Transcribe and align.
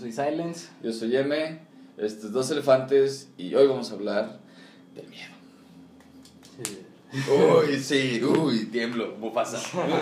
soy 0.00 0.12
Silence. 0.12 0.68
Yo 0.82 0.92
soy 0.92 1.14
M, 1.14 1.58
estos 1.98 2.32
dos 2.32 2.50
elefantes, 2.50 3.28
y 3.36 3.54
hoy 3.54 3.66
vamos 3.66 3.90
a 3.90 3.94
hablar 3.94 4.40
del 4.94 5.06
miedo. 5.08 5.30
Uy, 7.12 7.78
sí, 7.78 8.22
uy, 8.24 8.66
tiemblo, 8.66 9.14
Mufasa. 9.18 9.58
Uy, 9.76 9.92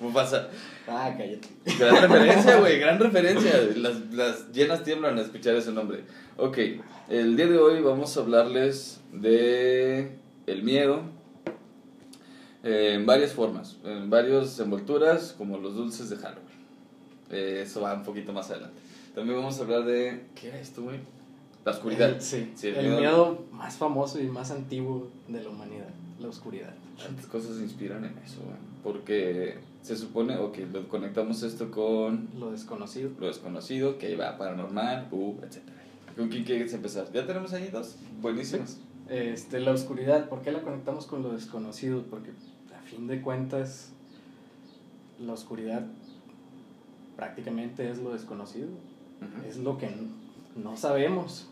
Mufasa. 0.06 0.50
Ah, 0.86 1.14
cállate. 1.16 1.48
Gran 1.78 2.02
referencia, 2.02 2.56
güey, 2.58 2.78
gran 2.78 2.98
referencia. 2.98 3.52
Las, 3.76 4.12
las 4.12 4.52
llenas 4.52 4.84
tiemblan 4.84 5.14
al 5.18 5.24
escuchar 5.24 5.54
ese 5.54 5.72
nombre. 5.72 6.04
Ok, 6.36 6.58
el 7.08 7.36
día 7.36 7.46
de 7.46 7.58
hoy 7.58 7.80
vamos 7.80 8.16
a 8.16 8.20
hablarles 8.20 9.00
de 9.12 10.18
el 10.46 10.62
miedo 10.62 11.04
eh, 12.64 12.94
en 12.96 13.06
varias 13.06 13.32
formas, 13.32 13.78
en 13.84 14.10
varias 14.10 14.58
envolturas, 14.60 15.34
como 15.38 15.56
los 15.56 15.74
dulces 15.74 16.10
de 16.10 16.16
Halloween. 16.16 16.52
Eh, 17.30 17.62
eso 17.64 17.80
va 17.80 17.94
un 17.94 18.02
poquito 18.02 18.32
más 18.34 18.50
adelante. 18.50 18.81
También 19.14 19.38
vamos 19.38 19.58
a 19.58 19.62
hablar 19.62 19.84
de... 19.84 20.26
¿Qué 20.34 20.48
era 20.48 20.58
esto, 20.60 20.82
güey? 20.82 20.98
La 21.64 21.72
oscuridad. 21.72 22.10
El- 22.10 22.20
sí, 22.22 22.50
Sí, 22.54 22.68
el, 22.68 22.76
el 22.76 22.86
miedo- 22.86 22.98
miedo... 23.00 23.44
más 23.52 23.76
famoso 23.76 24.20
y 24.20 24.26
más 24.26 24.50
antiguo 24.50 25.08
de 25.28 25.42
la 25.42 25.50
humanidad, 25.50 25.88
la 26.18 26.28
oscuridad. 26.28 26.72
Tantas 27.02 27.26
cosas 27.26 27.56
se 27.56 27.62
inspiran 27.62 28.04
en 28.04 28.16
eso, 28.24 28.40
güey. 28.44 28.56
Porque 28.82 29.58
se 29.82 29.96
supone, 29.96 30.36
ok, 30.38 30.58
lo 30.72 30.88
conectamos 30.88 31.42
esto 31.42 31.70
con 31.70 32.28
Lo 32.38 32.50
desconocido. 32.50 33.10
lo 33.20 33.26
desconocido, 33.28 33.98
que 33.98 34.16
va 34.16 34.36
paranormal, 34.38 35.08
uh, 35.12 35.36
etc. 35.42 35.58
¿Con 36.16 36.28
quién 36.28 36.44
quieres 36.44 36.72
empezar? 36.74 37.10
Ya 37.12 37.26
tenemos 37.26 37.52
ahí 37.52 37.68
dos 37.68 37.96
buenísimos. 38.20 38.78
Este, 39.08 39.60
la 39.60 39.72
oscuridad, 39.72 40.28
¿por 40.28 40.42
qué 40.42 40.52
la 40.52 40.62
conectamos 40.62 41.06
con 41.06 41.22
lo 41.22 41.32
desconocido? 41.32 42.02
Porque 42.10 42.30
a 42.76 42.80
fin 42.82 43.06
de 43.06 43.20
cuentas, 43.20 43.90
la 45.20 45.32
oscuridad 45.32 45.86
prácticamente 47.16 47.90
es 47.90 47.98
lo 47.98 48.12
desconocido. 48.12 48.68
Es 49.48 49.56
lo 49.58 49.78
que 49.78 49.88
no 50.56 50.76
sabemos. 50.76 51.48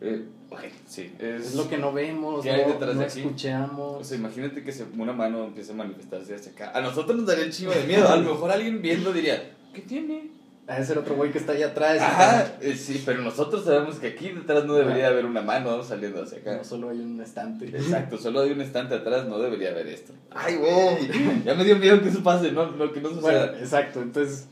Eh, 0.00 0.24
ok, 0.50 0.60
sí. 0.86 1.12
Es, 1.18 1.48
Es 1.48 1.54
lo 1.54 1.68
que 1.68 1.76
no 1.78 1.92
vemos, 1.92 2.42
¿Qué 2.42 2.50
hay 2.50 2.62
no, 2.66 2.72
detrás 2.72 2.94
no 2.94 3.00
de 3.00 3.06
aquí? 3.06 3.20
escuchamos. 3.20 4.00
O 4.00 4.04
sea, 4.04 4.16
imagínate 4.16 4.62
que 4.62 4.72
se, 4.72 4.84
una 4.96 5.12
mano 5.12 5.44
empieza 5.44 5.72
a 5.72 5.76
manifestarse 5.76 6.34
hacia 6.34 6.52
acá. 6.52 6.72
A 6.74 6.80
nosotros 6.80 7.16
nos 7.16 7.26
daría 7.26 7.44
el 7.44 7.52
chingo 7.52 7.72
de 7.72 7.84
miedo. 7.84 8.08
A 8.08 8.16
lo 8.16 8.32
mejor 8.32 8.50
alguien 8.50 8.80
viendo 8.80 9.12
diría, 9.12 9.52
¿qué 9.74 9.82
tiene? 9.82 10.30
Ha 10.66 10.78
de 10.78 10.86
ser 10.86 10.98
otro 10.98 11.16
güey 11.16 11.32
que 11.32 11.38
está 11.38 11.52
allá 11.52 11.66
atrás. 11.68 12.00
Ajá, 12.00 12.52
eh, 12.60 12.76
sí, 12.76 13.02
pero 13.04 13.20
nosotros 13.22 13.64
sabemos 13.64 13.96
que 13.96 14.06
aquí 14.08 14.28
detrás 14.28 14.64
no 14.66 14.74
debería 14.74 15.08
haber 15.08 15.26
una 15.26 15.42
mano 15.42 15.82
saliendo 15.82 16.22
hacia 16.22 16.38
acá. 16.38 16.58
No 16.58 16.64
solo 16.64 16.90
hay 16.90 17.00
un 17.00 17.20
estante. 17.20 17.66
Exacto, 17.66 18.16
solo 18.16 18.40
hay 18.42 18.52
un 18.52 18.60
estante 18.60 18.94
atrás, 18.94 19.26
no 19.26 19.40
debería 19.40 19.70
haber 19.70 19.88
esto. 19.88 20.12
Ay, 20.30 20.56
güey, 20.56 21.42
ya 21.44 21.54
me 21.54 21.64
dio 21.64 21.76
miedo 21.76 22.00
que 22.00 22.10
eso 22.10 22.22
pase, 22.22 22.52
no, 22.52 22.70
no 22.70 22.92
que 22.92 23.00
no 23.00 23.10
Bueno, 23.10 23.20
suceda. 23.20 23.58
exacto. 23.58 24.00
Entonces, 24.00 24.46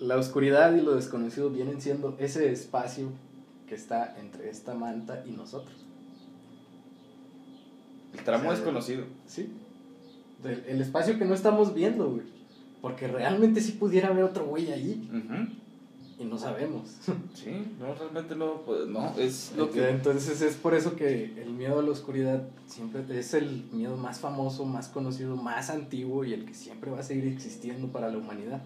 la 0.00 0.16
oscuridad 0.16 0.74
y 0.74 0.80
lo 0.80 0.94
desconocido 0.94 1.50
vienen 1.50 1.80
siendo 1.80 2.16
ese 2.18 2.50
espacio 2.50 3.08
que 3.68 3.74
está 3.74 4.16
entre 4.18 4.50
esta 4.50 4.74
manta 4.74 5.22
y 5.26 5.32
nosotros. 5.32 5.76
el 8.12 8.24
tramo 8.24 8.44
o 8.44 8.46
sea, 8.46 8.52
desconocido. 8.52 9.04
¿Sí? 9.26 9.52
El 10.66 10.80
espacio 10.80 11.18
que 11.18 11.24
no 11.24 11.34
estamos 11.34 11.74
viendo, 11.74 12.10
güey. 12.10 12.22
Porque 12.80 13.06
realmente 13.06 13.60
sí 13.60 13.72
pudiera 13.72 14.08
haber 14.08 14.24
otro 14.24 14.46
güey 14.46 14.72
ahí 14.72 15.06
Ujú. 15.10 16.22
y 16.22 16.24
no 16.24 16.38
sabemos. 16.38 16.96
Sí, 17.34 17.74
no, 17.78 17.94
realmente 17.94 18.34
no, 18.36 18.62
pues, 18.62 18.86
no, 18.88 19.14
es 19.18 19.52
lo 19.56 19.70
que... 19.70 19.88
Entonces 19.90 20.40
es 20.42 20.56
por 20.56 20.74
eso 20.74 20.96
que 20.96 21.24
el 21.40 21.50
miedo 21.50 21.78
a 21.78 21.82
la 21.82 21.90
oscuridad 21.90 22.42
siempre 22.66 23.04
es 23.18 23.34
el 23.34 23.64
miedo 23.72 23.96
más 23.96 24.18
famoso, 24.18 24.64
más 24.64 24.88
conocido, 24.88 25.36
más 25.36 25.70
antiguo 25.70 26.24
y 26.24 26.32
el 26.32 26.44
que 26.46 26.54
siempre 26.54 26.90
va 26.90 27.00
a 27.00 27.02
seguir 27.02 27.26
existiendo 27.26 27.88
para 27.88 28.10
la 28.10 28.18
humanidad. 28.18 28.62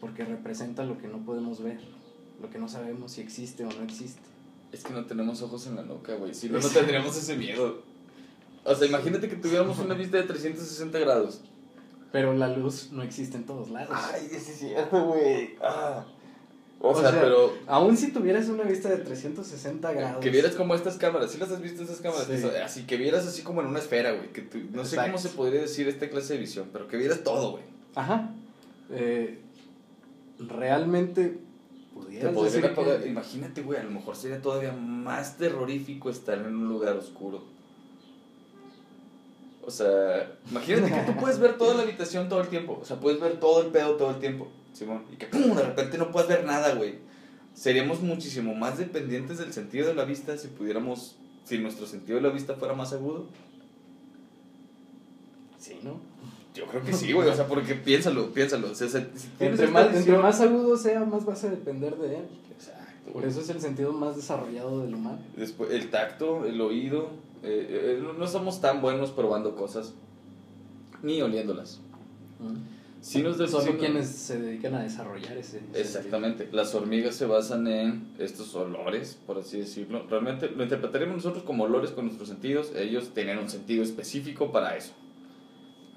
Porque 0.00 0.24
representa 0.24 0.84
lo 0.84 0.98
que 0.98 1.08
no 1.08 1.18
podemos 1.24 1.62
ver, 1.62 1.78
lo 2.40 2.50
que 2.50 2.58
no 2.58 2.68
sabemos 2.68 3.12
si 3.12 3.20
existe 3.20 3.64
o 3.64 3.68
no 3.70 3.82
existe. 3.84 4.20
Es 4.72 4.82
que 4.84 4.92
no 4.92 5.04
tenemos 5.04 5.42
ojos 5.42 5.66
en 5.66 5.76
la 5.76 5.82
nuca, 5.82 6.14
güey, 6.14 6.34
si 6.34 6.48
no, 6.48 6.58
no 6.58 6.68
tendríamos 6.72 7.16
ese 7.16 7.36
miedo. 7.36 7.82
O 8.64 8.74
sea, 8.74 8.86
imagínate 8.88 9.28
que 9.28 9.36
tuviéramos 9.36 9.78
una 9.78 9.94
vista 9.94 10.16
de 10.18 10.24
360 10.24 10.98
grados. 10.98 11.40
Pero 12.12 12.32
la 12.34 12.48
luz 12.48 12.88
no 12.92 13.02
existe 13.02 13.36
en 13.36 13.44
todos 13.46 13.70
lados. 13.70 13.90
Ay, 13.94 14.28
es 14.32 14.42
cierto, 14.44 15.04
güey. 15.06 15.54
Ah. 15.62 16.04
O, 16.82 16.90
O 16.90 17.00
sea, 17.00 17.10
sea, 17.10 17.20
pero... 17.20 17.52
Aún 17.66 17.96
si 17.96 18.10
tuvieras 18.10 18.48
una 18.48 18.62
vista 18.64 18.88
de 18.88 18.96
360 18.98 19.92
grados. 19.92 20.20
Que 20.22 20.30
vieras 20.30 20.54
como 20.56 20.74
estas 20.74 20.96
cámaras, 20.96 21.30
¿sí 21.30 21.38
las 21.38 21.50
has 21.50 21.60
visto 21.60 21.82
estas 21.82 21.98
cámaras? 22.00 22.26
Sí. 22.26 22.42
Así 22.64 22.82
que 22.84 22.96
vieras 22.96 23.26
así 23.26 23.42
como 23.42 23.60
en 23.60 23.66
una 23.68 23.78
esfera, 23.80 24.12
güey. 24.12 24.32
Que 24.32 24.40
tú- 24.42 24.58
no 24.72 24.84
sé 24.84 24.96
Exacto. 24.96 25.12
cómo 25.12 25.18
se 25.18 25.28
podría 25.30 25.60
decir 25.60 25.88
esta 25.88 26.08
clase 26.08 26.32
de 26.34 26.38
visión, 26.40 26.68
pero 26.72 26.88
que 26.88 26.96
vieras 26.96 27.22
todo, 27.22 27.52
güey. 27.52 27.64
Ajá. 27.94 28.30
Eh, 28.90 29.38
realmente 30.48 31.38
Te 31.94 31.94
pudieras 31.94 32.34
decir 32.34 32.62
que- 33.02 33.08
Imagínate, 33.08 33.62
güey, 33.62 33.78
a 33.80 33.82
lo 33.84 33.90
mejor 33.90 34.16
sería 34.16 34.40
todavía 34.40 34.72
más 34.72 35.36
terrorífico 35.36 36.08
estar 36.10 36.38
en 36.38 36.46
un 36.46 36.68
lugar 36.68 36.96
oscuro. 36.96 37.42
O 39.62 39.70
sea, 39.70 40.32
imagínate 40.50 40.90
que 40.92 41.12
tú 41.12 41.18
puedes 41.20 41.38
ver 41.38 41.58
toda 41.58 41.74
la 41.74 41.82
habitación 41.82 42.28
todo 42.28 42.40
el 42.40 42.48
tiempo. 42.48 42.78
O 42.80 42.84
sea, 42.84 42.98
puedes 42.98 43.20
ver 43.20 43.38
todo 43.38 43.62
el 43.62 43.68
pedo 43.68 43.96
todo 43.96 44.10
el 44.10 44.18
tiempo, 44.18 44.48
Simón. 44.72 45.04
Y 45.12 45.16
que 45.16 45.26
¡pum! 45.26 45.54
de 45.54 45.62
repente 45.62 45.98
no 45.98 46.10
puedes 46.10 46.28
ver 46.28 46.44
nada, 46.44 46.74
güey. 46.74 46.94
Seríamos 47.54 48.00
muchísimo 48.00 48.54
más 48.54 48.78
dependientes 48.78 49.38
del 49.38 49.52
sentido 49.52 49.88
de 49.88 49.94
la 49.94 50.04
vista 50.04 50.36
si 50.38 50.48
pudiéramos, 50.48 51.16
si 51.44 51.58
nuestro 51.58 51.86
sentido 51.86 52.16
de 52.16 52.22
la 52.22 52.30
vista 52.30 52.54
fuera 52.54 52.74
más 52.74 52.92
agudo. 52.92 53.26
Sí, 55.58 55.78
¿no? 55.82 56.00
Yo 56.60 56.66
creo 56.66 56.82
que 56.82 56.92
sí, 56.92 57.12
güey. 57.12 57.28
O 57.28 57.34
sea, 57.34 57.46
porque 57.46 57.74
piénsalo, 57.74 58.32
piénsalo. 58.32 58.70
O 58.70 58.74
sea, 58.74 58.86
tienes 58.88 59.28
Entre 59.40 59.66
más, 59.68 59.94
entre 59.94 60.18
más 60.18 60.40
agudo 60.40 60.76
sea, 60.76 61.04
más 61.04 61.24
vas 61.24 61.42
a 61.44 61.50
depender 61.50 61.96
de 61.96 62.16
él. 62.18 62.24
Exacto, 62.54 63.12
Por 63.12 63.22
güey. 63.22 63.28
eso 63.28 63.40
es 63.40 63.48
el 63.48 63.60
sentido 63.60 63.92
más 63.92 64.16
desarrollado 64.16 64.82
del 64.82 64.94
humano. 64.94 65.18
Después, 65.36 65.70
el 65.72 65.90
tacto, 65.90 66.44
el 66.44 66.60
oído. 66.60 67.08
eh, 67.42 67.96
eh, 67.98 68.02
no- 68.18 68.26
somos 68.26 68.60
tan 68.60 68.82
buenos 68.82 69.10
probando 69.12 69.56
cosas 69.56 69.94
ni 71.02 71.22
oliéndolas. 71.22 71.80
Si 73.00 73.22
nos 73.22 73.38
decimos- 73.38 73.64
quienes 73.78 74.08
se 74.08 74.38
dedican 74.38 74.74
a 74.74 74.82
desarrollar 74.82 75.34
ese. 75.38 75.62
ese 75.72 75.80
Exactamente. 75.80 76.50
Las 76.52 76.74
hormigas 76.74 77.14
se 77.14 77.24
basan 77.24 77.66
en 77.66 78.08
estos 78.18 78.54
olores, 78.54 79.18
por 79.26 79.38
así 79.38 79.58
decirlo. 79.60 80.06
Realmente 80.10 80.50
lo 80.50 80.62
interpretaremos 80.64 81.16
nosotros 81.16 81.42
como 81.44 81.64
olores 81.64 81.92
con 81.92 82.04
nuestros 82.04 82.28
sentidos. 82.28 82.72
Ellos 82.76 83.12
tienen 83.14 83.38
un 83.38 83.48
sentido 83.48 83.82
específico 83.82 84.52
para 84.52 84.76
eso. 84.76 84.92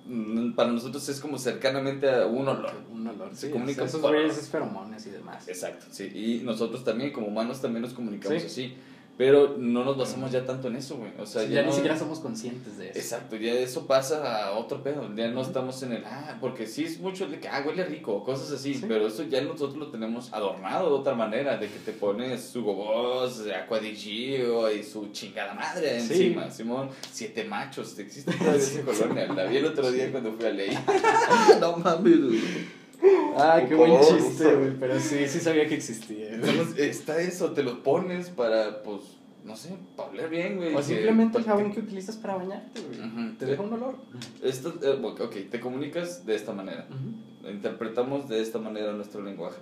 Mm, 0.06 0.52
Para 0.54 0.72
nosotros 0.72 1.08
es 1.10 1.20
como 1.20 1.38
cercanamente 1.38 2.10
a 2.10 2.26
un 2.28 2.48
olor. 2.48 2.72
Un 2.92 3.08
olor. 3.08 3.34
Se 3.36 3.48
Sí, 3.48 3.54
comunica 3.54 3.86
esos 3.86 4.02
por 4.02 4.12
güeyes 4.12 4.32
olor. 4.32 4.44
es 4.44 4.50
feromonas 4.50 5.06
y 5.08 5.10
demás. 5.12 5.48
Exacto, 5.48 5.86
sí. 5.90 6.12
Y 6.14 6.42
nosotros 6.44 6.84
también, 6.84 7.12
como 7.14 7.28
humanos, 7.28 7.62
también 7.62 7.82
nos 7.84 7.94
comunicamos 7.94 8.42
Sí. 8.42 8.48
así. 8.48 8.78
Pero 9.16 9.58
no 9.60 9.86
nos 9.86 9.96
basamos 9.96 10.32
ya 10.32 10.44
tanto 10.44 10.70
en 10.70 10.76
eso, 10.76 10.98
güey. 10.98 11.12
O 11.20 11.26
sea, 11.28 11.44
Sí, 11.44 11.50
ya, 11.50 11.56
ya 11.58 11.62
no- 11.62 11.68
ni 11.70 11.74
siquiera 11.76 11.96
somos 12.00 12.20
conscientes 12.20 12.80
de 12.80 12.90
eso. 12.90 12.98
Exacto, 13.00 13.36
ya 13.36 13.54
eso 13.54 13.86
pasa 13.86 14.48
a 14.48 14.54
otro 14.54 14.82
pedo, 14.82 15.08
ya 15.16 15.28
no 15.28 15.42
estamos 15.44 15.84
en 15.84 15.92
el, 15.94 16.04
ah, 16.06 16.38
porque 16.42 16.66
sí 16.66 16.84
es 16.84 17.00
mucho 17.00 17.28
de 17.28 17.40
que, 17.40 17.48
ah, 17.48 17.64
huele 17.64 17.86
rico, 17.86 18.24
cosas 18.24 18.50
así, 18.52 18.74
Sí. 18.74 18.86
pero 18.88 19.06
eso 19.06 19.22
ya 19.24 19.40
nosotros 19.42 19.76
lo 19.76 19.92
tenemos 19.92 20.34
adornado 20.34 20.90
de 20.90 20.96
otra 20.96 21.14
manera, 21.14 21.58
de 21.58 21.68
que 21.70 21.78
te 21.78 21.92
pones 21.92 22.42
su 22.42 22.64
gobos, 22.64 23.44
aqua 23.56 23.80
di 23.80 23.96
Gio 23.96 24.72
y 24.74 24.82
su 24.82 25.08
chingada 25.12 25.54
madre 25.54 26.00
Sí. 26.02 26.14
encima, 26.14 26.50
Simón, 26.50 26.90
siete 27.12 27.44
machos, 27.44 28.00
existe 28.00 28.32
todavía 28.34 28.60
esa 28.60 28.82
colonia, 28.86 29.28
la 29.28 29.46
vi 29.46 29.58
el 29.58 29.66
otro 29.68 29.92
día 29.92 30.12
cuando 30.12 30.32
fui 30.34 30.46
a 30.46 30.50
ley. 30.50 30.76
no 31.62 31.78
mames, 31.78 32.20
güey. 32.20 32.83
Ah, 33.38 33.62
qué 33.68 33.76
buen 33.76 34.00
chiste, 34.00 34.56
güey. 34.56 34.72
Pero 34.80 35.00
sí, 35.00 35.28
sí 35.28 35.40
sabía 35.40 35.68
que 35.68 35.76
existía. 35.76 36.34
Entonces, 36.34 36.78
está 36.78 37.20
eso, 37.22 37.52
te 37.52 37.64
lo 37.64 37.84
pones 37.84 38.30
para, 38.30 38.84
pues, 38.84 39.02
no 39.44 39.56
sé, 39.56 39.76
para 39.96 40.10
oler 40.10 40.30
bien, 40.30 40.58
güey. 40.58 40.74
O 40.74 40.82
simplemente 40.82 41.38
el 41.38 41.44
jabón 41.44 41.72
que 41.72 41.80
utilizas 41.80 42.16
para 42.16 42.36
bañarte, 42.36 42.82
güey. 42.82 43.36
Te 43.38 43.46
deja 43.46 43.62
un 43.62 43.74
olor. 43.74 43.96
Esto, 44.42 44.74
eh, 44.82 45.00
ok, 45.02 45.50
te 45.50 45.60
comunicas 45.60 46.26
de 46.26 46.36
esta 46.36 46.54
manera. 46.54 46.88
interpretamos 47.50 48.30
de 48.30 48.42
esta 48.42 48.60
manera 48.60 48.94
nuestro 48.94 49.22
lenguaje. 49.22 49.58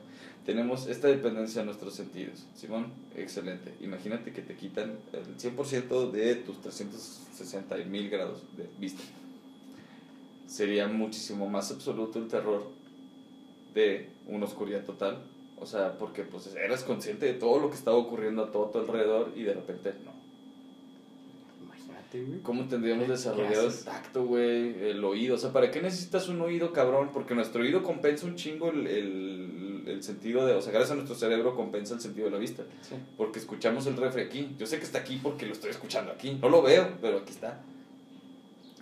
Tenemos 0.46 0.88
esta 0.88 1.08
dependencia 1.08 1.62
de 1.62 1.66
nuestros 1.66 1.94
sentidos. 1.94 2.46
Simón, 2.56 2.88
excelente. 3.16 3.74
Imagínate 3.80 4.32
que 4.32 4.42
te 4.42 4.56
quitan 4.56 4.94
el 5.14 5.38
100% 5.38 6.12
de 6.12 6.36
tus 6.36 6.62
360 6.62 7.76
mil 7.90 8.10
grados 8.10 8.42
de 8.58 8.68
vista. 8.80 9.04
Sería 10.48 10.88
muchísimo 10.88 11.48
más 11.48 11.72
absoluto 11.72 12.18
el 12.18 12.28
terror 12.28 12.81
de 13.74 14.10
una 14.28 14.46
oscuridad 14.46 14.84
total. 14.86 15.24
O 15.60 15.66
sea, 15.66 15.98
porque 16.00 16.24
pues 16.24 16.48
eras 16.56 16.84
consciente 16.84 17.28
de 17.28 17.34
todo 17.34 17.60
lo 17.60 17.70
que 17.70 17.76
estaba 17.76 17.98
ocurriendo 17.98 18.44
a 18.44 18.52
todo 18.52 18.66
tu 18.72 18.80
alrededor 18.80 19.32
y 19.36 19.44
de 19.44 19.54
repente 19.54 19.94
no. 20.04 20.12
Imagínate, 21.64 22.24
güey. 22.24 22.40
¿Cómo 22.42 22.66
tendríamos 22.68 23.06
¿Qué- 23.06 23.12
desarrollado 23.12 23.68
el 23.68 23.84
tacto, 23.84 24.26
güey? 24.26 24.84
El 24.90 25.04
oído. 25.04 25.36
O 25.36 25.38
sea, 25.38 25.52
¿para 25.54 25.70
qué 25.72 25.82
necesitas 25.82 26.28
un 26.30 26.42
oído, 26.42 26.74
cabrón? 26.74 27.10
Porque 27.14 27.36
nuestro 27.36 27.62
oído 27.62 27.84
compensa 27.84 28.26
un 28.26 28.36
chingo 28.36 28.70
el, 28.72 28.88
el, 28.88 29.84
el 29.88 30.04
sentido 30.04 30.46
de... 30.48 30.54
O 30.54 30.62
sea, 30.62 30.72
gracias 30.72 30.92
a 30.92 30.96
nuestro 30.96 31.16
cerebro 31.16 31.56
compensa 31.56 31.94
el 31.94 32.02
sentido 32.02 32.26
de 32.26 32.32
la 32.32 32.38
vista. 32.40 32.64
Sí. 32.82 32.96
Porque 33.16 33.38
escuchamos 33.40 33.86
el 33.88 33.98
refri 33.98 34.24
aquí. 34.24 34.56
Yo 34.58 34.66
sé 34.66 34.78
que 34.78 34.84
está 34.84 35.00
aquí 35.00 35.20
porque 35.22 35.46
lo 35.46 35.54
estoy 35.54 35.70
escuchando 35.70 36.12
aquí. 36.12 36.40
No 36.42 36.50
lo 36.50 36.62
veo, 36.64 36.88
pero 37.02 37.20
aquí 37.20 37.32
está. 37.32 37.62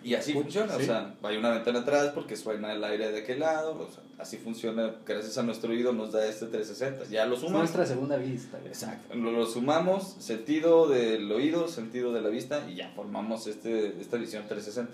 Y 0.03 0.13
así 0.15 0.33
funciona, 0.33 0.75
o 0.75 0.79
sea, 0.79 1.15
hay 1.23 1.37
una 1.37 1.51
ventana 1.51 1.79
atrás 1.79 2.11
porque 2.13 2.35
suena 2.35 2.73
el 2.73 2.83
aire 2.83 3.11
de 3.11 3.19
aquel 3.19 3.39
lado, 3.39 3.71
o 3.79 3.91
sea, 3.91 4.03
así 4.17 4.37
funciona, 4.37 4.95
gracias 5.05 5.37
a 5.37 5.43
nuestro 5.43 5.71
oído 5.71 5.91
nos 5.93 6.11
da 6.11 6.25
este 6.25 6.45
360, 6.45 7.05
ya 7.09 7.25
lo 7.25 7.35
sumamos. 7.35 7.59
nuestra 7.59 7.85
segunda 7.85 8.17
vista. 8.17 8.59
Exacto, 8.65 9.15
lo, 9.15 9.45
sumamos, 9.45 10.15
sentido 10.19 10.87
del 10.87 11.31
oído, 11.31 11.67
sentido 11.67 12.13
de 12.13 12.21
la 12.21 12.29
vista 12.29 12.67
y 12.69 12.75
ya 12.75 12.91
formamos 12.95 13.47
este, 13.47 13.99
esta 13.99 14.17
visión 14.17 14.43
360. 14.47 14.93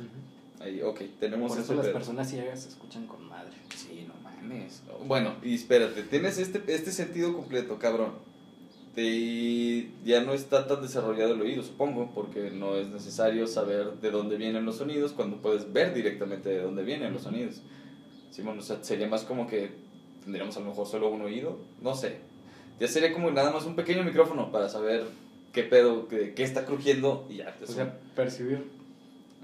Ahí, 0.64 0.82
ok, 0.82 1.02
tenemos 1.20 1.52
Por 1.52 1.62
eso 1.62 1.74
este 1.74 1.84
las 1.86 1.94
personas 1.94 2.30
ciegas 2.30 2.62
se 2.62 2.70
escuchan 2.70 3.06
con 3.06 3.28
madre. 3.28 3.54
Sí, 3.76 4.08
no 4.08 4.14
mames. 4.24 4.82
Bueno, 5.06 5.36
y 5.44 5.56
espérate, 5.56 6.04
tienes 6.04 6.38
este, 6.38 6.64
este 6.68 6.92
sentido 6.92 7.34
completo, 7.34 7.78
cabrón 7.78 8.35
y 8.98 9.90
ya 10.06 10.22
no 10.22 10.34
está 10.34 10.68
tan 10.68 10.82
desarrollado 10.82 11.34
el 11.34 11.42
oído, 11.42 11.64
supongo, 11.64 12.12
porque 12.14 12.52
no 12.52 12.76
es 12.78 12.88
necesario 12.88 13.46
saber 13.46 13.94
de 14.02 14.12
dónde 14.12 14.38
vienen 14.38 14.66
los 14.66 14.78
sonidos 14.78 15.12
cuando 15.12 15.38
puedes 15.38 15.72
ver 15.74 15.94
directamente 15.94 16.50
de 16.50 16.62
dónde 16.62 16.84
vienen 16.84 17.14
los 17.14 17.24
sonidos. 17.24 17.62
Sí, 18.32 18.42
bueno, 18.42 18.62
o 18.62 18.64
sea, 18.64 18.84
sería 18.84 19.08
más 19.08 19.24
como 19.24 19.48
que 19.48 19.72
tendríamos 20.24 20.56
a 20.58 20.62
lo 20.62 20.68
mejor 20.68 20.88
solo 20.88 21.10
un 21.10 21.22
oído, 21.22 21.58
no 21.82 21.94
sé. 21.94 22.18
Ya 22.80 22.88
sería 22.88 23.14
como 23.14 23.32
nada 23.32 23.52
más 23.52 23.66
un 23.66 23.76
pequeño 23.76 24.04
micrófono 24.04 24.52
para 24.52 24.70
saber 24.70 25.06
qué 25.54 25.64
pedo, 25.64 26.08
qué, 26.08 26.34
qué 26.34 26.44
está 26.44 26.66
crujiendo 26.66 27.28
y 27.30 27.38
ya. 27.38 27.56
O 27.62 27.68
sea, 27.68 27.98
percibir. 28.16 28.66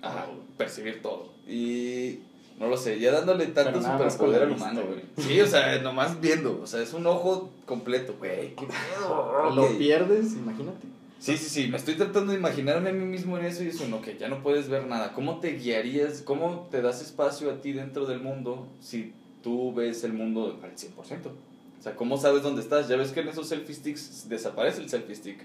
Ajá, 0.01 0.27
percibir 0.57 1.01
todo. 1.01 1.29
Y 1.47 2.19
no 2.61 2.67
lo 2.67 2.77
sé, 2.77 2.99
ya 2.99 3.11
dándole 3.11 3.47
tanto 3.47 3.81
superpoder 3.81 4.43
al 4.43 4.51
humano, 4.51 4.83
güey. 4.85 5.01
Sí, 5.17 5.41
o 5.41 5.47
sea, 5.47 5.81
nomás 5.81 6.21
viendo. 6.21 6.61
O 6.61 6.67
sea, 6.67 6.79
es 6.83 6.93
un 6.93 7.07
ojo 7.07 7.49
completo, 7.65 8.13
güey. 8.19 8.53
Qué 8.53 8.67
miedo. 8.67 9.51
Lo 9.55 9.77
pierdes, 9.79 10.33
imagínate. 10.33 10.85
Sí, 11.17 11.37
sí, 11.37 11.49
sí. 11.49 11.67
Me 11.69 11.77
estoy 11.77 11.95
tratando 11.95 12.33
de 12.33 12.37
imaginarme 12.37 12.91
a 12.91 12.93
mí 12.93 13.03
mismo 13.03 13.35
en 13.39 13.45
eso 13.45 13.63
y 13.63 13.69
es 13.69 13.79
uno 13.79 13.99
que 13.99 14.15
ya 14.15 14.27
no 14.27 14.43
puedes 14.43 14.69
ver 14.69 14.85
nada. 14.85 15.11
¿Cómo 15.13 15.39
te 15.39 15.53
guiarías? 15.53 16.21
¿Cómo 16.21 16.67
te 16.69 16.83
das 16.83 17.01
espacio 17.01 17.49
a 17.49 17.61
ti 17.61 17.71
dentro 17.71 18.05
del 18.05 18.21
mundo 18.21 18.67
si 18.79 19.11
tú 19.41 19.73
ves 19.73 20.03
el 20.03 20.13
mundo 20.13 20.59
al 20.61 20.75
100%? 20.75 20.91
O 20.99 21.83
sea, 21.83 21.95
¿cómo 21.95 22.15
sabes 22.17 22.43
dónde 22.43 22.61
estás? 22.61 22.87
Ya 22.87 22.95
ves 22.95 23.11
que 23.11 23.21
en 23.21 23.29
esos 23.29 23.47
selfie 23.47 23.73
sticks 23.73 24.29
desaparece 24.29 24.81
el 24.81 24.89
selfie 24.89 25.15
stick. 25.15 25.39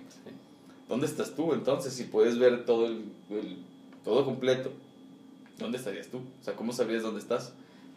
¿Dónde 0.86 1.06
estás 1.06 1.34
tú 1.34 1.54
entonces 1.54 1.94
si 1.94 2.04
puedes 2.04 2.38
ver 2.38 2.66
todo 2.66 2.88
el 2.88 3.04
todo 4.04 4.22
completo? 4.26 4.70
¿Dónde 5.58 5.78
estarías 5.78 6.08
tú? 6.08 6.18
O 6.18 6.44
sea, 6.44 6.54
¿cómo 6.54 6.72
sabrías 6.72 7.02
dónde 7.02 7.20
estás? 7.20 7.52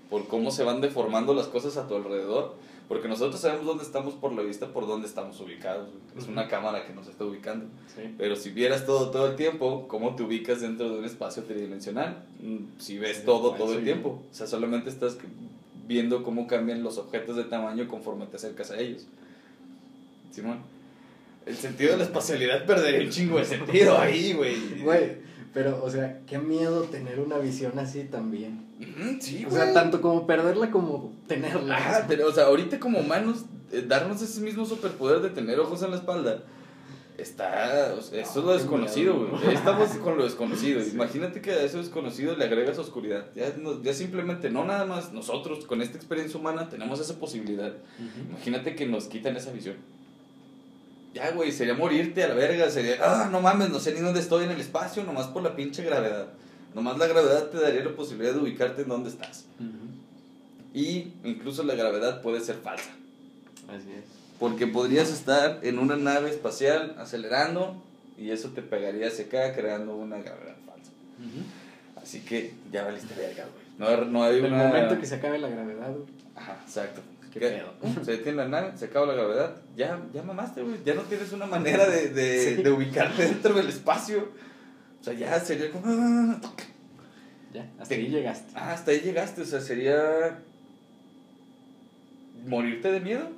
Por 0.10 0.28
cómo 0.28 0.52
se 0.52 0.64
van 0.64 0.82
deformando 0.82 1.34
las 1.34 1.48
cosas 1.48 1.78
a 1.78 1.88
tu 1.88 1.96
alrededor. 1.96 2.56
Porque 2.90 3.08
nosotros 3.08 3.40
sabemos 3.40 3.68
dónde 3.68 3.84
estamos 3.84 4.16
por 4.16 4.34
la 4.34 4.42
vista, 4.42 4.74
por 4.74 4.88
dónde 4.88 5.08
estamos 5.08 5.40
ubicados. 5.40 5.90
Es 6.18 6.28
una 6.28 6.48
cámara 6.48 6.88
que 6.88 6.94
nos 6.94 7.08
está 7.08 7.24
ubicando. 7.24 7.68
Pero 8.18 8.36
si 8.36 8.50
vieras 8.50 8.88
todo 8.88 9.12
todo 9.12 9.28
el 9.28 9.36
tiempo, 9.36 9.88
¿cómo 9.88 10.16
te 10.16 10.24
ubicas 10.24 10.62
dentro 10.62 10.90
de 10.90 10.98
un 10.98 11.06
espacio 11.06 11.44
tridimensional? 11.44 12.24
Mm, 12.42 12.80
si 12.80 12.98
ves 12.98 13.24
todo 13.24 13.54
todo 13.54 13.76
el 13.76 13.84
tiempo. 13.84 14.24
O 14.32 14.34
sea, 14.34 14.48
solamente 14.48 14.90
estás 14.90 15.20
viendo 15.88 16.24
cómo 16.24 16.48
cambian 16.48 16.82
los 16.82 16.98
objetos 16.98 17.36
de 17.36 17.44
tamaño 17.44 17.88
conforme 17.88 18.26
te 18.26 18.38
acercas 18.38 18.72
a 18.72 18.80
ellos. 18.80 19.06
Simón. 20.32 20.58
El 21.46 21.56
sentido 21.56 21.92
de 21.92 21.98
la 21.98 22.04
espacialidad 22.06 22.66
perdería 22.66 23.02
un 23.02 23.10
chingo 23.12 23.38
de 23.38 23.46
sentido 23.46 24.00
ahí, 24.00 24.34
güey. 24.34 24.82
Güey, 24.82 25.12
pero, 25.54 25.84
o 25.84 25.90
sea, 25.90 26.22
qué 26.28 26.38
miedo 26.38 26.84
tener 26.84 27.20
una 27.20 27.38
visión 27.38 27.78
así 27.80 28.04
también. 28.04 28.68
sí, 29.20 29.46
O 29.46 29.52
sea, 29.52 29.74
tanto 29.74 30.02
como 30.02 30.28
perderla 30.28 30.70
como 30.70 31.14
tenerla. 31.28 31.78
Ah, 31.80 32.06
pero, 32.08 32.28
o 32.28 32.32
sea, 32.32 32.46
ahorita 32.46 32.80
como 32.80 33.00
humanos, 33.00 33.46
eh, 33.72 33.84
darnos 33.88 34.22
ese 34.22 34.42
mismo 34.42 34.66
superpoder 34.66 35.22
de 35.22 35.30
tener 35.30 35.60
ojos 35.60 35.82
en 35.82 35.92
la 35.92 35.98
espalda, 35.98 36.44
está. 37.18 37.96
O 37.98 38.02
sea, 38.02 38.22
esto 38.22 38.40
es 38.40 38.46
lo 38.46 38.54
desconocido, 38.54 39.16
güey. 39.16 39.54
Estamos 39.54 39.90
con 39.98 40.18
lo 40.18 40.24
desconocido. 40.24 40.82
Imagínate 40.94 41.42
que 41.42 41.52
a 41.52 41.64
eso 41.64 41.80
desconocido 41.80 42.36
le 42.36 42.46
agregas 42.46 42.78
oscuridad. 42.78 43.26
Ya, 43.36 43.52
ya 43.82 43.94
simplemente, 43.94 44.52
no 44.52 44.66
nada 44.66 44.86
más 44.86 45.14
nosotros 45.14 45.66
con 45.66 45.82
esta 45.82 45.98
experiencia 45.98 46.40
humana 46.40 46.70
tenemos 46.70 47.00
esa 47.00 47.20
posibilidad. 47.20 47.74
Imagínate 48.28 48.76
que 48.76 48.86
nos 48.86 49.06
quitan 49.06 49.36
esa 49.36 49.52
visión 49.52 49.78
ya, 51.14 51.32
güey, 51.32 51.52
sería 51.52 51.74
morirte 51.74 52.24
a 52.24 52.28
la 52.30 52.36
verga, 52.36 52.70
sería, 52.70 52.98
ah, 53.02 53.30
no 53.32 53.42
mames, 53.42 53.70
no 53.70 53.80
sé 53.80 53.94
ni 53.94 54.00
dónde 54.00 54.20
estoy 54.20 54.46
en 54.46 54.52
el 54.52 54.60
espacio, 54.60 55.04
nomás 55.04 55.28
por 55.28 55.42
la 55.42 55.56
pinche 55.56 55.84
gravedad. 55.84 56.28
Nomás 56.76 56.98
la 56.98 57.08
gravedad 57.08 57.48
te 57.48 57.60
daría 57.60 57.84
la 57.84 57.96
posibilidad 57.96 58.34
de 58.34 58.40
ubicarte 58.40 58.84
en 58.84 58.90
dónde 58.90 59.10
estás. 59.10 59.46
Y 60.74 61.14
incluso 61.24 61.64
la 61.64 61.74
gravedad 61.74 62.22
puede 62.22 62.42
ser 62.42 62.58
falsa. 62.58 62.92
Así 63.68 63.92
es. 63.92 64.04
Porque 64.40 64.68
podrías 64.68 65.10
estar 65.10 65.60
en 65.64 65.80
una 65.80 65.96
nave 65.96 66.30
espacial 66.30 66.96
acelerando 67.00 67.76
y 68.18 68.30
eso 68.30 68.50
te 68.50 68.62
pegaría 68.62 69.08
hacia 69.08 69.26
acá 69.26 69.54
creando 69.56 69.96
una 69.96 70.18
gravedad 70.20 70.56
falsa. 70.66 70.92
Así 72.02 72.22
que 72.22 72.54
ya 72.72 72.84
valiste 72.84 73.16
verga, 73.16 73.46
güey. 73.46 73.98
No, 73.98 74.06
no 74.06 74.24
hay 74.24 74.38
el 74.38 74.52
momento 74.52 75.00
que 75.00 75.08
se 75.08 75.16
acabe 75.16 75.40
la 75.40 75.50
gravedad, 75.50 75.92
güey. 75.92 76.06
Ajá, 76.36 76.60
exacto. 76.64 77.02
Se 78.04 78.12
detiene 78.12 78.38
la 78.38 78.48
nave, 78.48 78.78
se 78.78 78.86
acaba 78.86 79.06
la 79.06 79.14
gravedad, 79.14 79.56
ya, 79.76 80.02
ya 80.14 80.24
mamaste, 80.24 80.64
güey. 80.64 80.78
Ya 80.84 80.96
no 80.96 81.04
tienes 81.04 81.32
una 81.32 81.46
manera 81.46 81.88
de, 81.88 82.10
de, 82.10 82.56
de, 82.64 82.72
ubicarte 82.72 83.24
dentro 83.24 83.54
del 83.54 83.70
espacio. 83.70 84.30
O 85.00 85.04
sea, 85.04 85.14
ya 85.14 85.40
sería 85.40 85.72
como. 85.72 85.86
Ah, 85.88 86.42
ya, 87.54 87.70
hasta 87.80 87.96
ahí 87.96 88.08
llegaste. 88.08 88.52
Ah, 88.56 88.74
hasta 88.74 88.92
ahí 88.92 89.00
llegaste. 89.00 89.42
O 89.42 89.46
sea, 89.46 89.62
sería. 89.62 90.40
morirte 92.46 92.92
de 92.92 93.00
miedo. 93.00 93.30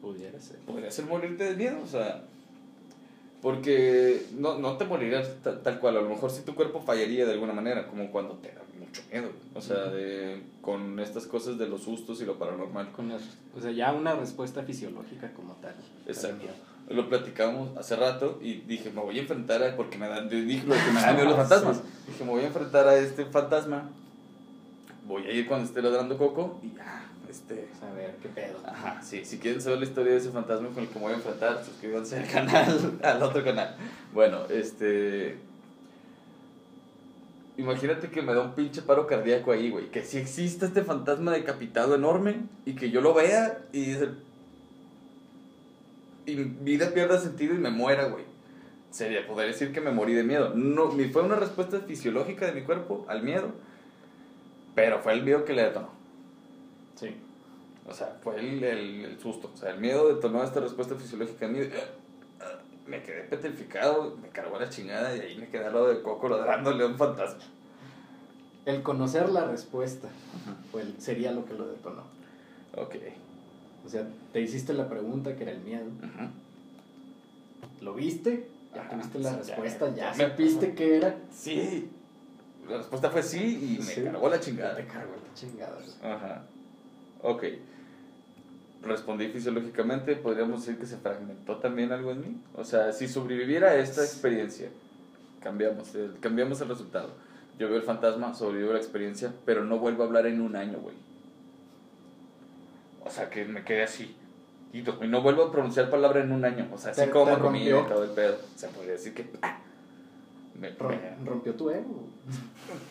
Pudiera 0.00 0.40
ser. 0.40 0.56
Podría 0.58 0.90
ser 0.90 1.04
morirte 1.06 1.44
de 1.44 1.56
miedo, 1.56 1.78
o 1.82 1.86
sea. 1.86 2.24
Porque 3.40 4.26
no, 4.36 4.58
no 4.58 4.76
te 4.76 4.84
morirías 4.84 5.30
tal, 5.42 5.78
cual. 5.78 5.96
A 5.96 6.00
lo 6.00 6.08
mejor 6.08 6.30
si 6.30 6.42
tu 6.42 6.54
cuerpo 6.54 6.80
fallaría 6.80 7.24
de 7.24 7.32
alguna 7.32 7.52
manera, 7.52 7.86
como 7.86 8.10
cuando 8.10 8.34
te 8.34 8.48
da 8.48 8.62
mucho 8.78 9.02
miedo. 9.12 9.30
O 9.54 9.60
sea, 9.60 9.84
de, 9.84 10.40
con 10.68 11.00
estas 11.00 11.24
cosas 11.24 11.56
de 11.56 11.66
los 11.66 11.84
sustos 11.84 12.20
y 12.20 12.26
lo 12.26 12.38
paranormal. 12.38 12.92
Con 12.92 13.10
o 13.10 13.18
sea, 13.58 13.70
ya 13.70 13.90
una 13.94 14.14
respuesta 14.14 14.64
fisiológica 14.64 15.32
como 15.32 15.54
tal. 15.54 15.74
Exacto. 16.06 16.44
Lo 16.90 17.08
platicamos 17.08 17.74
hace 17.78 17.96
rato 17.96 18.38
y 18.42 18.56
dije, 18.66 18.90
me 18.90 19.00
voy 19.00 19.16
a 19.16 19.22
enfrentar 19.22 19.62
a. 19.62 19.74
Porque 19.76 19.96
me 19.96 20.06
dan. 20.06 20.28
Dije 20.28 20.66
que 20.66 20.92
me 20.92 21.00
dan 21.00 21.14
miedo 21.16 21.30
los 21.30 21.36
fantasmas. 21.36 21.80
Dije, 22.06 22.22
me 22.22 22.32
voy 22.32 22.42
a 22.42 22.48
enfrentar 22.48 22.86
a 22.86 22.96
este 22.96 23.24
fantasma. 23.24 23.88
Voy 25.06 25.22
a 25.22 25.32
ir 25.32 25.48
cuando 25.48 25.64
esté 25.64 25.80
ladrando 25.80 26.18
coco 26.18 26.60
y 26.62 26.76
ya 26.76 27.08
este, 27.30 27.66
a 27.82 27.94
ver, 27.94 28.16
qué 28.20 28.28
pedo. 28.28 28.58
Ajá, 28.66 29.00
sí, 29.00 29.24
si 29.24 29.38
quieren 29.38 29.62
saber 29.62 29.78
la 29.78 29.86
historia 29.86 30.12
de 30.12 30.18
ese 30.18 30.30
fantasma 30.30 30.68
con 30.68 30.82
el 30.82 30.88
que 30.90 30.94
me 30.96 31.00
voy 31.06 31.12
a 31.12 31.16
enfrentar, 31.16 31.64
suscríbanse 31.64 32.18
al 32.18 32.28
canal, 32.28 32.98
al 33.02 33.22
otro 33.22 33.42
canal. 33.42 33.74
Bueno, 34.12 34.44
este. 34.50 35.38
Imagínate 37.58 38.08
que 38.10 38.22
me 38.22 38.34
da 38.34 38.42
un 38.42 38.54
pinche 38.54 38.82
paro 38.82 39.08
cardíaco 39.08 39.50
ahí, 39.50 39.68
güey. 39.68 39.90
Que 39.90 40.04
si 40.04 40.16
existe 40.18 40.66
este 40.66 40.84
fantasma 40.84 41.32
decapitado 41.32 41.96
enorme 41.96 42.36
y 42.64 42.74
que 42.74 42.90
yo 42.90 43.00
lo 43.00 43.12
vea 43.14 43.58
y 43.72 43.84
dice. 43.84 44.10
Y 46.24 46.36
mi 46.36 46.44
vida 46.44 46.94
pierda 46.94 47.18
sentido 47.18 47.54
y 47.54 47.58
me 47.58 47.70
muera, 47.70 48.04
güey. 48.04 48.24
Sería 48.92 49.26
poder 49.26 49.48
decir 49.48 49.72
que 49.72 49.80
me 49.80 49.90
morí 49.90 50.14
de 50.14 50.22
miedo. 50.22 50.54
No, 50.54 50.92
fue 51.12 51.22
una 51.22 51.34
respuesta 51.34 51.80
fisiológica 51.80 52.46
de 52.46 52.52
mi 52.52 52.62
cuerpo 52.62 53.04
al 53.08 53.24
miedo, 53.24 53.50
pero 54.76 55.00
fue 55.00 55.14
el 55.14 55.24
miedo 55.24 55.44
que 55.44 55.52
le 55.52 55.64
detonó. 55.64 55.90
Sí. 56.94 57.16
O 57.88 57.92
sea, 57.92 58.18
fue 58.22 58.38
el, 58.38 58.62
el, 58.62 59.18
susto. 59.20 59.50
O 59.52 59.56
sea, 59.56 59.72
el 59.72 59.80
miedo 59.80 60.14
de 60.14 60.20
tomar 60.20 60.44
esta 60.44 60.60
respuesta 60.60 60.94
fisiológica 60.94 61.46
en 61.46 61.52
mí. 61.52 61.58
Me 62.88 63.02
quedé 63.02 63.22
petrificado, 63.24 64.16
me 64.20 64.28
cargó 64.28 64.58
la 64.58 64.68
chingada 64.68 65.14
y 65.16 65.20
ahí 65.20 65.36
me 65.36 65.48
quedé 65.48 65.66
al 65.66 65.74
lado 65.74 65.88
de 65.88 66.02
Coco 66.02 66.28
ladrándole 66.28 66.82
a 66.84 66.86
un 66.86 66.96
fantasma. 66.96 67.42
El 68.64 68.82
conocer 68.82 69.28
la 69.28 69.44
respuesta 69.44 70.08
sería 70.98 71.32
lo 71.32 71.44
que 71.44 71.54
lo 71.54 71.66
detonó. 71.66 72.02
Ok. 72.76 72.96
O 73.86 73.88
sea, 73.88 74.06
te 74.32 74.40
hiciste 74.40 74.74
la 74.74 74.88
pregunta 74.88 75.36
que 75.36 75.44
era 75.44 75.52
el 75.52 75.60
miedo. 75.60 75.86
¿Lo 77.80 77.94
viste? 77.94 78.48
Ya 78.74 78.88
tuviste 78.88 79.18
la 79.20 79.36
respuesta, 79.36 79.94
ya, 79.94 80.12
ya, 80.12 80.30
supiste 80.30 80.74
qué 80.74 80.96
era. 80.96 81.16
Sí. 81.32 81.90
La 82.68 82.78
respuesta 82.78 83.10
fue 83.10 83.22
sí 83.22 83.78
y 83.78 83.82
me 83.82 84.04
cargó 84.10 84.28
la 84.28 84.40
chingada. 84.40 84.76
Te 84.76 84.86
cargó 84.86 85.12
la 85.12 85.34
chingada. 85.34 85.78
Ajá. 86.02 86.42
Ok. 87.22 87.44
Respondí 88.82 89.28
fisiológicamente, 89.28 90.14
podríamos 90.16 90.60
decir 90.60 90.78
que 90.78 90.86
se 90.86 90.98
fragmentó 90.98 91.56
también 91.56 91.90
algo 91.92 92.12
en 92.12 92.20
mí. 92.20 92.40
O 92.54 92.64
sea, 92.64 92.92
si 92.92 93.08
sobreviviera 93.08 93.70
a 93.70 93.76
esta 93.76 94.04
experiencia, 94.04 94.68
cambiamos 95.42 95.94
el, 95.94 96.16
cambiamos 96.20 96.60
el 96.60 96.68
resultado. 96.68 97.10
Yo 97.58 97.68
veo 97.68 97.78
el 97.78 97.82
fantasma, 97.82 98.34
sobrevivo 98.34 98.70
a 98.70 98.74
la 98.74 98.78
experiencia, 98.78 99.32
pero 99.44 99.64
no 99.64 99.78
vuelvo 99.78 100.04
a 100.04 100.06
hablar 100.06 100.26
en 100.26 100.40
un 100.40 100.54
año, 100.54 100.78
güey. 100.78 100.94
O 103.04 103.10
sea, 103.10 103.28
que 103.30 103.44
me 103.44 103.64
quedé 103.64 103.82
así. 103.82 104.14
Y 104.72 104.82
no 104.82 105.22
vuelvo 105.22 105.44
a 105.44 105.52
pronunciar 105.52 105.90
palabra 105.90 106.20
en 106.20 106.30
un 106.30 106.44
año. 106.44 106.68
O 106.72 106.78
sea, 106.78 106.92
así 106.92 107.06
como 107.08 107.38
comida 107.38 107.80
y 107.80 107.88
todo 107.88 108.04
el 108.04 108.10
pedo. 108.10 108.36
O 108.54 108.58
sea, 108.58 108.68
podría 108.68 108.92
decir 108.92 109.14
que. 109.14 109.26
Me, 110.60 110.70
rompió 111.24 111.54
tu 111.54 111.70
ego. 111.70 112.04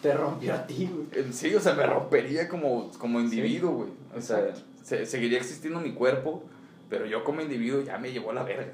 Te 0.02 0.14
rompió 0.14 0.54
a 0.54 0.66
ti, 0.66 0.90
güey. 0.92 1.32
Sí, 1.32 1.54
o 1.54 1.60
sea, 1.60 1.74
me 1.74 1.86
rompería 1.86 2.48
como, 2.48 2.90
como 2.98 3.20
individuo, 3.20 3.72
güey. 3.72 3.90
o 4.16 4.22
sea, 4.22 4.54
seguiría 4.88 5.38
existiendo 5.38 5.80
mi 5.80 5.94
cuerpo, 5.94 6.44
pero 6.90 7.06
yo 7.06 7.24
como 7.24 7.42
individuo 7.42 7.82
ya 7.82 7.98
me 7.98 8.12
llevó 8.12 8.32
a 8.32 8.36
la 8.36 8.44
verga. 8.44 8.74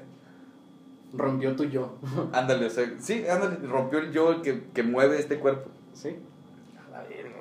Rompió 1.12 1.54
tu 1.54 1.64
yo. 1.64 1.98
Ándale, 2.32 2.66
o 2.66 2.70
sea, 2.70 2.92
sí, 2.98 3.24
ándale, 3.28 3.56
rompió 3.66 3.98
el 3.98 4.12
yo 4.12 4.32
el 4.32 4.42
que, 4.42 4.64
que 4.72 4.82
mueve 4.82 5.18
este 5.18 5.38
cuerpo. 5.38 5.70
Sí. 5.92 6.16
A 6.86 6.90
la 6.90 7.02
verga. 7.02 7.34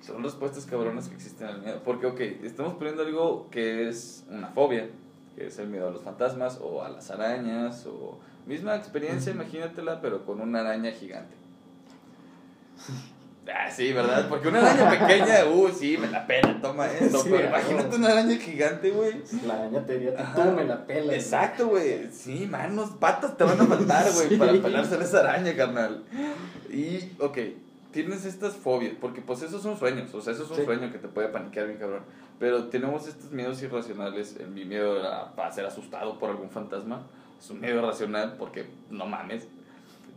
Son 0.00 0.22
respuestas 0.22 0.64
cabronas 0.64 1.08
que 1.08 1.14
existen 1.14 1.48
al 1.48 1.60
miedo. 1.60 1.82
Porque, 1.84 2.06
ok, 2.06 2.20
estamos 2.42 2.74
poniendo 2.74 3.02
algo 3.02 3.48
que 3.50 3.88
es 3.88 4.24
una 4.28 4.48
fobia, 4.48 4.88
que 5.36 5.46
es 5.46 5.58
el 5.58 5.68
miedo 5.68 5.88
a 5.88 5.90
los 5.90 6.02
fantasmas 6.02 6.58
o 6.62 6.82
a 6.82 6.88
las 6.88 7.10
arañas 7.10 7.86
o 7.86 8.18
misma 8.46 8.76
experiencia, 8.76 9.32
imagínatela, 9.32 10.00
pero 10.00 10.24
con 10.24 10.40
una 10.40 10.60
araña 10.60 10.92
gigante. 10.92 11.34
Ah, 13.54 13.70
sí, 13.70 13.92
¿verdad? 13.92 14.28
Porque 14.28 14.48
una 14.48 14.60
araña 14.60 14.90
pequeña, 15.06 15.44
uh, 15.46 15.68
sí, 15.70 15.96
me 15.96 16.06
la 16.08 16.26
pela, 16.26 16.60
toma 16.60 16.86
esto. 16.86 17.18
Sí, 17.22 17.28
pero 17.30 17.44
a 17.46 17.58
imagínate 17.60 17.96
una 17.96 18.08
araña 18.08 18.36
gigante, 18.36 18.90
güey. 18.90 19.22
La 19.46 19.54
araña 19.54 19.86
te 19.86 19.98
diría, 19.98 20.34
tú 20.34 20.42
me 20.52 20.64
la 20.64 20.86
pelas. 20.86 21.14
Exacto, 21.16 21.68
güey. 21.68 22.10
Sí, 22.12 22.46
manos, 22.46 22.90
patas 23.00 23.36
te 23.36 23.44
van 23.44 23.60
a 23.60 23.64
faltar, 23.64 24.12
güey, 24.12 24.28
Sí. 24.28 24.36
para 24.36 24.52
pelarse 24.52 24.96
a 24.96 24.98
esa 25.02 25.20
araña, 25.20 25.56
carnal. 25.56 26.04
Y, 26.70 27.10
ok, 27.20 27.38
tienes 27.90 28.24
estas 28.26 28.54
fobias, 28.54 28.92
porque 29.00 29.22
pues 29.22 29.40
esos 29.42 29.62
son 29.62 29.78
sueños, 29.78 30.12
o 30.14 30.20
sea, 30.20 30.34
eso 30.34 30.44
es 30.44 30.50
un 30.50 30.56
Sí. 30.56 30.64
sueño 30.64 30.92
que 30.92 30.98
te 30.98 31.08
puede 31.08 31.28
paniquear 31.28 31.66
bien 31.68 31.78
cabrón. 31.78 32.02
Pero 32.38 32.64
tenemos 32.68 33.08
estos 33.08 33.30
miedos 33.32 33.62
irracionales, 33.62 34.36
el 34.38 34.48
mi 34.48 34.64
miedo 34.64 35.02
a, 35.08 35.32
a 35.36 35.50
ser 35.52 35.64
asustado 35.64 36.18
por 36.18 36.30
algún 36.30 36.50
fantasma, 36.50 37.06
es 37.42 37.48
un 37.50 37.60
miedo 37.60 37.78
irracional 37.78 38.34
porque 38.38 38.66
no 38.90 39.06
mames. 39.06 39.48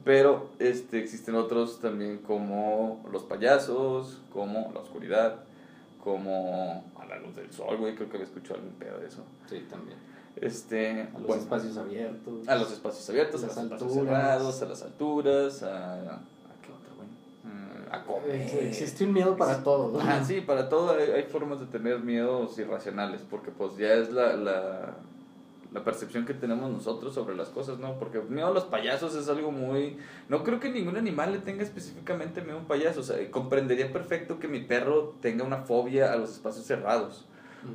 Pero 0.04 0.50
este, 0.60 1.00
existen 1.00 1.36
otros 1.36 1.80
también 1.80 2.18
como 2.20 3.06
los 3.12 3.24
payasos, 3.24 4.20
como 4.34 4.72
la 4.74 4.80
oscuridad, 4.80 5.36
como 6.04 6.84
a 7.00 7.06
la 7.06 7.20
luz 7.20 7.36
del 7.36 7.52
sol, 7.54 7.78
güey, 7.78 7.94
creo 7.96 8.10
que 8.10 8.18
había 8.18 8.26
escuchado 8.28 8.56
algún 8.56 8.74
pedo 8.74 8.98
de 9.00 9.08
eso. 9.08 9.24
Sí, 9.48 9.66
también. 9.70 9.98
Este, 10.38 11.02
A 11.04 11.20
los 11.20 11.28
bueno, 11.28 11.44
espacios 11.44 11.78
abiertos. 11.78 12.48
a 12.48 12.56
los 12.56 12.72
espacios 12.72 13.08
abiertos, 13.10 13.44
a 13.44 13.48
Las 13.48 13.56
los 13.58 13.64
espacios 13.66 13.82
alturas. 13.92 14.06
cerrados, 14.08 14.62
a 14.62 14.66
las 14.66 14.82
alturas, 14.82 15.64
a... 15.64 15.94
¿A 15.94 16.20
qué 16.64 16.72
otro, 16.72 16.96
güey? 16.96 17.08
Mm, 17.54 17.94
A 17.94 18.04
comer. 18.04 18.32
Eh, 18.36 18.70
Existe 18.70 19.04
un 19.04 19.14
miedo 19.14 19.38
para 19.38 19.62
todo. 19.64 20.00
Ah, 20.02 20.24
sí, 20.26 20.42
para 20.42 20.68
todo 20.70 20.94
hay, 20.98 21.12
hay 21.12 21.24
formas 21.24 21.60
de 21.60 21.68
tener 21.68 22.00
miedos 22.00 22.58
irracionales, 22.58 23.22
porque 23.30 23.52
pues 23.52 23.78
ya 23.78 23.94
es 23.94 24.10
la, 24.12 24.34
la, 24.36 24.94
la 25.72 25.84
percepción 25.84 26.26
que 26.26 26.34
tenemos 26.34 26.70
nosotros 26.70 27.14
sobre 27.14 27.36
las 27.36 27.50
cosas, 27.50 27.80
¿no? 27.80 27.98
Porque 27.98 28.20
miedo 28.20 28.48
a 28.48 28.52
los 28.52 28.66
payasos 28.66 29.16
es 29.16 29.30
algo 29.30 29.52
muy... 29.52 29.98
No 30.28 30.44
creo 30.44 30.60
que 30.60 30.70
ningún 30.70 30.98
animal 30.98 31.32
le 31.32 31.40
tenga 31.40 31.64
específicamente 31.64 32.42
miedo 32.42 32.58
a 32.58 32.60
un 32.60 32.66
payaso, 32.68 33.00
o 33.00 33.04
sea, 33.04 33.32
comprendería 33.32 33.92
perfecto 33.94 34.38
que 34.40 34.48
mi 34.50 34.60
perro 34.60 35.16
tenga 35.22 35.44
una 35.46 35.60
fobia 35.60 36.12
a 36.12 36.18
los 36.18 36.32
espacios 36.32 36.66
cerrados, 36.66 37.26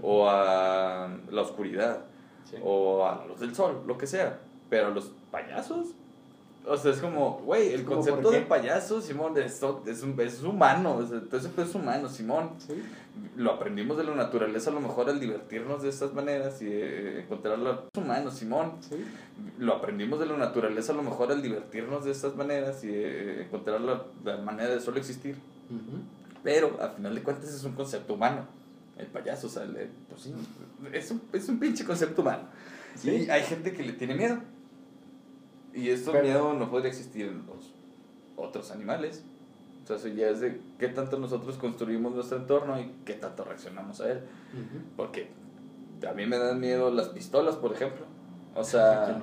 o 0.03 0.29
a 0.29 1.09
la 1.31 1.41
oscuridad, 1.43 2.05
Sí. 2.45 2.57
o 2.63 3.05
a 3.07 3.17
la 3.17 3.27
luz 3.27 3.41
del 3.41 3.55
sol, 3.55 3.83
lo 3.87 3.97
que 3.99 4.07
sea. 4.07 4.41
Pero 4.69 4.91
los 4.91 5.13
payasos, 5.31 5.95
o 6.67 6.77
sea, 6.77 6.93
es 6.93 6.99
como, 6.99 7.39
güey, 7.45 7.73
el 7.73 7.85
¿Cómo 7.85 7.97
concepto 7.97 8.31
de 8.31 8.41
payaso, 8.43 9.01
Simón, 9.01 9.37
es, 9.39 9.61
es, 9.87 10.03
un- 10.03 10.21
es 10.21 10.43
humano, 10.43 10.97
o 10.97 11.07
sea, 11.07 11.21
todo 11.23 11.39
ese 11.39 11.49
pedo 11.51 11.65
es 11.67 11.75
humano, 11.75 12.09
Simón. 12.09 12.51
Sí. 12.59 12.75
Lo 13.37 13.53
aprendimos 13.53 13.97
de 13.97 14.05
la 14.05 14.15
naturaleza 14.15 14.71
a 14.71 14.73
lo 14.75 14.81
mejor 14.81 15.09
al 15.09 15.19
divertirnos 15.21 15.83
de 15.83 15.89
estas 15.89 16.13
maneras 16.13 16.61
y 16.63 16.67
eh, 16.69 17.21
encontrar 17.23 17.59
la 17.59 17.71
es 17.95 18.03
humano, 18.03 18.31
Simón. 18.31 18.73
Sí. 18.81 18.97
Lo 19.59 19.75
aprendimos 19.75 20.19
de 20.19 20.27
la 20.27 20.37
naturaleza 20.37 20.93
a 20.93 20.97
lo 20.97 21.03
mejor 21.03 21.31
al 21.33 21.41
divertirnos 21.43 22.05
de 22.05 22.11
estas 22.13 22.35
maneras 22.37 22.83
y 22.85 22.89
eh, 22.91 23.43
encontrar 23.45 23.81
la, 23.81 24.05
la 24.25 24.37
manera 24.39 24.71
de 24.71 24.81
solo 24.81 24.99
existir. 24.99 25.35
Ujú. 25.71 25.99
Pero 26.43 26.77
al 26.81 26.93
final 26.93 27.15
de 27.15 27.23
cuentas 27.23 27.49
es 27.55 27.65
un 27.65 27.73
concepto 27.73 28.15
humano. 28.15 28.47
El 28.99 29.07
payaso, 29.07 29.47
o 29.47 29.51
sea, 29.51 29.63
el- 29.65 29.91
pues 30.09 30.23
sí, 30.23 30.35
es 30.93 31.11
un, 31.11 31.23
es 31.33 31.49
un 31.49 31.59
pinche 31.59 31.85
concepto 31.85 32.23
humano. 32.23 32.45
Sí. 32.97 33.11
Y 33.27 33.31
hay 33.31 33.43
gente 33.43 33.73
que 33.73 33.83
le 33.83 33.93
tiene 33.93 34.15
miedo. 34.15 34.39
Y 35.77 35.91
este 35.91 36.11
Pero- 36.11 36.25
miedo 36.25 36.53
no 36.55 36.71
podría 36.71 36.89
existir 36.89 37.27
en 37.27 37.45
los 37.47 37.73
otros 38.37 38.71
animales. 38.71 39.23
O 39.85 39.87
sea, 39.87 39.97
eso 39.97 40.09
ya 40.09 40.29
es 40.31 40.41
de 40.41 40.61
qué 40.79 40.89
tanto 40.89 41.19
nosotros 41.19 41.57
construimos 41.59 42.13
nuestro 42.15 42.39
entorno 42.39 42.81
y 42.81 42.91
qué 43.05 43.13
tanto 43.15 43.45
reaccionamos 43.45 44.01
a 44.01 44.11
él. 44.11 44.19
Ujú. 44.53 44.83
Porque 44.97 45.29
a 46.09 46.13
mí 46.13 46.27
me 46.27 46.39
dan 46.39 46.59
miedo 46.59 46.91
las 46.91 47.09
pistolas, 47.11 47.55
por 47.57 47.73
ejemplo. 47.73 48.05
O 48.55 48.65
sea, 48.65 49.17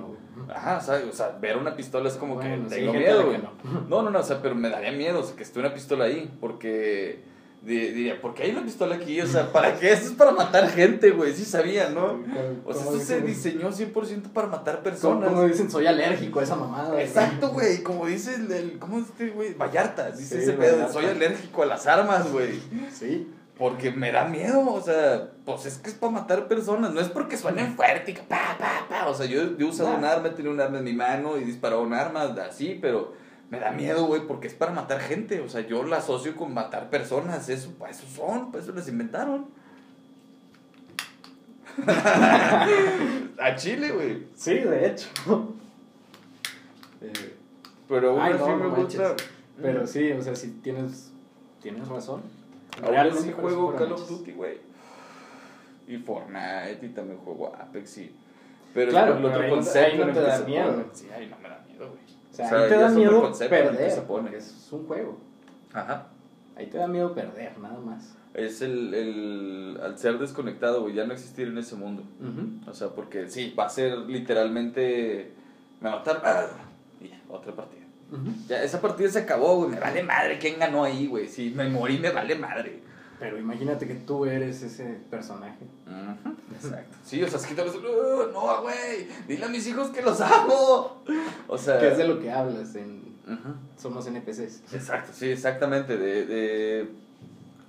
ajá, 0.54 0.78
o 0.78 0.80
sea, 0.80 1.02
o 1.10 1.12
sea, 1.12 1.36
ver 1.40 1.56
una 1.58 1.76
pistola 1.76 2.08
es 2.08 2.14
como 2.16 2.36
Bueno, 2.36 2.64
que 2.64 2.70
sí, 2.70 2.80
tengo 2.80 2.92
gente 2.92 3.06
miedo, 3.06 3.30
que 3.30 3.38
no. 3.38 3.50
No, 3.88 4.02
no, 4.02 4.10
no, 4.10 4.20
o 4.20 4.22
sea, 4.22 4.40
pero 4.40 4.54
me 4.54 4.70
daría 4.70 4.92
miedo 4.92 5.20
o 5.20 5.22
sea, 5.22 5.36
que 5.36 5.42
esté 5.42 5.60
una 5.60 5.74
pistola 5.74 6.04
ahí, 6.04 6.32
porque 6.40 7.22
diría, 7.64 8.20
¿por 8.20 8.34
qué 8.34 8.44
hay 8.44 8.50
una 8.50 8.62
pistola 8.62 8.96
aquí? 8.96 9.20
O 9.20 9.26
sea, 9.26 9.50
¿para 9.52 9.78
qué? 9.78 9.92
Esto 9.92 10.08
es 10.08 10.12
para 10.14 10.32
matar 10.32 10.68
gente, 10.70 11.10
güey, 11.10 11.32
sí 11.34 11.44
sabía, 11.44 11.88
¿no? 11.90 12.08
¿Cómo- 12.22 12.60
O 12.66 12.72
sea, 12.74 12.82
esto 12.84 12.98
se 13.00 13.20
diseñó 13.22 13.72
100% 13.72 14.32
para 14.32 14.48
matar 14.48 14.74
¿Cómo, 14.76 14.84
personas. 14.84 15.28
cómo 15.30 15.42
dicen? 15.44 15.70
Soy 15.70 15.86
alérgico 15.86 16.40
a 16.40 16.42
esa 16.42 16.56
mamada. 16.56 17.00
Exacto, 17.00 17.48
güey, 17.50 17.82
como 17.82 18.06
dice 18.06 18.34
el, 18.34 18.50
el- 18.52 18.78
¿cómo 18.78 18.98
es 18.98 19.04
este, 19.06 19.30
güey? 19.30 19.54
Vallarta, 19.54 20.10
dice 20.10 20.36
Sí, 20.36 20.42
ese 20.42 20.52
pedo, 20.52 20.62
de, 20.66 20.72
Vallarta. 20.82 20.92
soy 20.92 21.04
alérgico 21.06 21.62
a 21.62 21.66
las 21.66 21.86
armas, 21.86 22.30
güey. 22.30 22.60
Sí. 22.92 23.28
Porque 23.56 23.92
me 23.92 24.10
da 24.10 24.24
miedo, 24.24 24.68
o 24.68 24.80
sea, 24.80 25.28
pues 25.44 25.64
es 25.66 25.78
que 25.78 25.88
es 25.88 25.94
para 25.94 26.10
matar 26.10 26.48
personas, 26.48 26.92
no 26.92 27.00
es 27.00 27.08
porque 27.08 27.36
suenen 27.36 27.76
fuerte 27.76 28.10
y 28.10 28.14
que 28.14 28.22
pa, 28.22 28.56
pa, 28.58 28.86
pa. 28.88 29.08
O 29.08 29.14
sea, 29.14 29.26
yo, 29.26 29.56
yo 29.56 29.66
he 29.66 29.70
usado 29.70 29.94
un 29.96 30.04
arma, 30.04 30.26
he 30.26 30.30
tenido 30.32 30.52
un 30.52 30.60
arma 30.60 30.78
en 30.78 30.84
mi 30.84 30.92
mano 30.92 31.36
y 31.38 31.44
disparado 31.44 31.82
un 31.82 31.94
arma 31.94 32.34
así, 32.46 32.76
pero 32.82 33.12
me 33.50 33.60
da 33.60 33.70
miedo, 33.72 34.06
güey, 34.06 34.26
porque 34.26 34.46
es 34.48 34.54
para 34.54 34.72
matar 34.72 35.00
gente. 35.00 35.40
O 35.40 35.48
sea, 35.48 35.60
yo 35.60 35.84
la 35.84 35.98
asocio 35.98 36.34
con 36.36 36.52
matar 36.54 36.90
personas, 36.90 37.48
eso, 37.48 37.70
para 37.78 37.90
eso 37.92 38.06
son, 38.06 38.50
para 38.50 38.62
eso 38.64 38.72
las 38.72 38.88
inventaron. 38.88 39.46
A 43.40 43.54
Chile, 43.56 43.90
güey. 43.92 44.26
Sí, 44.36 44.54
de 44.54 44.86
hecho. 44.88 45.08
Eh, 47.00 47.34
Pero 47.88 48.10
aún 48.10 48.20
Ay, 48.20 48.32
así 48.34 48.40
no, 48.42 48.56
me 48.56 48.62
no 48.64 48.74
gusta. 48.76 49.02
manches. 49.08 49.28
pero 49.60 49.86
sí, 49.86 50.12
o 50.12 50.22
sea, 50.22 50.34
si 50.36 50.50
tienes, 50.62 51.10
tienes 51.60 51.86
razón. 51.88 52.22
Ahora 52.82 53.12
sí 53.14 53.32
juego 53.32 53.74
Call 53.74 53.92
of. 53.92 54.08
Duty, 54.08 54.32
güey. 54.32 54.58
Y 55.86 55.98
Fortnite, 55.98 56.78
y 56.82 56.88
también 56.90 57.18
juego 57.18 57.54
Apex, 57.54 57.98
y... 57.98 58.10
Pero 58.72 58.90
Claro, 58.90 59.12
el 59.12 59.18
pero 59.18 59.28
otro 59.28 59.42
ahí 59.42 59.48
no- 59.50 59.54
concepto 59.56 60.02
ahí 60.02 60.06
no 60.08 60.12
te 60.14 60.20
da 60.22 60.38
miedo. 60.40 60.70
poner- 60.72 60.86
Sí, 60.94 61.08
ahí 61.14 61.26
no 61.28 61.38
me 61.38 61.48
da 61.50 61.62
miedo, 61.68 61.88
güey. 61.90 62.00
O 62.34 62.36
sea, 62.36 62.46
O 62.46 62.48
sea, 62.48 62.58
ahí 62.62 62.68
te 62.68 62.76
da 62.76 62.88
miedo 62.88 63.20
concepto 63.22 63.54
perder, 63.54 63.90
se 63.92 64.00
pone. 64.02 64.22
porque 64.22 64.38
es 64.38 64.68
un 64.72 64.86
juego. 64.88 65.18
Ajá. 65.72 66.08
Ahí 66.56 66.66
te 66.66 66.78
da 66.78 66.88
miedo 66.88 67.14
perder, 67.14 67.56
nada 67.58 67.78
más. 67.78 68.16
Es 68.34 68.60
el, 68.60 68.92
el... 68.92 69.78
Al 69.80 69.96
ser 69.96 70.18
desconectado, 70.18 70.82
güey, 70.82 70.94
ya 70.94 71.06
no 71.06 71.12
existir 71.12 71.46
en 71.46 71.58
ese 71.58 71.76
mundo. 71.76 72.02
Ujú. 72.20 72.68
O 72.70 72.74
sea, 72.74 72.88
porque 72.88 73.28
sí, 73.30 73.54
va 73.56 73.66
a 73.66 73.68
ser 73.70 73.96
literalmente... 73.98 75.32
Me 75.80 75.88
va 75.90 75.94
a 75.96 75.98
matar... 75.98 76.20
ah, 76.24 76.46
y 77.00 77.08
ya, 77.08 77.20
otra 77.28 77.54
partida. 77.54 77.82
Ya, 78.48 78.62
esa 78.62 78.80
partida 78.80 79.08
se 79.08 79.20
acabó, 79.20 79.56
güey. 79.58 79.70
Me 79.70 79.80
vale 79.80 80.02
madre 80.02 80.38
quién 80.38 80.58
ganó 80.58 80.82
ahí, 80.84 81.06
güey. 81.06 81.28
Si 81.28 81.50
me 81.50 81.68
morí, 81.68 81.98
me 81.98 82.10
vale 82.10 82.34
madre. 82.34 82.80
Pero 83.20 83.38
imagínate 83.38 83.86
que 83.86 83.94
tú 83.94 84.24
eres 84.26 84.60
ese 84.62 84.98
personaje. 85.10 85.64
Ujú, 85.86 86.33
Exacto. 86.64 86.96
Sí, 87.04 87.22
o 87.22 87.28
sea, 87.28 87.64
los... 87.64 87.74
"Uh, 87.76 88.32
no, 88.32 88.62
güey. 88.62 89.08
Dile 89.28 89.44
a 89.44 89.48
mis 89.48 89.66
hijos 89.66 89.90
que 89.90 90.02
los 90.02 90.20
amo. 90.20 91.02
O 91.48 91.58
sea... 91.58 91.78
Que 91.78 91.88
es 91.92 91.98
de 91.98 92.08
lo 92.08 92.20
que 92.20 92.30
hablas 92.30 92.74
en 92.74 93.04
Ujú. 93.26 93.54
Somos 93.78 94.06
NPCs. 94.06 94.74
Exacto, 94.74 95.12
sí, 95.14 95.30
exactamente. 95.30 95.96
De, 95.96 96.26
de 96.26 96.88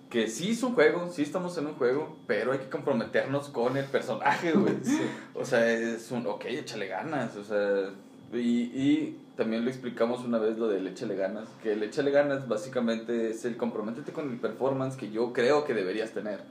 que 0.10 0.28
sí 0.28 0.52
es 0.52 0.64
un 0.64 0.76
juego, 0.76 1.10
sí 1.10 1.22
estamos 1.24 1.58
en 1.58 1.68
un 1.68 1.74
juego, 1.76 2.18
pero 2.28 2.52
hay 2.52 2.60
que 2.60 2.70
comprometernos 2.70 3.50
con 3.50 3.78
el 3.78 3.86
personaje, 3.86 4.52
güey. 4.52 4.76
Sí. 4.84 5.02
O 5.34 5.46
sea, 5.46 5.70
es 5.72 6.12
un, 6.12 6.28
ok, 6.28 6.46
échale 6.46 6.88
ganas, 6.88 7.36
o 7.38 7.44
sea, 7.44 7.90
y, 8.34 8.40
y 8.64 9.18
también 9.36 9.64
lo 9.64 9.70
explicamos 9.70 10.24
una 10.24 10.40
vez 10.40 10.58
lo 10.58 10.68
del 10.68 10.88
échale 10.88 11.16
ganas, 11.16 11.48
que 11.64 11.74
el 11.74 11.84
échale 11.84 12.12
ganas 12.12 12.48
básicamente 12.48 13.30
es 13.32 13.46
el 13.46 13.58
comprométete 13.58 14.12
con 14.12 14.30
el 14.30 14.38
performance 14.40 14.96
que 14.96 15.10
yo 15.12 15.34
creo 15.34 15.66
que 15.66 15.74
deberías 15.74 16.12
tener. 16.12 16.42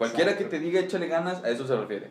Cualquiera 0.00 0.30
Exacto. 0.30 0.50
que 0.50 0.56
te 0.56 0.64
diga 0.64 0.80
échale 0.80 1.08
ganas, 1.08 1.44
a 1.44 1.50
eso 1.50 1.66
se 1.66 1.76
refiere. 1.76 2.08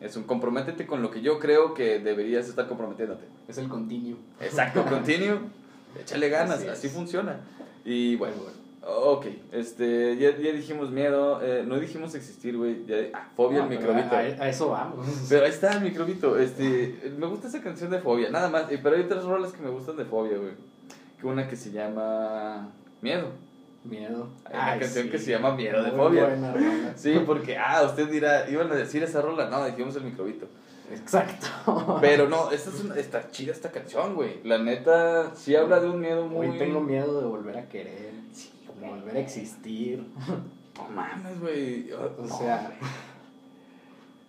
Es 0.00 0.16
un 0.16 0.22
comprométete 0.22 0.86
con 0.86 1.02
lo 1.02 1.10
que 1.10 1.20
yo 1.20 1.38
creo 1.38 1.74
que 1.74 1.98
deberías 1.98 2.48
estar 2.48 2.66
comprometiéndote. 2.66 3.26
Es 3.46 3.58
el 3.58 3.68
continuo. 3.68 4.16
Exacto, 4.40 4.82
continue, 4.88 5.38
échale 6.00 6.30
ganas, 6.30 6.64
Así 6.64 6.88
funciona. 6.88 7.40
Y 7.84 8.16
bueno, 8.16 8.36
ok, 8.86 9.26
este, 9.52 10.16
ya, 10.16 10.30
ya 10.30 10.50
dijimos 10.50 10.90
miedo, 10.90 11.42
eh, 11.42 11.62
no 11.66 11.78
dijimos 11.78 12.14
existir, 12.14 12.56
güey, 12.56 12.86
ah, 13.12 13.28
fobia 13.36 13.64
al 13.64 13.68
microbito. 13.68 14.16
A, 14.16 14.20
a 14.20 14.48
eso 14.48 14.70
vamos. 14.70 15.06
Pero 15.28 15.44
ahí 15.44 15.50
está 15.50 15.74
el 15.74 15.82
microbito, 15.82 16.38
este, 16.38 17.12
me 17.18 17.26
gusta 17.26 17.48
esa 17.48 17.60
canción 17.60 17.90
de 17.90 17.98
fobia, 17.98 18.30
nada 18.30 18.48
más, 18.48 18.64
pero 18.82 18.96
hay 18.96 19.02
otras 19.02 19.24
rolas 19.24 19.52
que 19.52 19.62
me 19.62 19.68
gustan 19.68 19.98
de 19.98 20.06
fobia, 20.06 20.38
güey. 20.38 20.52
Que 21.20 21.26
una 21.26 21.46
que 21.46 21.56
se 21.56 21.70
llama 21.70 22.70
Miedo. 23.02 23.28
Miedo. 23.88 24.28
Hay 24.44 24.54
una 24.54 24.78
canción 24.80 25.04
sí. 25.04 25.10
que 25.10 25.18
se 25.18 25.30
llama 25.32 25.54
Miedo 25.54 25.82
de 25.82 25.90
fobia. 25.92 26.26
buena. 26.26 26.54
Sí, 26.96 27.20
porque, 27.26 27.56
ah, 27.58 27.82
usted 27.84 28.08
dirá, 28.10 28.48
iban 28.50 28.70
a 28.70 28.74
decir 28.74 29.02
esa 29.02 29.20
rola, 29.22 29.48
no, 29.48 29.64
dijimos 29.66 29.96
el 29.96 30.04
microbito. 30.04 30.46
Exacto. 30.90 31.98
Pero 32.00 32.28
no, 32.28 32.50
esta 32.50 32.70
es 32.70 32.80
una, 32.80 32.96
está 32.96 33.30
chida 33.30 33.52
esta 33.52 33.70
canción, 33.70 34.14
güey. 34.14 34.40
La 34.44 34.58
neta, 34.58 35.34
sí 35.34 35.56
habla 35.56 35.80
de 35.80 35.88
un 35.88 36.00
miedo 36.00 36.26
muy... 36.26 36.46
Hoy 36.48 36.58
tengo 36.58 36.80
miedo 36.80 37.20
de 37.20 37.26
volver 37.26 37.58
a 37.58 37.68
querer. 37.68 38.12
Sí, 38.32 38.50
De 38.80 38.88
volver 38.88 39.16
a 39.16 39.20
existir. 39.20 40.04
No 40.76 40.88
mames, 40.94 41.40
güey. 41.40 41.92
O 41.92 42.22
No, 42.22 42.38
sea, 42.38 42.72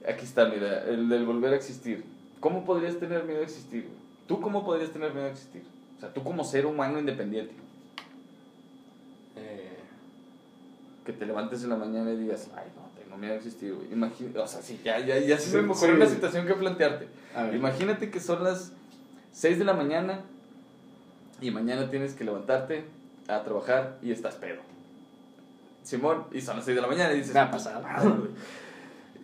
Aquí 0.08 0.24
está, 0.24 0.46
mira, 0.46 0.84
el 0.86 1.10
del 1.10 1.26
volver 1.26 1.54
a 1.54 1.56
existir. 1.58 2.06
¿cómo 2.40 2.64
podrías 2.64 2.98
tener 3.00 3.24
miedo 3.24 3.40
a 3.42 3.44
existir? 3.44 3.90
¿Tú 4.28 4.40
cómo 4.40 4.64
podrías 4.64 4.92
tener 4.92 5.12
miedo 5.14 5.26
a 5.28 5.32
existir? 5.32 5.64
O 5.98 6.00
sea, 6.00 6.14
tú 6.14 6.24
como 6.24 6.44
ser 6.44 6.66
humano 6.66 7.00
independiente. 7.00 7.54
Eh, 9.36 9.78
Que 11.08 11.14
te 11.14 11.26
levantes 11.26 11.64
en 11.64 11.70
la 11.70 11.78
mañana 11.78 12.12
y 12.12 12.18
digas, 12.18 12.50
ay, 12.54 12.66
no, 12.76 12.82
tengo 13.02 13.18
miedo 13.18 13.32
a 13.32 13.38
existir, 13.38 13.74
güey. 13.74 13.94
Imagina, 13.94 14.42
o 14.42 14.46
sea, 14.46 14.62
sí, 14.62 14.82
ya, 14.84 15.00
ya, 15.00 15.18
ya 15.18 15.38
se 15.38 15.62
me 15.62 15.72
ocurrió 15.72 15.96
sí. 15.96 16.02
una 16.02 16.06
situación 16.06 16.46
que 16.46 16.54
plantearte. 16.54 17.08
Imagínate 17.56 18.12
que 18.12 18.20
son 18.20 18.44
las 18.44 18.74
6 19.32 19.58
de 19.58 19.64
la 19.64 19.72
mañana 19.74 20.20
y 21.40 21.50
mañana 21.50 21.90
tienes 21.90 22.14
que 22.14 22.26
levantarte 22.26 22.84
a 23.30 23.42
trabajar 23.44 24.00
y 24.02 24.12
estás 24.12 24.36
pedo. 24.36 24.60
Simón, 25.82 26.26
y 26.34 26.42
son 26.42 26.58
las 26.58 26.66
6 26.66 26.76
de 26.76 26.82
la 26.82 26.90
mañana 26.90 27.14
y 27.14 27.20
dices, 27.20 27.34
Me 27.34 27.40
ha 27.40 27.52
pasado. 27.52 27.82
"Madre, 27.84 28.10
güey". 28.10 28.30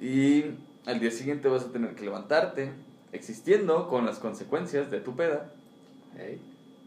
Y 0.01 0.55
al 0.85 1.01
día 1.01 1.11
siguiente 1.11 1.49
vas 1.49 1.63
a 1.63 1.71
tener 1.73 1.95
que 1.95 2.05
levantarte 2.05 2.71
existiendo 3.11 3.89
con 3.89 4.05
las 4.05 4.19
consecuencias 4.19 4.89
de 4.89 5.01
tu 5.01 5.17
peda 5.17 5.51
Ey, 6.17 6.39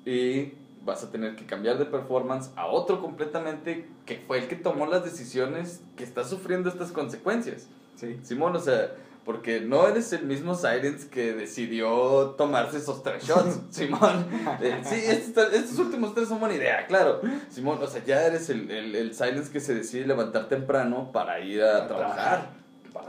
y 0.06 0.54
vas 0.86 1.02
a 1.04 1.10
tener 1.10 1.36
que 1.36 1.44
cambiar 1.44 1.76
de 1.78 1.84
performance 1.84 2.50
a 2.56 2.66
otro 2.66 3.02
completamente 3.02 3.86
que 4.06 4.16
fue 4.26 4.38
el 4.38 4.48
que 4.48 4.56
tomó 4.56 4.86
las 4.86 5.04
decisiones 5.04 5.82
que 5.96 6.04
está 6.04 6.24
sufriendo 6.24 6.70
estas 6.70 6.92
consecuencias. 6.92 7.66
Sí. 7.96 8.18
Simón, 8.22 8.56
o 8.56 8.60
sea, 8.60 8.92
porque 9.24 9.60
no 9.60 9.88
eres 9.88 10.12
el 10.12 10.24
mismo 10.24 10.54
Silence 10.54 11.08
que 11.08 11.32
decidió 11.32 12.36
tomarse 12.38 12.78
esos 12.78 13.02
tres 13.02 13.24
shots, 13.26 13.60
Simón. 13.70 14.26
Eh, 14.62 14.80
sí, 14.84 14.94
estos, 15.04 15.52
estos 15.52 15.78
últimos 15.80 16.14
tres 16.14 16.28
son 16.28 16.38
buena 16.38 16.54
idea, 16.54 16.86
claro. 16.86 17.20
Simón, 17.50 17.78
o 17.82 17.86
sea, 17.88 18.04
ya 18.04 18.24
eres 18.24 18.48
el, 18.50 18.70
el, 18.70 18.94
el 18.94 19.14
Silence 19.14 19.50
que 19.50 19.58
se 19.60 19.74
decide 19.74 20.06
levantar 20.06 20.48
temprano 20.48 21.10
para 21.12 21.40
ir 21.40 21.62
a 21.62 21.72
Para 21.72 21.86
trabajar. 21.88 22.14
trabajar. 22.16 22.65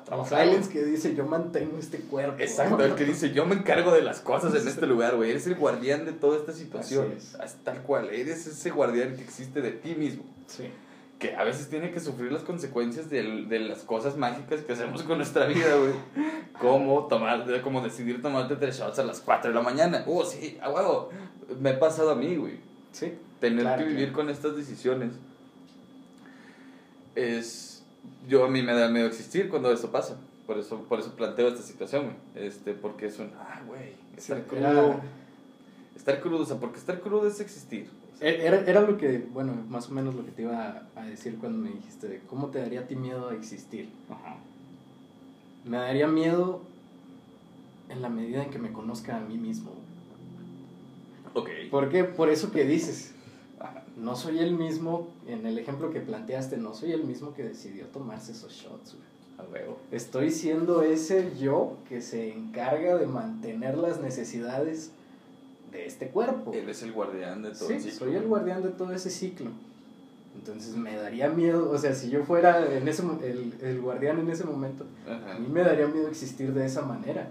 Trabajar. 0.07 0.45
Silence 0.45 0.71
que 0.71 0.85
dice, 0.85 1.15
yo 1.15 1.25
mantengo 1.25 1.77
este 1.77 1.99
cuerpo. 1.99 2.41
Exacto, 2.41 2.81
el 2.83 2.95
que 2.95 3.03
dice, 3.03 3.33
yo 3.33 3.45
me 3.45 3.55
encargo 3.55 3.91
de 3.91 4.01
las 4.01 4.21
cosas 4.21 4.55
en 4.59 4.67
este 4.67 4.87
lugar, 4.87 5.15
güey. 5.17 5.31
Eres 5.31 5.45
el 5.47 5.55
guardián 5.55 6.05
de 6.05 6.13
toda 6.13 6.37
esta 6.37 6.53
situación. 6.53 7.13
Tal 7.63 7.81
cual, 7.83 8.09
eres 8.09 8.47
ese 8.47 8.69
guardián 8.71 9.15
que 9.17 9.23
existe 9.23 9.61
de 9.61 9.71
ti 9.71 9.95
mismo. 9.95 10.23
Sí. 10.47 10.69
Que 11.19 11.35
a 11.35 11.43
veces 11.43 11.67
tiene 11.69 11.91
que 11.91 11.99
sufrir 11.99 12.31
las 12.31 12.43
consecuencias 12.43 13.09
del- 13.09 13.49
de, 13.49 13.59
las 13.59 13.79
cosas 13.79 14.15
mágicas 14.17 14.61
que 14.61 14.71
hacemos 14.73 15.03
con 15.03 15.17
nuestra 15.17 15.45
vida, 15.47 15.75
güey. 15.75 15.91
Como 16.61 17.07
tomar, 17.07 17.61
como 17.61 17.81
decidir 17.81 18.21
tomarte 18.21 18.55
tres 18.55 18.77
shots 18.79 18.99
a 18.99 19.03
las 19.03 19.19
4 19.19 19.49
de 19.49 19.55
la 19.55 19.61
mañana. 19.61 20.03
Uh, 20.05 20.23
sí, 20.23 20.57
a 20.61 20.69
huevo. 20.69 21.09
Me 21.59 21.71
ha 21.71 21.79
pasado 21.79 22.11
a 22.11 22.15
mí, 22.15 22.35
güey. 22.37 22.59
Sí. 22.93 23.13
Tener 23.41 23.61
Claro, 23.61 23.79
que 23.83 23.89
vivir 23.89 24.05
claro. 24.09 24.15
con 24.15 24.29
estas 24.29 24.55
decisiones 24.55 25.11
es... 27.15 27.66
Yo 28.27 28.45
a 28.45 28.49
mí 28.49 28.61
me 28.61 28.73
da 28.73 28.89
miedo 28.89 29.07
existir 29.07 29.49
cuando 29.49 29.71
eso 29.71 29.91
pasa. 29.91 30.17
Por 30.45 30.57
eso, 30.57 30.77
por 30.83 30.99
eso 30.99 31.13
planteo 31.15 31.47
esta 31.49 31.61
situación, 31.61 32.05
güey. 32.05 32.47
Este, 32.47 32.73
porque 32.73 33.07
es 33.07 33.19
un... 33.19 33.31
Ah, 33.37 33.61
güey. 33.67 33.93
Estar 34.15 34.37
Sí, 34.37 34.43
crudo. 34.47 34.59
era- 34.67 35.01
Estar 35.95 36.21
crudo, 36.21 36.43
o 36.43 36.45
sea, 36.45 36.57
porque 36.57 36.77
estar 36.77 36.99
crudo 37.01 37.27
es 37.27 37.39
existir. 37.39 37.89
O 38.15 38.17
sea, 38.17 38.29
Era, 38.29 38.61
era 38.61 38.81
lo 38.81 38.97
que, 38.97 39.17
bueno, 39.33 39.53
más 39.69 39.89
o 39.89 39.93
menos 39.93 40.15
lo 40.15 40.23
que 40.25 40.31
te 40.31 40.43
iba 40.43 40.83
a 40.95 41.05
decir 41.05 41.37
cuando 41.39 41.57
me 41.57 41.69
dijiste 41.71 42.07
de 42.07 42.19
cómo 42.21 42.47
te 42.47 42.59
daría 42.59 42.81
a 42.81 42.87
ti 42.87 42.95
miedo 42.95 43.29
a 43.29 43.33
existir. 43.35 43.89
ajá. 44.09 44.37
Me 45.65 45.77
daría 45.77 46.07
miedo 46.07 46.61
en 47.89 48.01
la 48.01 48.07
medida 48.09 48.43
en 48.43 48.49
que 48.51 48.57
me 48.59 48.71
conozca 48.71 49.17
a 49.17 49.19
mí 49.19 49.37
mismo. 49.37 49.71
Ok. 51.33 51.49
¿Por 51.69 51.89
qué? 51.89 52.03
Por 52.05 52.29
eso 52.29 52.51
que 52.51 52.63
dices. 52.65 53.13
No 53.97 54.15
soy 54.15 54.39
el 54.39 54.53
mismo, 54.55 55.07
en 55.27 55.45
el 55.45 55.57
ejemplo 55.57 55.89
que 55.89 55.99
planteaste, 56.01 56.57
no 56.57 56.73
soy 56.73 56.91
el 56.91 57.03
mismo 57.03 57.33
que 57.33 57.43
decidió 57.43 57.85
tomarse 57.87 58.31
esos 58.31 58.53
shots. 58.53 58.95
güey. 58.95 59.07
A 59.39 59.51
huevo. 59.51 59.77
Estoy 59.91 60.31
siendo 60.31 60.81
ese 60.81 61.31
yo 61.39 61.77
que 61.89 62.01
se 62.01 62.33
encarga 62.33 62.97
de 62.97 63.05
mantener 63.07 63.77
las 63.77 64.01
necesidades 64.01 64.91
de 65.71 65.85
este 65.85 66.07
cuerpo. 66.09 66.51
Él 66.53 66.67
es 66.69 66.81
el 66.83 66.91
guardián 66.91 67.41
de 67.43 67.49
todo 67.51 67.67
Sí, 67.67 67.73
el 67.75 67.81
ciclo. 67.81 67.97
soy 67.99 68.15
el 68.15 68.25
guardián 68.27 68.63
de 68.63 68.69
todo 68.69 68.91
ese 68.93 69.09
ciclo. 69.11 69.51
Entonces 70.35 70.75
me 70.75 70.95
daría 70.95 71.29
miedo, 71.29 71.69
o 71.71 71.77
sea, 71.77 71.93
si 71.95 72.09
yo 72.09 72.23
fuera 72.23 72.71
en 72.75 72.87
ese, 72.87 73.03
el, 73.23 73.53
el 73.61 73.81
guardián 73.81 74.19
en 74.19 74.29
ese 74.29 74.43
momento, 74.43 74.85
Ajá. 75.07 75.35
a 75.35 75.39
mí 75.39 75.47
me 75.47 75.61
daría 75.61 75.87
miedo 75.87 76.07
existir 76.07 76.53
de 76.53 76.65
esa 76.65 76.83
manera. 76.83 77.29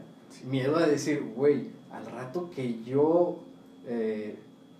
Miedo 0.48 0.76
a 0.76 0.86
decir, 0.86 1.22
güey, 1.36 1.68
al 1.92 2.04
rato 2.06 2.50
que 2.54 2.82
yo 2.84 3.38
eh, 3.86 4.36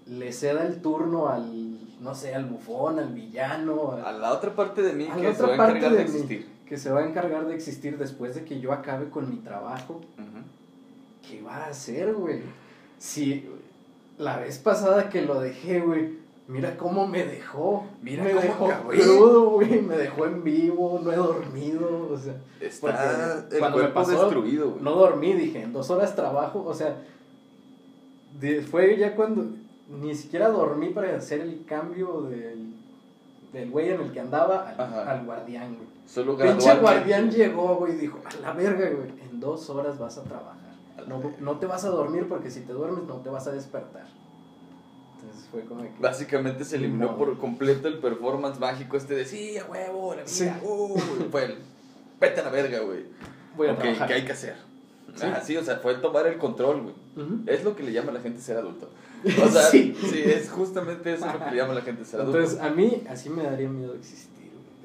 le 0.07 0.33
ceda 0.33 0.65
el 0.67 0.81
turno 0.83 1.29
al, 1.29 1.77
no 2.01 2.15
sé, 2.15 2.35
al 2.35 2.45
bufón, 2.47 2.99
al 2.99 3.13
villano, 3.13 3.93
A 3.93 4.11
al- 4.11 4.21
la 4.21 4.33
otra 4.33 4.55
parte 4.55 4.83
de 4.83 4.93
mí 4.93 5.09
a 5.11 5.15
que 5.17 5.21
se 5.35 5.43
va 5.43 5.49
otra 5.49 5.55
a 5.55 5.57
parte 5.57 5.79
encargar 5.79 5.91
de, 5.93 5.97
de 5.99 6.05
mí 6.05 6.11
existir. 6.17 6.49
que 6.67 6.77
se 6.79 6.91
va 6.91 7.01
a 7.01 7.09
encargar 7.09 7.47
de 7.47 7.55
existir 7.55 7.99
después 7.99 8.35
de 8.35 8.45
que 8.45 8.61
yo 8.61 8.73
acabe 8.73 9.09
con 9.11 9.29
mi 9.31 9.37
trabajo. 9.39 10.01
¿qué 11.29 11.43
va 11.43 11.57
a 11.65 11.67
hacer, 11.71 12.15
güey? 12.15 12.41
Si 12.99 13.49
la 14.19 14.37
vez 14.39 14.59
pasada 14.59 15.09
que 15.09 15.23
lo 15.23 15.41
dejé, 15.41 15.81
güey, 15.81 16.19
mira 16.47 16.77
cómo 16.77 17.09
me 17.09 17.25
dejó. 17.27 17.85
Mira 18.01 18.23
me 18.23 18.31
cómo 18.31 18.43
dejó 18.43 18.67
acabé. 18.67 18.99
crudo, 19.01 19.51
güey, 19.51 19.83
me 19.83 19.97
dejó 19.97 20.27
en 20.27 20.45
vivo, 20.45 21.01
no 21.03 21.11
he 21.13 21.17
dormido, 21.17 22.09
o 22.13 22.17
sea, 22.17 22.37
Está 22.61 23.45
el 23.51 23.59
cuando 23.59 23.79
me 23.79 23.83
cuerpo 23.83 23.95
pasó, 24.05 24.21
destruido, 24.23 24.71
güey. 24.71 24.83
no 24.85 24.93
dormí, 24.93 25.33
dije, 25.33 25.63
en 25.63 25.73
dos 25.73 25.91
horas 25.91 26.15
trabajo, 26.15 26.63
o 26.65 26.73
sea, 26.75 26.97
fue 28.71 28.97
ya 28.97 29.15
cuando 29.17 29.47
ni 29.89 30.15
siquiera 30.15 30.49
dormí 30.49 30.91
para 30.91 31.17
hacer 31.17 31.41
el 31.41 31.65
cambio 31.65 32.23
del, 32.23 32.73
del 33.53 33.71
güey 33.71 33.91
en 33.91 34.01
el 34.01 34.13
que 34.13 34.21
andaba 34.21 34.69
al, 34.77 35.09
al 35.09 35.25
guardián, 35.25 35.77
güey. 35.77 35.89
Solo 36.07 36.37
Pinche 36.37 36.75
guardián 36.77 37.31
llegó, 37.31 37.77
güey, 37.77 37.95
y 37.95 37.97
dijo, 37.97 38.19
a 38.25 38.41
la 38.41 38.53
verga, 38.53 38.89
güey, 38.91 39.11
en 39.31 39.41
dos 39.41 39.69
horas 39.71 39.99
vas 39.99 40.19
a 40.19 40.23
trabajar. 40.25 40.57
No, 41.07 41.21
no 41.41 41.59
te 41.59 41.67
vas 41.67 41.85
a 41.85 41.89
dormir 41.91 42.27
porque 42.29 42.51
si 42.51 42.61
te 42.61 42.73
duermes 42.73 43.05
no 43.05 43.17
te 43.17 43.29
vas 43.29 43.47
a 43.47 43.53
despertar. 43.53 44.07
Entonces 45.21 45.49
fue 45.51 45.63
como 45.63 45.83
que... 45.83 45.91
Básicamente 46.01 46.65
se 46.65 46.77
eliminó 46.77 47.07
No. 47.13 47.17
por 47.17 47.37
completo 47.39 47.89
el 47.89 47.99
performance 47.99 48.59
mágico 48.59 48.97
este 48.97 49.15
de 49.15 49.25
sí, 49.25 49.59
a 49.59 49.65
huevo, 49.67 50.11
la 50.15 50.23
vida, 50.23 50.27
Sí. 50.29 50.49
uh", 50.63 50.99
fue 51.31 51.45
el 51.45 51.59
vete 52.21 52.41
a 52.41 52.45
la 52.45 52.51
verga, 52.51 52.81
güey. 52.81 53.05
Voy 53.57 53.69
a 53.69 53.73
Ok, 53.73 53.79
trabajar. 53.81 54.09
¿qué 54.09 54.15
hay 54.15 54.25
que 54.25 54.33
hacer? 54.33 54.57
Sí. 55.15 55.27
Ajá, 55.27 55.41
sí, 55.41 55.57
o 55.57 55.63
sea, 55.65 55.77
fue 55.79 55.95
tomar 55.97 56.27
el 56.27 56.39
control, 56.39 56.83
güey. 56.83 56.95
Ujú. 57.27 57.41
Es 57.47 57.65
lo 57.65 57.75
que 57.75 57.83
le 57.83 57.93
llama 57.93 58.11
a 58.11 58.15
la 58.15 58.21
gente 58.21 58.41
ser 58.41 58.57
adulto. 58.59 58.89
O 59.25 59.49
sea, 59.49 59.63
sí, 59.71 59.95
Sí. 60.01 60.23
es 60.25 60.51
justamente 60.51 61.13
eso 61.15 61.27
lo 61.27 61.45
que 61.45 61.51
le 61.51 61.57
llama 61.57 61.75
la 61.75 61.83
gente 61.83 62.05
ser 62.05 62.21
adulto. 62.21 62.39
Entonces, 62.39 62.61
a 62.63 62.71
mí 62.71 63.03
así 63.09 63.31
me 63.31 63.43
daría 63.43 63.69
miedo 63.69 63.95
existir. 63.95 64.37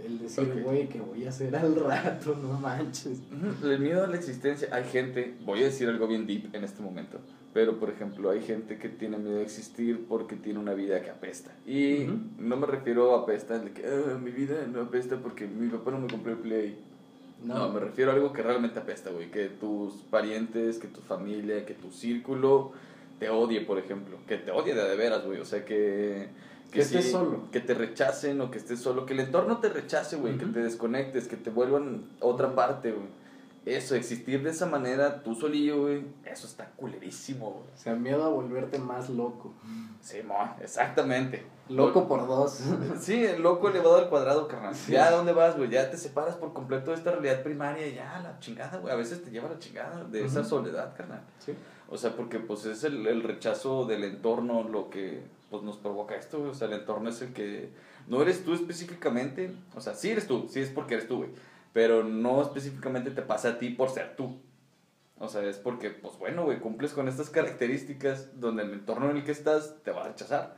El 0.04 0.17
decir, 0.17 0.62
güey, 0.63 0.89
¿qué 0.89 1.00
voy 1.00 1.26
a 1.26 1.30
hacer 1.30 1.56
al 1.56 1.76
rato? 1.76 2.36
No 2.41 2.60
manches. 2.60 3.20
El 3.63 3.80
miedo 3.80 4.04
a 4.04 4.08
la 4.08 4.15
existencia, 4.17 4.67
hay 4.72 4.84
gente, 4.86 5.36
voy 5.46 5.62
a 5.62 5.65
decir 5.65 5.88
algo 5.89 6.08
bien 6.08 6.26
deep 6.26 6.56
en 6.56 6.63
este 6.63 6.82
momento, 6.82 7.20
pero 7.54 7.80
por 7.80 7.91
ejemplo 7.91 8.32
hay 8.32 8.41
gente 8.41 8.78
que 8.80 8.89
tiene 8.89 9.17
miedo 9.20 9.38
a 9.38 9.41
existir 9.44 10.06
porque 10.10 10.36
tiene 10.36 10.58
una 10.58 10.74
vida 10.74 11.02
que 11.04 11.12
apesta. 11.12 11.52
Y 11.67 12.06
Ujú. 12.06 12.17
no 12.39 12.58
me 12.58 12.65
refiero 12.65 13.13
a 13.15 13.20
apesta 13.22 13.60
de 13.60 13.72
que 13.74 13.84
"Ah, 13.86 14.17
mi 14.17 14.32
vida 14.32 14.65
no 14.74 14.82
apesta 14.82 15.17
porque 15.17 15.46
mi 15.46 15.70
papá 15.70 15.91
no 15.91 16.00
me 16.00 16.08
compró 16.08 16.32
el 16.34 16.39
play. 16.39 16.80
No, 17.44 17.70
me 17.70 17.80
refiero 17.80 18.12
a 18.12 18.15
algo 18.15 18.34
que 18.34 18.41
realmente 18.41 18.80
apesta, 18.80 19.12
güey, 19.12 19.30
que 19.30 19.46
tus 19.50 19.94
parientes, 20.10 20.78
que 20.80 20.88
tu 20.88 21.02
familia, 21.02 21.63
que 21.65 21.74
tu 21.76 21.91
círculo 21.91 22.72
te 23.22 23.30
odie, 23.30 23.62
por 23.62 23.78
ejemplo, 23.78 24.18
que 24.28 24.38
te 24.38 24.50
odie 24.50 24.74
de, 24.74 24.84
de 24.84 24.96
veras, 24.96 25.24
güey, 25.24 25.40
o 25.40 25.46
sea 25.46 25.64
que... 25.64 26.28
Que 26.72 26.82
estés 26.82 27.12
solo. 27.12 27.52
Que 27.52 27.60
te 27.60 27.76
rechacen 27.76 28.42
o 28.42 28.50
que 28.50 28.58
estés 28.58 28.80
solo, 28.80 29.06
que 29.06 29.14
el 29.14 29.20
entorno 29.20 29.60
te 29.60 29.70
rechace, 29.70 30.16
güey, 30.16 30.40
que 30.40 30.48
te 30.48 30.60
desconectes, 30.60 31.28
que 31.28 31.38
te 31.38 31.52
vuelvan 31.52 32.10
otra 32.20 32.56
parte, 32.56 32.92
güey. 32.92 33.06
Eso, 33.64 33.94
existir 33.94 34.42
de 34.42 34.50
esa 34.50 34.66
manera, 34.66 35.22
tú 35.22 35.36
solillo, 35.36 35.82
güey, 35.82 36.04
eso 36.26 36.48
está 36.48 36.72
culerísimo, 36.72 37.52
güey. 37.52 37.66
O 37.76 37.78
sea, 37.78 37.94
miedo 37.94 38.24
a 38.24 38.30
volverte 38.30 38.80
más 38.80 39.08
loco. 39.12 39.54
Sí, 40.02 40.24
mo, 40.24 40.56
exactamente. 40.60 41.46
Loco 41.70 42.08
por 42.08 42.26
dos. 42.26 42.60
Sí, 43.00 43.24
loco 43.38 43.70
elevado 43.70 43.98
al 43.98 44.10
cuadrado, 44.10 44.48
carnal. 44.48 44.74
Sí. 44.74 44.94
Ya, 44.94 45.10
¿a 45.10 45.12
dónde 45.12 45.32
vas, 45.32 45.56
güey? 45.56 45.70
Ya 45.70 45.92
te 45.92 45.98
separas 45.98 46.38
por 46.38 46.54
completo 46.54 46.90
de 46.90 46.98
esta 46.98 47.12
realidad 47.12 47.44
primaria 47.44 47.88
ya, 47.88 48.20
la 48.24 48.40
chingada, 48.40 48.80
güey. 48.80 48.92
A 48.92 48.98
veces 48.98 49.24
te 49.24 49.30
lleva 49.30 49.48
la 49.48 49.60
chingada 49.60 50.06
de 50.06 50.26
esa 50.26 50.44
soledad, 50.44 50.96
carnal. 50.98 51.22
Sí. 51.38 51.54
O 51.92 51.98
sea, 51.98 52.16
porque 52.16 52.40
pues 52.40 52.66
es 52.66 52.86
el, 52.86 53.06
el 53.06 53.22
rechazo 53.22 53.86
del 53.86 54.06
entorno 54.06 54.64
lo 54.64 54.90
que 54.90 55.22
pues 55.50 55.62
nos 55.62 55.76
provoca 55.76 56.16
esto. 56.16 56.42
O 56.42 56.54
sea, 56.54 56.68
el 56.68 56.74
entorno 56.74 57.10
es 57.10 57.22
el 57.22 57.34
que... 57.34 57.70
No 58.08 58.22
eres 58.22 58.46
tú 58.46 58.54
específicamente. 58.54 59.54
O 59.76 59.82
sea, 59.82 59.94
sí 59.94 60.10
eres 60.10 60.26
tú, 60.26 60.48
sí 60.50 60.62
es 60.62 60.70
porque 60.70 60.94
eres 60.96 61.10
tú, 61.10 61.18
güey. 61.18 61.30
Pero 61.74 62.06
no 62.06 62.42
específicamente 62.42 63.12
te 63.12 63.22
pasa 63.22 63.50
a 63.50 63.60
ti 63.60 63.70
por 63.70 63.90
ser 63.90 64.16
tú. 64.16 64.40
O 65.20 65.28
sea, 65.28 65.44
es 65.44 65.58
porque, 65.58 65.90
pues 65.90 66.18
bueno, 66.18 66.46
güey, 66.46 66.60
cumples 66.60 66.94
con 66.94 67.10
estas 67.10 67.30
características 67.30 68.40
donde 68.40 68.64
el 68.64 68.72
entorno 68.72 69.12
en 69.12 69.18
el 69.18 69.24
que 69.26 69.34
estás 69.34 69.76
te 69.84 69.92
va 69.92 70.06
a 70.06 70.08
rechazar. 70.08 70.56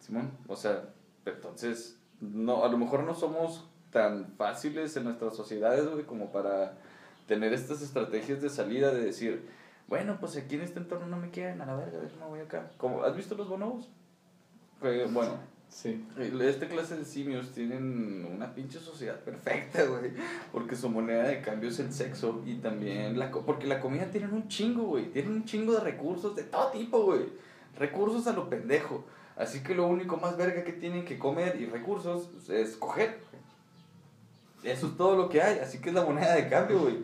Simón, 0.00 0.30
o 0.46 0.54
sea, 0.54 0.84
entonces, 1.26 1.98
no, 2.20 2.64
a 2.64 2.68
lo 2.68 2.78
mejor 2.78 3.02
no 3.02 3.14
somos 3.14 3.68
tan 3.90 4.28
fáciles 4.38 4.96
en 4.96 5.04
nuestras 5.04 5.36
sociedades, 5.36 5.86
güey, 5.86 6.04
como 6.04 6.30
para 6.30 6.78
tener 7.26 7.52
estas 7.52 7.82
estrategias 7.82 8.40
de 8.40 8.48
salida 8.48 8.94
de 8.94 9.04
decir, 9.04 9.57
bueno, 9.88 10.18
pues 10.20 10.36
aquí 10.36 10.56
en 10.56 10.62
este 10.62 10.78
entorno 10.78 11.06
no 11.06 11.16
me 11.16 11.30
quieren, 11.30 11.60
a 11.60 11.66
la 11.66 11.76
verga, 11.76 11.98
déjame 11.98 12.26
voy 12.26 12.40
acá. 12.40 12.70
Como, 12.76 13.02
¿Has 13.02 13.16
visto 13.16 13.34
los 13.34 13.48
bonobos? 13.48 13.88
Que, 14.80 15.06
bueno, 15.06 15.38
Sí. 15.68 16.04
Esta 16.40 16.66
clase 16.66 16.96
de 16.96 17.04
simios 17.04 17.52
tienen 17.52 18.26
una 18.34 18.54
pinche 18.54 18.78
sociedad 18.78 19.20
perfecta, 19.20 19.84
güey. 19.84 20.12
Porque 20.50 20.74
su 20.74 20.88
moneda 20.88 21.28
de 21.28 21.40
cambio 21.40 21.68
es 21.68 21.78
el 21.78 21.92
sexo 21.92 22.42
y 22.46 22.54
también 22.56 23.18
la... 23.18 23.30
Porque 23.30 23.66
la 23.66 23.80
comida 23.80 24.10
tienen 24.10 24.32
un 24.32 24.48
chingo, 24.48 24.84
güey. 24.84 25.12
Tienen 25.12 25.32
un 25.32 25.44
chingo 25.44 25.74
de 25.74 25.80
recursos 25.80 26.34
de 26.34 26.44
todo 26.44 26.70
tipo, 26.70 27.04
güey. 27.04 27.26
Recursos 27.78 28.26
a 28.26 28.32
lo 28.32 28.48
pendejo. 28.48 29.04
Así 29.36 29.62
que 29.62 29.74
lo 29.74 29.86
único 29.86 30.16
más 30.16 30.36
verga 30.36 30.64
que 30.64 30.72
tienen 30.72 31.04
que 31.04 31.18
comer 31.18 31.60
y 31.60 31.66
recursos 31.66 32.30
es 32.48 32.76
coger. 32.76 33.20
Eso 34.64 34.88
es 34.88 34.96
todo 34.96 35.16
lo 35.16 35.28
que 35.28 35.40
hay, 35.40 35.60
así 35.60 35.78
que 35.78 35.90
es 35.90 35.94
la 35.94 36.04
moneda 36.04 36.34
de 36.34 36.48
cambio, 36.48 36.80
güey. 36.80 36.96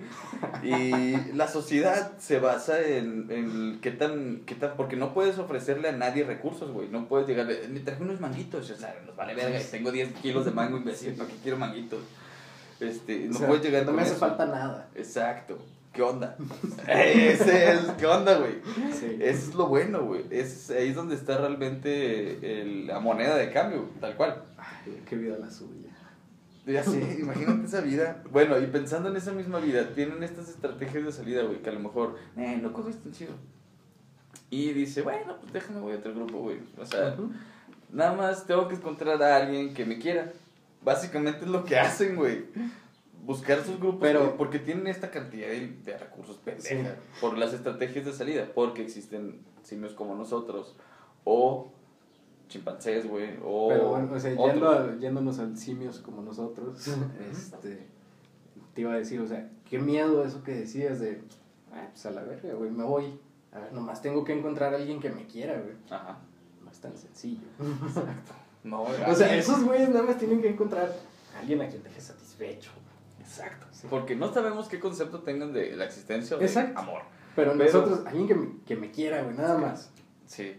Y 0.62 1.32
la 1.34 1.46
sociedad 1.46 2.18
se 2.18 2.40
basa 2.40 2.80
en, 2.80 3.30
en 3.30 3.78
qué, 3.80 3.92
tan, 3.92 4.42
qué 4.44 4.56
tan... 4.56 4.76
Porque 4.76 4.96
no 4.96 5.14
puedes 5.14 5.38
ofrecerle 5.38 5.88
a 5.88 5.92
nadie 5.92 6.24
recursos, 6.24 6.72
güey. 6.72 6.88
No 6.88 7.06
puedes 7.06 7.28
llegarle... 7.28 7.68
Me 7.68 7.80
traje 7.80 8.02
unos 8.02 8.20
manguitos, 8.20 8.68
o 8.68 8.76
sea, 8.76 8.96
nos 9.06 9.14
vale 9.14 9.34
verga. 9.34 9.60
Tengo 9.70 9.92
10 9.92 10.14
kilos 10.14 10.44
de 10.44 10.50
mango 10.50 10.78
imbécil, 10.78 11.14
¿para 11.14 11.30
qué 11.30 11.36
quiero 11.42 11.56
manguitos? 11.56 12.00
Este, 12.80 13.28
no 13.28 13.38
puedes 13.38 13.62
llegar 13.62 13.86
No 13.86 13.92
me 13.92 14.02
hace 14.02 14.16
falta 14.16 14.46
nada. 14.46 14.88
Exacto. 14.96 15.58
¿Qué 15.92 16.02
onda? 16.02 16.36
Ese 16.88 17.72
es, 17.72 17.80
¿qué 17.96 18.06
onda, 18.06 18.36
güey? 18.36 18.54
Sí. 18.92 19.16
Eso 19.20 19.50
es 19.50 19.54
lo 19.54 19.68
bueno, 19.68 20.04
güey. 20.04 20.24
Es, 20.28 20.70
ahí 20.70 20.88
es 20.88 20.96
donde 20.96 21.14
está 21.14 21.38
realmente 21.38 22.62
el, 22.62 22.88
la 22.88 22.98
moneda 22.98 23.36
de 23.36 23.52
cambio, 23.52 23.88
tal 24.00 24.16
cual. 24.16 24.42
Ay, 24.58 25.00
qué 25.08 25.14
vida 25.14 25.36
la 25.38 25.48
suya. 25.48 25.83
Ya 26.66 26.82
sé, 26.82 27.16
imagínate 27.20 27.66
esa 27.66 27.80
vida. 27.80 28.22
Bueno, 28.30 28.58
y 28.58 28.66
pensando 28.66 29.08
en 29.08 29.16
esa 29.16 29.32
misma 29.32 29.58
vida, 29.58 29.94
tienen 29.94 30.22
estas 30.22 30.48
estrategias 30.48 31.04
de 31.04 31.12
salida, 31.12 31.42
güey, 31.42 31.62
que 31.62 31.70
a 31.70 31.72
lo 31.72 31.80
mejor, 31.80 32.16
eh, 32.36 32.58
no 32.60 32.72
coges 32.72 32.96
tan 33.02 33.12
chido. 33.12 33.32
Y 34.50 34.72
dice, 34.72 35.02
bueno, 35.02 35.36
pues 35.40 35.52
déjame, 35.52 35.80
voy 35.80 35.94
a 35.94 35.96
otro 35.96 36.14
grupo, 36.14 36.38
güey. 36.38 36.58
O 36.78 36.86
sea, 36.86 37.16
nada 37.90 38.12
más 38.14 38.46
tengo 38.46 38.68
que 38.68 38.76
encontrar 38.76 39.22
a 39.22 39.36
alguien 39.36 39.74
que 39.74 39.84
me 39.84 39.98
quiera. 39.98 40.32
Básicamente 40.82 41.44
es 41.44 41.50
lo 41.50 41.64
que 41.64 41.78
hacen, 41.78 42.16
güey. 42.16 42.44
Buscar 43.24 43.64
sus 43.64 43.80
grupos, 43.80 44.00
Pero, 44.02 44.36
porque 44.36 44.58
tienen 44.58 44.86
esta 44.86 45.10
cantidad 45.10 45.48
de, 45.48 45.98
recursos 45.98 46.36
pendeja. 46.38 46.96
Por 47.20 47.38
las 47.38 47.54
estrategias 47.54 48.04
de 48.04 48.12
salida, 48.12 48.48
porque 48.54 48.82
existen 48.82 49.40
simios 49.62 49.92
como 49.94 50.14
nosotros. 50.14 50.76
O 51.24 51.72
chimpancés, 52.48 53.08
güey. 53.08 53.38
O 53.42 53.68
Pero 53.68 53.88
bueno, 53.90 54.12
o 54.12 54.20
sea, 54.20 54.34
yéndonos 54.98 55.38
al 55.38 55.56
simios 55.56 55.98
como 55.98 56.22
nosotros, 56.22 56.88
este, 57.30 57.86
te 58.74 58.80
iba 58.80 58.92
a 58.92 58.96
decir, 58.96 59.20
o 59.20 59.26
sea, 59.26 59.50
qué 59.68 59.78
miedo 59.78 60.24
eso 60.24 60.42
que 60.42 60.52
decías 60.52 61.00
de, 61.00 61.22
ah, 61.72 61.88
pues 61.90 62.06
a 62.06 62.10
la 62.10 62.22
verga, 62.22 62.54
güey, 62.54 62.70
me 62.70 62.84
voy. 62.84 63.18
A 63.52 63.60
ver, 63.60 63.72
nomás 63.72 64.02
tengo 64.02 64.24
que 64.24 64.32
encontrar 64.32 64.74
a 64.74 64.78
alguien 64.78 65.00
que 65.00 65.10
me 65.10 65.26
quiera, 65.26 65.54
güey. 65.60 65.74
Ajá. 65.88 66.18
No 66.64 66.70
es 66.70 66.80
tan 66.80 66.96
sencillo. 66.96 67.46
Exacto. 67.86 68.32
No, 68.64 68.82
o 68.82 69.14
sea, 69.14 69.36
esos 69.36 69.62
güeyes 69.62 69.90
nada 69.90 70.02
más 70.02 70.18
tienen 70.18 70.40
que 70.40 70.48
encontrar 70.48 70.90
a 71.34 71.38
alguien 71.38 71.60
a 71.60 71.68
quien 71.68 71.82
deje 71.82 72.00
satisfecho. 72.00 72.70
Exacto. 73.20 73.66
Porque 73.90 74.16
no 74.16 74.32
sabemos 74.32 74.68
qué 74.68 74.80
concepto 74.80 75.20
tengan 75.20 75.52
de 75.52 75.76
la 75.76 75.84
existencia 75.84 76.36
o 76.36 76.40
de 76.40 76.72
amor. 76.74 77.02
Pero, 77.36 77.54
nosotros, 77.54 78.06
alguien 78.06 78.28
que 78.28 78.34
me, 78.34 78.48
que 78.64 78.76
me 78.76 78.90
quiera, 78.90 79.22
güey, 79.22 79.36
nada 79.36 79.58
más. 79.58 79.90
Sí. 80.26 80.56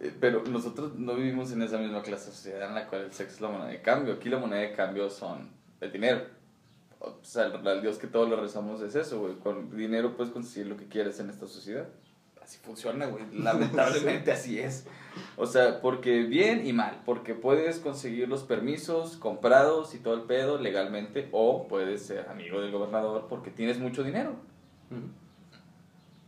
Eh, 0.00 0.12
pero 0.20 0.44
nosotros 0.44 0.94
no 0.94 1.14
vivimos 1.14 1.50
en 1.52 1.62
esa 1.62 1.78
misma 1.78 2.02
clase 2.02 2.30
social 2.30 2.62
en 2.62 2.74
la 2.74 2.86
cual 2.86 3.02
el 3.02 3.12
sexo 3.12 3.36
es 3.36 3.40
la 3.40 3.48
moneda 3.48 3.70
de 3.70 3.82
cambio. 3.82 4.14
Aquí 4.14 4.28
la 4.28 4.38
moneda 4.38 4.60
de 4.60 4.72
cambio 4.72 5.10
son 5.10 5.50
el 5.80 5.92
dinero. 5.92 6.22
O 7.00 7.18
sea, 7.22 7.46
el, 7.46 7.82
Dios 7.82 7.98
que 7.98 8.06
todos 8.06 8.28
lo 8.28 8.36
rezamos 8.36 8.80
es 8.82 8.94
eso, 8.94 9.20
güey. 9.20 9.34
Con 9.36 9.76
dinero 9.76 10.16
puedes 10.16 10.32
conseguir 10.32 10.68
lo 10.68 10.76
que 10.76 10.86
quieres 10.86 11.18
en 11.20 11.30
esta 11.30 11.46
sociedad. 11.46 11.88
Así 12.42 12.58
funciona, 12.58 13.06
güey. 13.06 13.24
Lamentablemente 13.32 14.30
así 14.30 14.58
es. 14.60 14.86
O 15.36 15.46
sea, 15.46 15.80
porque 15.80 16.22
bien 16.22 16.64
y 16.64 16.72
mal. 16.72 17.02
Porque 17.04 17.34
puedes 17.34 17.80
conseguir 17.80 18.28
los 18.28 18.44
permisos 18.44 19.16
comprados 19.16 19.94
y 19.94 19.98
todo 19.98 20.14
el 20.14 20.22
pedo 20.22 20.58
legalmente. 20.58 21.28
O 21.32 21.66
puedes 21.66 22.02
ser 22.02 22.28
amigo 22.28 22.60
del 22.60 22.70
gobernador 22.70 23.26
porque 23.28 23.50
tienes 23.50 23.78
mucho 23.78 24.04
dinero. 24.04 24.34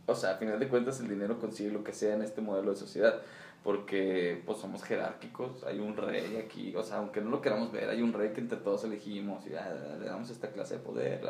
O 0.07 0.15
sea, 0.15 0.31
a 0.31 0.35
final 0.35 0.59
de 0.59 0.67
cuentas 0.67 0.99
el 0.99 1.07
dinero 1.07 1.39
consigue 1.39 1.71
lo 1.71 1.85
que 1.85 1.93
sea 1.93 2.15
en 2.15 2.21
este 2.21 2.41
modelo 2.41 2.71
de 2.71 2.77
sociedad 2.77 3.21
porque 3.63 4.41
pues 4.45 4.57
somos 4.57 4.83
jerárquicos, 4.83 5.63
hay 5.63 5.79
un 5.79 5.95
rey 5.95 6.37
aquí, 6.37 6.75
o 6.75 6.83
sea, 6.83 6.97
aunque 6.97 7.21
no 7.21 7.29
lo 7.29 7.41
queramos 7.41 7.71
ver, 7.71 7.89
hay 7.89 8.01
un 8.01 8.11
rey 8.11 8.31
que 8.33 8.41
entre 8.41 8.57
todos 8.57 8.83
elegimos 8.83 9.45
y 9.45 9.53
ah, 9.53 9.71
le 9.99 10.05
damos 10.05 10.29
esta 10.31 10.51
clase 10.51 10.75
de 10.75 10.79
poder, 10.79 11.21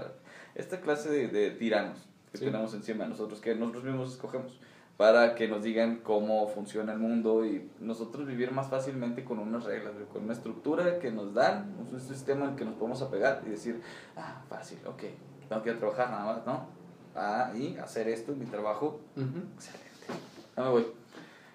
esta 0.56 0.80
clase 0.80 1.10
de, 1.10 1.28
de 1.28 1.52
tiranos 1.52 1.98
que 2.32 2.38
tenemos 2.38 2.74
encima 2.74 3.04
de 3.04 3.10
nosotros, 3.10 3.42
que 3.42 3.54
nosotros 3.56 3.84
mismos 3.84 4.14
escogemos, 4.14 4.58
para 4.96 5.36
que 5.36 5.50
nos 5.50 5.64
digan 5.64 5.98
cómo 5.98 6.48
funciona 6.48 6.94
el 6.94 7.00
mundo 7.00 7.46
y 7.46 7.70
nosotros 7.82 8.26
vivir 8.26 8.52
más 8.52 8.70
fácilmente 8.70 9.26
con 9.26 9.40
unas 9.40 9.66
reglas, 9.66 9.94
con 10.14 10.24
una 10.24 10.34
estructura 10.34 11.00
que 11.00 11.12
nos 11.12 11.34
dan, 11.34 11.76
un 11.92 12.00
sistema 12.00 12.48
al 12.48 12.56
que 12.56 12.64
nos 12.64 12.76
podemos 12.76 13.02
apegar 13.02 13.42
y 13.46 13.50
decir, 13.50 13.82
ah, 14.16 14.42
fácil, 14.48 14.80
ok, 14.86 15.04
tengo 15.50 15.64
que 15.64 15.70
ir 15.72 15.76
a 15.76 15.80
trabajar 15.80 16.10
nada 16.10 16.26
más, 16.26 16.46
¿no? 16.46 16.68
Ah, 17.14 17.52
y 17.54 17.76
hacer 17.76 18.08
esto, 18.08 18.34
mi 18.34 18.46
trabajo, 18.46 19.02
excelente, 19.18 19.90
ya 20.56 20.64
me 20.64 20.70
voy 20.70 21.01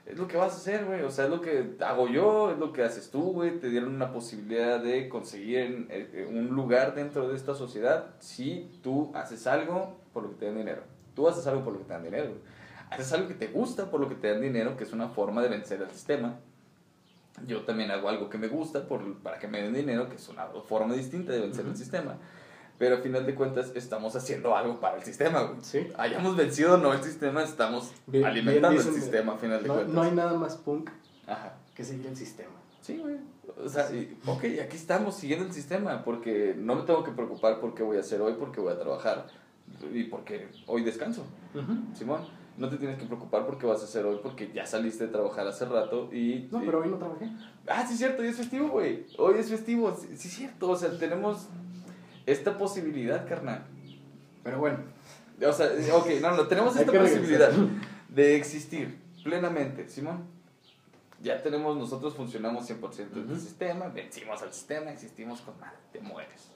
es 0.07 0.17
lo 0.17 0.29
que 0.29 0.37
vas 0.37 0.53
a 0.53 0.57
hacer, 0.57 0.85
güey. 0.85 1.03
O 1.03 1.11
sea, 1.11 1.25
es 1.25 1.31
lo 1.31 1.41
que 1.41 1.77
hago 1.81 2.09
yo, 2.09 2.53
es 2.53 2.59
lo 2.59 2.73
que 2.73 2.83
haces 2.83 3.11
tú, 3.11 3.33
güey. 3.33 3.59
Te 3.59 3.69
dieron 3.69 3.95
una 3.95 4.13
posibilidad 4.13 4.81
de 4.81 5.09
conseguir 5.09 5.87
eh, 5.91 6.27
un 6.31 6.49
lugar 6.49 6.95
dentro 6.95 7.29
de 7.29 7.37
esta 7.37 7.55
sociedad 7.55 8.15
si 8.21 8.71
tú 8.83 9.11
haces 9.15 9.47
algo 9.47 9.99
por 10.13 10.23
lo 10.23 10.31
que 10.31 10.37
te 10.37 10.47
dan 10.47 10.57
dinero. 10.57 10.83
Tú 11.15 11.29
haces 11.29 11.47
algo 11.47 11.65
por 11.65 11.73
lo 11.73 11.81
que 11.81 11.87
te 11.87 11.93
dan 11.93 12.05
dinero. 12.05 12.31
Haces 12.91 13.13
algo 13.13 13.27
que 13.27 13.35
te 13.35 13.49
gusta 13.49 13.91
por 13.91 14.01
lo 14.01 14.09
que 14.09 14.15
te 14.15 14.31
dan 14.31 14.41
dinero, 14.41 14.77
que 14.77 14.85
es 14.85 14.93
una 14.93 15.09
forma 15.09 15.43
de 15.43 15.49
vencer 15.49 15.83
al 15.83 15.91
sistema. 15.91 16.39
Yo 17.47 17.63
también 17.63 17.91
hago 17.91 18.09
algo 18.09 18.31
que 18.31 18.39
me 18.39 18.47
gusta 18.47 18.87
por, 18.87 19.19
para 19.19 19.39
que 19.39 19.49
me 19.49 19.61
den 19.61 19.75
dinero, 19.75 20.09
que 20.09 20.17
es 20.17 20.29
una 20.29 20.47
forma 20.47 20.95
distinta 20.95 21.33
de 21.33 21.41
vencer 21.41 21.67
el 21.67 21.77
sistema 21.77 22.17
pero 22.79 22.97
al 22.97 23.03
final 23.03 23.27
de 23.27 23.35
cuentas 23.35 23.73
estamos 23.75 24.15
haciendo 24.17 24.57
algo 24.57 24.81
para 24.81 24.97
el 24.99 25.05
sistema, 25.05 25.43
güey. 25.43 25.59
Sí. 25.63 25.89
Hayamos 25.97 26.37
vencido 26.37 26.75
o 26.75 26.77
no 26.77 26.93
el 26.93 27.03
sistema, 27.03 27.43
estamos 27.43 27.93
alimentando 28.25 28.81
el 28.81 28.95
sistema, 28.95 29.35
a 29.35 29.39
final 29.39 29.63
de 29.63 29.69
no, 29.69 29.75
cuentas. 29.75 29.95
No 29.95 30.03
hay 30.03 30.11
nada 30.13 30.35
más 30.35 30.57
punk 30.57 30.91
que 31.75 31.85
seguir 31.85 32.07
el 32.07 32.17
sistema. 32.17 32.55
Sí, 32.81 32.99
güey. 32.99 33.17
O 33.65 33.69
sea, 33.69 33.89
ok, 34.27 34.45
aquí 34.63 34.77
estamos 34.77 35.17
siguiendo 35.17 35.47
el 35.47 35.53
sistema, 35.53 36.05
porque 36.05 36.55
no 36.57 36.75
me 36.75 36.83
tengo 36.83 37.03
que 37.03 37.13
preocupar 37.13 37.61
por 37.61 37.75
qué 37.75 37.83
voy 37.83 37.97
a 37.97 38.01
hacer 38.01 38.21
hoy, 38.21 38.35
porque 38.39 38.61
voy 38.61 38.73
a 38.73 38.79
trabajar 38.79 39.27
y 39.93 40.05
porque 40.05 40.49
hoy 40.67 40.83
descanso. 40.83 41.25
Simón, 41.95 42.21
no 42.59 42.69
te 42.69 42.77
tienes 42.77 42.99
que 42.99 43.07
preocupar 43.07 43.47
por 43.47 43.59
qué 43.59 43.67
vas 43.67 43.81
a 43.81 43.85
hacer 43.85 44.05
hoy, 44.05 44.19
porque 44.23 44.51
ya 44.53 44.67
saliste 44.67 45.07
de 45.07 45.13
trabajar 45.13 45.47
hace 45.47 45.65
rato 45.65 46.13
y... 46.13 46.49
No, 46.51 46.61
pero 46.65 46.81
hoy 46.81 46.89
no 46.89 46.97
trabajé. 46.97 47.31
Ah, 47.67 47.85
sí 47.87 47.95
es 47.95 47.99
cierto, 47.99 48.23
hoy 48.23 48.29
es 48.29 48.37
festivo, 48.37 48.69
güey. 48.69 49.07
Hoy 49.19 49.39
es 49.39 49.49
festivo, 49.49 49.95
sí 49.97 50.29
es 50.29 50.35
cierto. 50.35 50.71
O 50.71 50.77
sea, 50.77 50.97
tenemos 50.99 51.49
esta 52.27 52.59
posibilidad, 52.59 53.27
carnal. 53.27 53.65
Pero 54.43 54.59
bueno. 54.59 54.79
O 55.47 55.53
sea, 55.53 55.71
ok, 55.95 56.07
no, 56.21 56.37
no, 56.37 56.47
tenemos 56.47 56.77
esta 56.77 56.93
posibilidad 56.93 57.53
de 58.09 58.37
existir 58.37 58.99
plenamente, 59.23 59.89
Simón. 59.89 60.25
Ya 61.23 61.43
tenemos, 61.43 61.77
nosotros 61.77 62.15
funcionamos 62.15 62.69
100% 62.69 63.25
en 63.25 63.31
el 63.31 63.41
sistema, 63.41 63.89
vencimos 63.89 64.43
al 64.43 64.53
sistema, 64.53 64.91
existimos 64.91 65.41
con 65.41 65.59
madre, 65.59 65.77
te 65.93 66.01
mueres. 66.01 66.51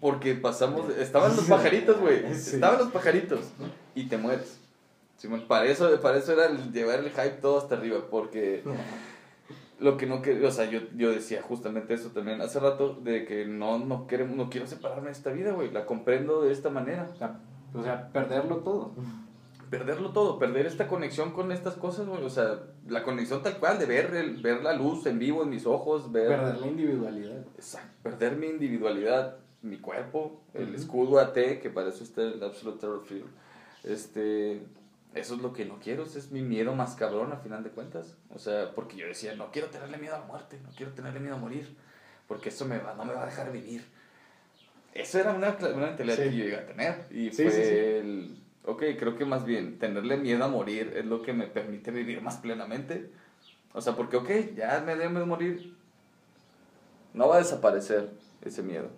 Porque 0.00 0.34
pasamos, 0.34 0.90
estaban 0.96 1.34
los 1.34 1.44
pajaritos, 1.48 1.98
güey, 1.98 2.24
estaban 2.26 2.78
los 2.78 2.88
pajaritos 2.92 3.46
y 3.94 4.04
te 4.06 4.18
mueres. 4.18 4.58
Simón, 5.16 5.46
para 5.48 5.64
eso, 5.64 6.00
para 6.00 6.18
eso 6.18 6.32
era 6.32 6.50
llevar 6.50 7.00
el 7.00 7.10
hype 7.10 7.38
todo 7.40 7.58
hasta 7.58 7.76
arriba, 7.76 8.00
porque 8.10 8.62
lo 9.78 9.96
que 9.96 10.06
no 10.06 10.22
quiero, 10.22 10.48
o 10.48 10.50
sea, 10.50 10.70
yo, 10.70 10.80
yo 10.96 11.10
decía 11.10 11.42
justamente 11.42 11.94
eso 11.94 12.10
también 12.10 12.40
hace 12.40 12.60
rato, 12.60 12.94
de 12.94 13.24
que 13.26 13.46
no, 13.46 13.78
no, 13.78 14.06
queremos, 14.06 14.36
no 14.36 14.48
quiero 14.48 14.66
separarme 14.66 15.06
de 15.06 15.12
esta 15.12 15.32
vida, 15.32 15.52
güey, 15.52 15.70
la 15.70 15.84
comprendo 15.84 16.42
de 16.42 16.52
esta 16.52 16.70
manera. 16.70 17.08
O 17.74 17.82
sea, 17.82 18.10
perderlo 18.12 18.58
todo. 18.58 18.92
Perderlo 19.68 20.10
todo, 20.10 20.38
perder 20.38 20.66
esta 20.66 20.86
conexión 20.86 21.32
con 21.32 21.50
estas 21.50 21.74
cosas, 21.74 22.06
güey, 22.06 22.22
o 22.22 22.30
sea, 22.30 22.60
la 22.88 23.02
conexión 23.02 23.42
tal 23.42 23.58
cual, 23.58 23.78
de 23.78 23.86
ver, 23.86 24.14
el, 24.14 24.40
ver 24.40 24.62
la 24.62 24.72
luz 24.72 25.04
en 25.06 25.18
vivo 25.18 25.42
en 25.42 25.50
mis 25.50 25.66
ojos, 25.66 26.12
ver... 26.12 26.28
Perder 26.28 26.58
la 26.60 26.66
individualidad. 26.68 27.44
Exacto, 27.56 27.90
perder 28.04 28.36
mi 28.36 28.46
individualidad, 28.46 29.38
mi 29.62 29.78
cuerpo, 29.78 30.40
el 30.54 30.74
escudo 30.74 31.18
AT, 31.18 31.34
que 31.34 31.70
para 31.74 31.88
eso 31.88 32.04
está 32.04 32.22
el 32.22 32.42
Absolute 32.42 32.78
Terror 32.78 33.04
Field, 33.04 33.26
este 33.82 34.62
eso 35.16 35.34
es 35.34 35.40
lo 35.40 35.52
que 35.52 35.64
no 35.64 35.78
quiero, 35.78 36.04
ese 36.04 36.18
es 36.18 36.30
mi 36.30 36.42
miedo 36.42 36.74
más 36.74 36.94
cabrón 36.94 37.32
a 37.32 37.36
final 37.36 37.64
de 37.64 37.70
cuentas. 37.70 38.14
O 38.34 38.38
sea, 38.38 38.72
porque 38.74 38.96
yo 38.96 39.06
decía, 39.06 39.34
no 39.34 39.50
quiero 39.50 39.68
tenerle 39.68 39.98
miedo 39.98 40.14
a 40.14 40.20
la 40.20 40.26
muerte, 40.26 40.60
no 40.62 40.70
quiero 40.76 40.92
tenerle 40.92 41.20
miedo 41.20 41.36
a 41.36 41.38
morir, 41.38 41.76
porque 42.28 42.50
eso 42.50 42.66
me 42.66 42.78
va, 42.78 42.94
no 42.94 43.04
me 43.04 43.14
va 43.14 43.22
a 43.22 43.26
dejar 43.26 43.50
vivir. 43.50 43.84
Eso 44.94 45.18
era 45.18 45.32
una, 45.32 45.56
una 45.58 45.86
mentalidad 45.86 46.16
que 46.16 46.36
yo 46.36 46.44
iba 46.44 46.58
a 46.58 46.66
tener. 46.66 47.06
Y 47.10 47.30
fue 47.30 47.98
el, 47.98 48.42
ok, 48.64 48.82
creo 48.98 49.16
que 49.16 49.24
más 49.24 49.44
bien 49.44 49.78
tenerle 49.78 50.16
miedo 50.16 50.44
a 50.44 50.48
morir 50.48 50.92
es 50.96 51.04
lo 51.04 51.22
que 51.22 51.32
me 51.32 51.46
permite 51.46 51.90
vivir 51.90 52.20
más 52.20 52.36
plenamente. 52.36 53.10
O 53.72 53.80
sea, 53.80 53.94
porque, 53.94 54.16
ok, 54.16 54.30
ya 54.54 54.82
me 54.84 54.96
debo 54.96 55.24
morir, 55.26 55.76
no 57.14 57.28
va 57.28 57.36
a 57.36 57.38
desaparecer 57.38 58.10
ese 58.42 58.62
miedo. 58.62 58.90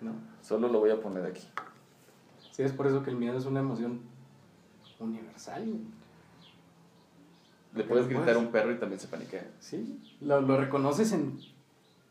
No. 0.00 0.12
Solo 0.42 0.68
lo 0.68 0.80
voy 0.80 0.90
a 0.90 1.00
poner 1.00 1.24
aquí. 1.26 1.46
Sí, 2.52 2.62
es 2.62 2.72
por 2.72 2.86
eso 2.86 3.02
que 3.02 3.10
el 3.10 3.16
miedo 3.16 3.38
es 3.38 3.44
una 3.44 3.60
emoción 3.60 4.02
universal. 5.00 5.66
Le 7.74 7.84
puedes 7.84 8.08
gritar 8.08 8.34
a 8.34 8.38
un 8.38 8.48
perro 8.50 8.72
y 8.72 8.76
también 8.78 8.98
se 9.00 9.08
paniquea. 9.08 9.46
Sí, 9.60 10.00
lo, 10.20 10.40
lo 10.40 10.56
reconoces 10.56 11.12
en 11.12 11.38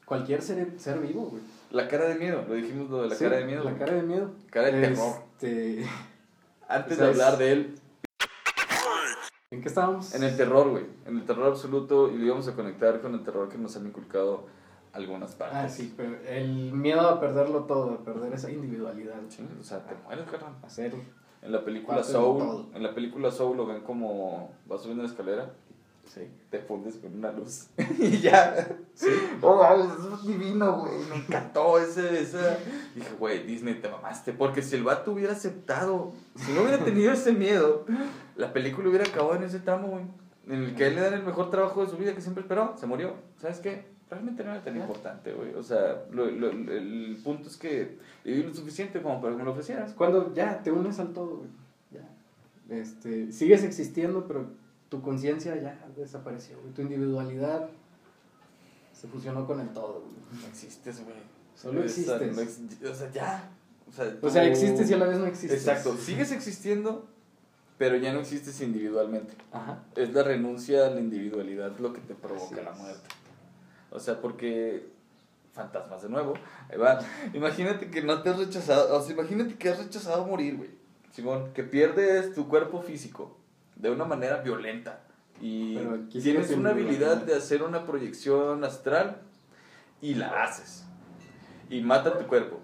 cualquier 0.06 0.41
ser, 0.41 0.80
ser 0.80 1.00
vivo, 1.00 1.26
güey. 1.26 1.41
La 1.71 1.88
cara 1.88 2.06
de 2.06 2.15
miedo, 2.15 2.45
lo 2.47 2.54
dijimos 2.54 2.89
lo 2.89 3.02
de 3.04 3.10
la 3.10 3.15
Sí, 3.15 3.23
cara 3.26 3.38
de 3.38 3.45
miedo. 3.45 3.63
La 3.63 3.78
cara 3.78 3.93
de 3.93 4.04
miedo. 4.04 4.32
Cara 4.50 4.67
de 4.71 4.82
terror. 4.82 5.15
Este, 5.34 5.86
Antes 6.69 6.93
o 6.93 6.95
sea, 6.95 7.06
de 7.06 7.12
hablar 7.12 7.34
es- 7.34 7.39
de 7.39 7.52
él, 7.52 7.76
¿En 9.50 9.62
qué 9.62 9.69
estábamos? 9.69 10.13
en 10.13 10.23
el 10.23 10.36
terror, 10.36 10.69
güey. 10.69 10.86
En 11.06 11.17
el 11.17 11.26
terror 11.26 11.47
absoluto 11.47 12.12
y 12.12 12.17
lo 12.17 12.26
íbamos 12.26 12.47
a 12.50 12.54
conectar 12.54 13.02
con 13.02 13.13
el 13.13 13.23
terror 13.23 13.47
que 13.50 13.58
nos 13.58 13.76
han 13.78 13.88
inculcado 13.88 14.45
algunas 14.93 15.36
partes. 15.36 15.58
Ah, 15.58 15.69
sí, 15.69 15.93
pero 15.95 16.17
el 16.28 16.73
miedo 16.73 17.02
a 17.02 17.19
perderlo 17.19 17.63
todo, 17.63 17.91
a 17.93 18.04
perder 18.04 18.34
esa 18.34 18.52
individualidad. 18.52 19.15
Sí, 19.30 19.47
o 19.60 19.63
sea, 19.63 19.86
te 19.86 19.95
mueres, 20.04 20.26
carnal. 20.30 20.54
Hacer. 20.63 20.93
En 21.47 21.53
la 21.53 21.63
película 21.63 22.03
Soul, 22.03 22.67
en 22.75 22.83
la 22.83 22.93
película 22.93 23.31
Soul 23.31 23.55
lo 23.57 23.65
ven 23.65 23.81
como 23.81 24.51
va 24.69 24.77
subiendo 24.77 25.03
la 25.03 25.10
escalera, 25.10 25.53
Sí. 26.05 26.21
te 26.49 26.60
fundes 26.60 26.95
con 26.97 27.13
una 27.17 27.31
luz 27.31 27.67
y 27.99 28.19
ya. 28.19 28.67
Sí. 28.93 29.07
Oh, 29.41 29.55
mames, 29.57 29.88
eso 29.99 30.13
es 30.15 30.27
divino, 30.27 30.81
güey. 30.81 30.93
Me 31.10 31.15
encantó 31.17 31.77
ese, 31.79 32.21
esa. 32.21 32.57
Dije, 32.95 33.10
güey, 33.19 33.43
Disney, 33.45 33.75
te 33.81 33.89
mamaste. 33.89 34.31
Porque 34.33 34.62
si 34.62 34.75
el 34.77 34.83
vato 34.83 35.12
hubiera 35.12 35.33
aceptado, 35.33 36.13
si 36.36 36.51
no 36.53 36.62
hubiera 36.62 36.83
tenido 36.83 37.12
ese 37.12 37.31
miedo, 37.33 37.86
la 38.36 38.53
película 38.53 38.88
hubiera 38.89 39.05
acabado 39.05 39.36
en 39.36 39.43
ese 39.43 39.60
tramo, 39.60 39.88
güey. 39.88 40.03
En 40.47 40.63
el 40.63 40.75
que 40.75 40.86
a 40.86 40.88
él 40.88 40.95
le 40.95 41.01
dan 41.01 41.13
el 41.13 41.23
mejor 41.23 41.49
trabajo 41.49 41.83
de 41.83 41.89
su 41.91 41.97
vida 41.97 42.13
que 42.15 42.21
siempre 42.21 42.41
esperó. 42.41 42.73
Se 42.77 42.86
murió. 42.88 43.13
¿Sabes 43.41 43.60
qué? 43.60 43.86
Realmente 44.09 44.43
no 44.43 44.51
era 44.51 44.63
tan 44.63 44.75
importante, 44.77 45.33
güey. 45.33 45.53
O 45.55 45.61
sea, 45.63 46.03
lo- 46.11 46.31
lo- 46.31 46.49
el 46.51 47.19
punto 47.23 47.49
es 47.49 47.57
que 47.57 47.97
viví 48.23 48.43
lo 48.43 48.53
suficiente 48.53 49.01
como 49.01 49.19
para 49.19 49.33
que 49.33 49.39
me 49.39 49.43
lo 49.43 49.51
ofrecieras. 49.51 49.93
Cuando 49.93 50.33
ya 50.33 50.63
te 50.63 50.71
unes 50.71 50.97
al 50.99 51.11
todo, 51.13 51.37
güey. 51.39 51.49
Ya. 51.91 52.73
Este, 52.75 53.31
sigues 53.33 53.63
existiendo, 53.63 54.25
pero 54.27 54.45
tu 54.89 55.01
conciencia 55.01 55.55
ya 55.61 55.85
desapareció, 55.97 56.57
güey. 56.61 56.73
Tu 56.73 56.83
individualidad 56.83 57.69
se 58.93 59.07
fusionó 59.07 59.45
con 59.45 59.59
el 59.59 59.69
todo, 59.69 60.01
güey. 60.05 60.41
No 60.41 60.47
existes, 60.47 61.03
güey. 61.03 61.17
Solo 61.55 61.83
existes. 61.83 62.35
no 62.35 62.41
ex- 62.41 62.61
o 62.89 62.95
sea, 62.95 63.11
ya. 63.11 63.49
O 63.87 63.91
sea, 63.91 64.13
O 64.21 64.29
sea, 64.29 64.43
tú- 64.43 64.49
existes 64.49 64.89
y 64.89 64.93
a 64.93 64.97
la 64.97 65.07
vez 65.07 65.17
no 65.17 65.25
existes. 65.25 65.59
Exacto. 65.65 65.95
Sigues 65.97 66.31
existiendo, 66.31 67.07
pero 67.77 67.95
ya 67.97 68.13
no 68.13 68.19
existes 68.19 68.59
individualmente. 68.61 69.33
Ajá. 69.51 69.83
Es 69.95 70.13
la 70.13 70.23
renuncia 70.23 70.87
a 70.87 70.89
la 70.91 70.99
individualidad 70.99 71.77
lo 71.79 71.93
que 71.93 72.01
te 72.01 72.13
provoca 72.15 72.61
la 72.61 72.71
muerte. 72.73 73.07
O 73.91 74.00
sea, 74.00 74.19
porque 74.21 74.88
fantasmas 75.54 76.04
de 76.04 76.10
nuevo. 76.10 76.36
Ahí. 76.69 76.78
Imagínate 77.34 77.89
que 77.89 78.02
no 78.04 78.21
te 78.21 78.30
has 78.30 78.38
rechazado, 78.38 78.95
o 78.95 79.02
sea, 79.02 79.13
imagínate 79.13 79.56
que 79.56 79.69
has 79.69 79.80
rechazado 79.80 80.26
morir, 80.26 80.58
güey. 80.58 80.69
Simón, 81.12 81.52
que 81.54 81.63
pierdes 81.63 82.36
tu 82.36 82.47
cuerpo 82.47 82.82
físico 82.82 83.38
de 83.76 83.89
una 83.89 84.06
manera 84.06 84.38
violenta 84.38 85.02
y 85.41 85.78
tienes 86.21 86.52
una 86.52 86.71
habilidad 86.71 87.17
de 87.17 87.36
hacer 87.36 87.63
una 87.63 87.86
proyección 87.86 88.63
astral 88.63 89.21
y 90.02 90.15
la 90.15 90.43
haces. 90.43 90.86
Y 91.69 91.82
mata 91.82 92.17
tu 92.17 92.28
cuerpo. 92.28 92.60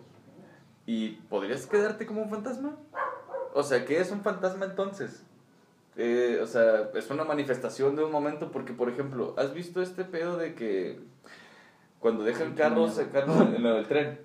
¿Y 0.86 1.12
podrías 1.30 1.66
quedarte 1.66 2.06
como 2.06 2.22
un 2.22 2.30
fantasma? 2.30 2.78
O 3.54 3.64
sea, 3.64 3.86
¿qué 3.86 4.00
es 4.00 4.12
un 4.12 4.22
fantasma 4.22 4.66
entonces? 4.66 5.24
Eh, 5.95 6.39
o 6.41 6.47
sea, 6.47 6.89
es 6.95 7.10
una 7.12 7.23
manifestación 7.23 7.95
de 7.95 8.03
un 8.03 8.12
momento 8.12 8.51
porque, 8.51 8.73
por 8.73 8.89
ejemplo, 8.89 9.36
¿has 9.38 9.53
visto 9.53 9.82
este 9.82 10.03
pedo 10.03 10.38
de 10.38 10.56
que 10.56 10.99
cuando 11.99 12.23
dejan 12.23 12.56
carros, 12.56 12.99
carros 13.12 13.39
en 13.56 13.62
lo 13.63 13.75
del 13.75 13.88
tren, 13.88 14.19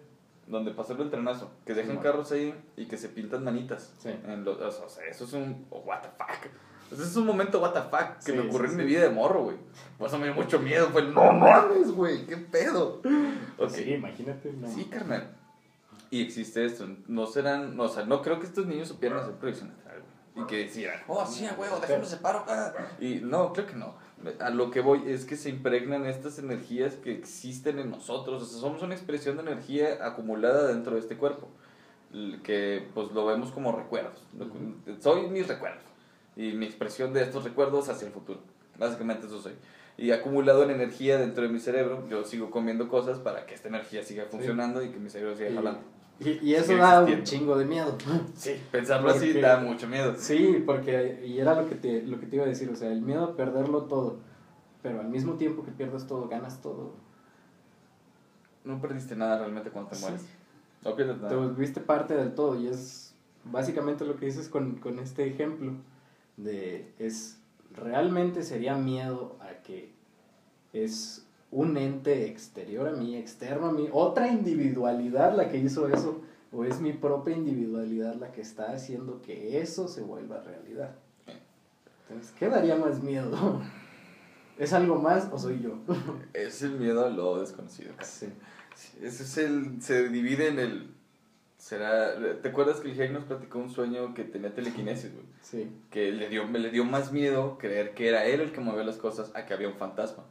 donde 0.46 0.70
pasó 0.70 0.94
el 0.94 1.10
trenazo, 1.10 1.50
que 1.66 1.74
dejan 1.74 1.98
carros 1.98 2.32
ahí 2.32 2.54
y 2.76 2.86
que 2.86 2.96
se 2.96 3.08
pintan 3.08 3.44
manitas? 3.44 3.92
Sí. 3.98 4.10
En 4.26 4.44
los- 4.44 4.58
o 4.60 4.88
sea, 4.88 5.04
eso 5.06 5.24
es 5.24 5.32
un 5.34 5.66
oh, 5.70 5.80
what 5.80 6.00
the 6.00 6.08
fuck. 6.16 6.50
Eso 6.90 7.02
es 7.02 7.14
un 7.16 7.26
momento 7.26 7.60
what 7.60 7.72
the 7.74 7.82
fuck 7.82 8.16
que 8.24 8.32
Sí, 8.32 8.32
me 8.32 8.48
ocurrió 8.48 8.70
en 8.70 8.76
mi 8.78 8.84
vida 8.84 9.02
de 9.02 9.10
morro, 9.10 9.42
güey. 9.44 9.56
Por 9.98 10.08
eso 10.08 10.16
me 10.18 10.24
dio 10.24 10.34
mucho 10.34 10.58
miedo, 10.58 10.88
fue 10.88 11.02
el, 11.02 11.12
no 11.12 11.32
mames, 11.34 11.90
güey, 11.90 12.24
qué 12.26 12.38
pedo. 12.38 13.02
Sí, 13.68 13.92
imagínate. 13.92 14.52
no. 14.54 14.68
Sí, 14.68 14.86
carnal. 14.86 15.34
Y 16.10 16.22
existe 16.22 16.64
esto. 16.64 16.88
No 17.06 17.26
serán, 17.26 17.78
o 17.78 17.88
sea, 17.88 18.06
no 18.06 18.22
creo 18.22 18.40
que 18.40 18.46
estos 18.46 18.64
niños 18.66 18.88
supieran 18.88 19.18
hacer 19.18 19.34
güey. 19.38 19.52
Y 20.38 20.46
que 20.46 20.56
decían, 20.58 21.00
oh, 21.08 21.26
sí, 21.26 21.46
a 21.46 21.54
huevo, 21.54 21.78
déjame 21.80 22.04
separo. 22.04 22.44
ah". 22.48 22.72
Y 23.00 23.16
no, 23.16 23.52
creo 23.52 23.66
que 23.66 23.74
no. 23.74 23.94
A 24.40 24.50
lo 24.50 24.70
que 24.70 24.80
voy 24.80 25.02
es 25.06 25.24
que 25.24 25.36
se 25.36 25.48
impregnan 25.48 26.06
estas 26.06 26.38
energías 26.38 26.94
que 26.94 27.12
existen 27.12 27.78
en 27.78 27.90
nosotros. 27.90 28.42
O 28.42 28.46
sea, 28.46 28.60
somos 28.60 28.82
una 28.82 28.94
expresión 28.94 29.36
de 29.36 29.42
energía 29.42 30.04
acumulada 30.04 30.66
dentro 30.68 30.94
de 30.94 31.00
este 31.00 31.16
cuerpo. 31.16 31.48
Que 32.42 32.88
pues 32.94 33.12
lo 33.12 33.26
vemos 33.26 33.50
como 33.52 33.72
recuerdos. 33.72 34.22
Soy 35.00 35.28
mis 35.28 35.46
recuerdos. 35.46 35.82
Y 36.36 36.52
mi 36.52 36.66
expresión 36.66 37.12
de 37.12 37.22
estos 37.22 37.44
recuerdos 37.44 37.88
hacia 37.88 38.06
el 38.06 38.12
futuro. 38.12 38.40
Básicamente 38.78 39.26
eso 39.26 39.40
soy. 39.40 39.52
Y 39.96 40.12
acumulado 40.12 40.62
en 40.62 40.70
energía 40.70 41.18
dentro 41.18 41.42
de 41.42 41.48
mi 41.48 41.58
cerebro, 41.58 42.06
yo 42.08 42.24
sigo 42.24 42.50
comiendo 42.50 42.88
cosas 42.88 43.18
para 43.18 43.46
que 43.46 43.54
esta 43.54 43.68
energía 43.68 44.02
siga 44.04 44.26
funcionando 44.30 44.82
y 44.82 44.90
que 44.90 44.98
mi 44.98 45.10
cerebro 45.10 45.36
siga 45.36 45.52
jalando. 45.52 45.80
Y, 46.20 46.30
y 46.50 46.54
eso 46.54 46.76
da 46.76 47.02
un 47.04 47.22
chingo 47.22 47.56
de 47.56 47.64
miedo. 47.64 47.96
Sí, 48.34 48.60
pensarlo 48.72 49.10
así 49.10 49.26
Porque- 49.26 49.40
da 49.40 49.60
mucho 49.60 49.86
miedo. 49.86 50.14
Sí, 50.16 50.62
porque, 50.66 51.24
y 51.24 51.38
era 51.38 51.54
lo 51.60 51.68
que, 51.68 51.76
te, 51.76 52.02
lo 52.02 52.18
que 52.18 52.26
te 52.26 52.36
iba 52.36 52.44
a 52.44 52.48
decir, 52.48 52.68
o 52.70 52.74
sea, 52.76 52.90
el 52.90 53.02
miedo 53.02 53.22
a 53.24 53.36
perderlo 53.36 53.82
todo, 53.84 54.16
pero 54.82 55.00
al 55.00 55.08
mismo 55.08 55.34
tiempo 55.34 55.64
que 55.64 55.70
pierdes 55.70 56.06
todo, 56.06 56.28
ganas 56.28 56.60
todo. 56.60 56.94
No 58.64 58.80
perdiste 58.80 59.16
nada 59.16 59.38
realmente 59.38 59.70
cuando 59.70 59.90
te 59.90 59.96
Sí. 59.96 60.02
mueres. 60.02 60.26
No 60.84 60.94
pierdes 60.96 61.16
Te 61.16 61.22
nada. 61.22 61.36
volviste 61.36 61.80
parte 61.80 62.14
del 62.14 62.34
todo 62.34 62.58
y 62.60 62.66
es 62.68 63.14
básicamente 63.44 64.04
lo 64.04 64.16
que 64.16 64.26
dices 64.26 64.48
con, 64.48 64.76
con 64.76 64.98
este 64.98 65.26
ejemplo, 65.26 65.72
de 66.36 66.92
es, 66.98 67.40
realmente 67.74 68.42
sería 68.42 68.74
miedo 68.76 69.36
a 69.40 69.62
que 69.62 69.92
es 70.72 71.26
un 71.50 71.76
ente 71.76 72.26
exterior 72.26 72.88
a 72.88 72.92
mí, 72.92 73.16
externo 73.16 73.68
a 73.68 73.72
mí, 73.72 73.88
otra 73.92 74.28
individualidad 74.28 75.36
la 75.36 75.48
que 75.48 75.58
hizo 75.58 75.88
eso, 75.88 76.20
o 76.52 76.64
es 76.64 76.80
mi 76.80 76.92
propia 76.92 77.36
individualidad 77.36 78.14
la 78.16 78.32
que 78.32 78.40
está 78.40 78.72
haciendo 78.72 79.22
que 79.22 79.60
eso 79.60 79.88
se 79.88 80.02
vuelva 80.02 80.42
realidad. 80.42 80.94
Entonces, 82.08 82.34
¿qué 82.38 82.48
daría 82.48 82.76
más 82.76 83.02
miedo? 83.02 83.60
¿Es 84.58 84.72
algo 84.72 84.96
más 84.96 85.28
o 85.32 85.38
soy 85.38 85.60
yo? 85.60 85.78
Es 86.32 86.62
el 86.62 86.72
miedo 86.78 87.04
a 87.04 87.10
lo 87.10 87.40
desconocido. 87.40 87.92
Sí. 88.02 88.26
Sí, 88.74 88.98
Ese 89.02 89.24
es 89.24 89.38
el. 89.38 89.82
Se 89.82 90.08
divide 90.08 90.48
en 90.48 90.58
el. 90.58 90.94
Será. 91.58 92.14
¿Te 92.40 92.48
acuerdas 92.48 92.80
que 92.80 92.88
el 92.88 92.96
Jake 92.96 93.12
nos 93.12 93.24
platicó 93.24 93.58
un 93.58 93.68
sueño 93.68 94.14
que 94.14 94.22
tenía 94.22 94.54
telequinesis, 94.54 95.12
güey? 95.12 95.26
Sí. 95.42 95.68
Que 95.90 96.12
le 96.12 96.28
dio, 96.28 96.46
me 96.46 96.60
le 96.60 96.70
dio 96.70 96.84
más 96.84 97.12
miedo 97.12 97.58
creer 97.58 97.94
que 97.94 98.08
era 98.08 98.24
él 98.24 98.40
el 98.40 98.52
que 98.52 98.60
movía 98.60 98.84
las 98.84 98.96
cosas 98.96 99.34
a 99.34 99.44
que 99.44 99.54
había 99.54 99.68
un 99.68 99.74
fantasma. 99.74 100.24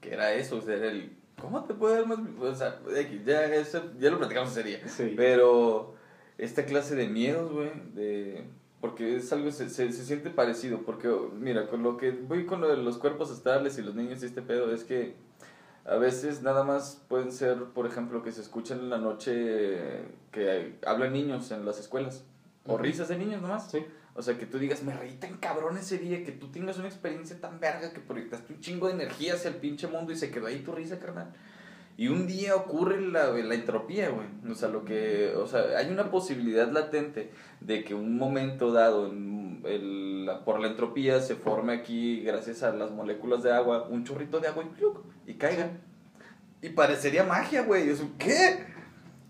Que 0.00 0.12
era 0.12 0.34
eso, 0.34 0.56
o 0.56 0.60
sea, 0.60 0.74
era 0.74 0.90
el. 0.90 1.16
¿Cómo 1.40 1.64
te 1.64 1.74
puede 1.74 1.94
dar 1.94 2.06
más.? 2.06 2.18
O 2.40 2.54
sea, 2.54 2.80
ya, 3.24 3.44
eso, 3.54 3.92
ya 4.00 4.10
lo 4.10 4.18
platicamos 4.18 4.50
ese 4.50 4.64
día. 4.64 4.88
Sí. 4.88 5.14
Pero 5.16 5.94
esta 6.38 6.64
clase 6.64 6.96
de 6.96 7.08
miedos, 7.08 7.52
güey, 7.52 7.70
de... 7.94 8.44
Porque 8.80 9.16
es 9.16 9.32
algo, 9.32 9.50
se, 9.50 9.70
se, 9.70 9.92
se 9.92 10.04
siente 10.04 10.30
parecido, 10.30 10.82
porque 10.82 11.08
mira, 11.34 11.66
con 11.68 11.82
lo 11.82 11.96
que 11.96 12.10
voy 12.12 12.46
con 12.46 12.60
lo 12.60 12.68
de 12.68 12.76
los 12.76 12.98
cuerpos 12.98 13.30
estables 13.30 13.76
y 13.78 13.82
los 13.82 13.94
niños 13.96 14.22
y 14.22 14.26
este 14.26 14.42
pedo, 14.42 14.72
es 14.72 14.84
que 14.84 15.14
a 15.88 15.96
veces 15.96 16.42
nada 16.42 16.64
más 16.64 17.02
pueden 17.08 17.32
ser, 17.32 17.56
por 17.74 17.86
ejemplo, 17.86 18.22
que 18.22 18.32
se 18.32 18.40
escuchen 18.42 18.78
en 18.80 18.90
la 18.90 18.98
noche 18.98 19.32
eh, 19.34 20.04
que 20.30 20.74
hablan 20.86 21.12
niños 21.12 21.50
en 21.50 21.64
las 21.64 21.78
escuelas, 21.80 22.24
o 22.66 22.76
risas 22.78 23.08
de 23.08 23.16
niños 23.18 23.40
nomás. 23.42 23.70
Sí. 23.70 23.84
O 24.14 24.22
sea, 24.22 24.36
que 24.36 24.46
tú 24.46 24.58
digas, 24.58 24.82
me 24.82 24.92
reí 24.92 25.14
tan 25.14 25.36
cabrón 25.36 25.78
ese 25.78 25.96
día, 25.98 26.24
que 26.24 26.32
tú 26.32 26.48
tengas 26.48 26.76
una 26.78 26.88
experiencia 26.88 27.40
tan 27.40 27.60
verga 27.60 27.92
que 27.92 28.00
proyectaste 28.00 28.52
un 28.52 28.60
chingo 28.60 28.88
de 28.88 28.94
energía 28.94 29.34
hacia 29.34 29.48
el 29.50 29.56
pinche 29.56 29.86
mundo 29.86 30.12
y 30.12 30.16
se 30.16 30.30
quedó 30.30 30.46
ahí 30.48 30.58
tu 30.58 30.72
risa, 30.72 30.98
carnal. 30.98 31.32
Y 31.96 32.08
un 32.08 32.26
día 32.26 32.54
ocurre 32.56 33.00
la, 33.00 33.30
la 33.30 33.54
entropía, 33.54 34.10
güey. 34.10 34.26
O 34.50 34.54
sea, 34.54 34.68
lo 34.68 34.84
que, 34.84 35.34
o 35.36 35.46
sea, 35.46 35.78
hay 35.78 35.90
una 35.90 36.10
posibilidad 36.10 36.70
latente 36.70 37.30
de 37.60 37.82
que 37.84 37.94
un 37.94 38.16
momento 38.18 38.72
dado, 38.72 39.06
en 39.08 39.62
el- 39.64 40.28
por 40.44 40.60
la 40.60 40.68
entropía, 40.68 41.20
se 41.20 41.34
forme 41.34 41.72
aquí, 41.72 42.20
gracias 42.22 42.62
a 42.62 42.72
las 42.72 42.90
moléculas 42.90 43.42
de 43.42 43.52
agua, 43.52 43.88
un 43.88 44.04
chorrito 44.04 44.38
de 44.40 44.48
agua 44.48 44.64
y. 44.64 44.80
y 45.28 45.34
caiga. 45.34 45.70
Y 46.62 46.70
parecería 46.70 47.22
magia, 47.24 47.62
güey. 47.62 47.88
Eso, 47.88 48.08
¿qué? 48.18 48.64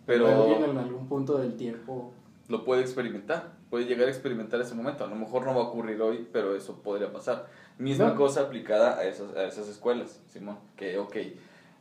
Pero 0.07 0.25
Pero 0.27 0.43
alguien 0.45 0.71
en 0.71 0.79
algún 0.79 1.07
punto 1.09 1.37
del 1.39 1.57
tiempo 1.57 2.15
lo 2.49 2.65
puede 2.65 2.81
experimentar, 2.81 3.53
puede 3.69 3.85
llegar 3.85 4.09
a 4.09 4.11
experimentar 4.11 4.59
ese 4.61 4.75
momento. 4.75 5.05
A 5.05 5.09
lo 5.09 5.17
mejor 5.17 5.45
no 5.45 5.55
va 5.55 5.61
a 5.63 5.65
ocurrir 5.67 6.01
hoy, 6.01 6.27
pero 6.33 6.57
eso 6.57 6.81
podría 6.83 7.13
pasar. 7.13 7.47
Misma 7.77 8.09
No. 8.09 8.17
cosa 8.17 8.43
aplicada 8.43 8.97
a 8.97 9.05
esas, 9.05 9.37
a 9.37 9.45
esas 9.45 9.69
escuelas, 9.69 10.21
Simón. 10.33 10.59
Que, 10.77 10.97
ok, 10.99 11.17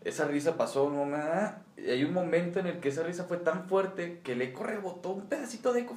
esa 0.03 0.25
risa 0.25 0.57
pasó 0.57 0.83
un 0.83 0.97
momento, 0.97 1.55
y 1.77 1.89
hay 1.89 2.03
un 2.03 2.13
momento 2.13 2.59
en 2.59 2.67
el 2.67 2.79
que 2.79 2.89
esa 2.89 3.03
risa 3.03 3.23
fue 3.23 3.37
tan 3.37 3.69
fuerte 3.69 4.19
que 4.23 4.33
el 4.33 4.41
eco 4.41 4.63
rebotó 4.63 5.11
un 5.11 5.27
pedacito 5.27 5.71
de 5.71 5.81
eco 5.81 5.95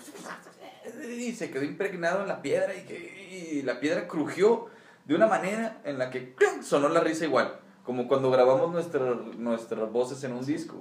y 1.09 1.33
se 1.33 1.51
quedó 1.51 1.65
impregnado 1.65 2.23
en 2.23 2.29
la 2.29 2.43
piedra 2.43 2.75
y, 2.75 2.83
que, 2.83 3.57
y 3.59 3.63
la 3.63 3.81
piedra 3.81 4.07
crujió 4.09 4.67
de 5.05 5.15
una 5.15 5.27
manera 5.27 5.81
en 5.85 5.99
la 5.99 6.11
que 6.11 6.35
¡clon! 6.35 6.63
sonó 6.63 6.89
la 6.89 7.01
risa 7.01 7.25
igual, 7.25 7.59
como 7.85 8.09
cuando 8.09 8.31
grabamos 8.31 8.71
nuestra- 8.73 9.15
nuestras 9.37 9.91
voces 9.93 10.23
en 10.25 10.33
un 10.33 10.45
disco. 10.45 10.77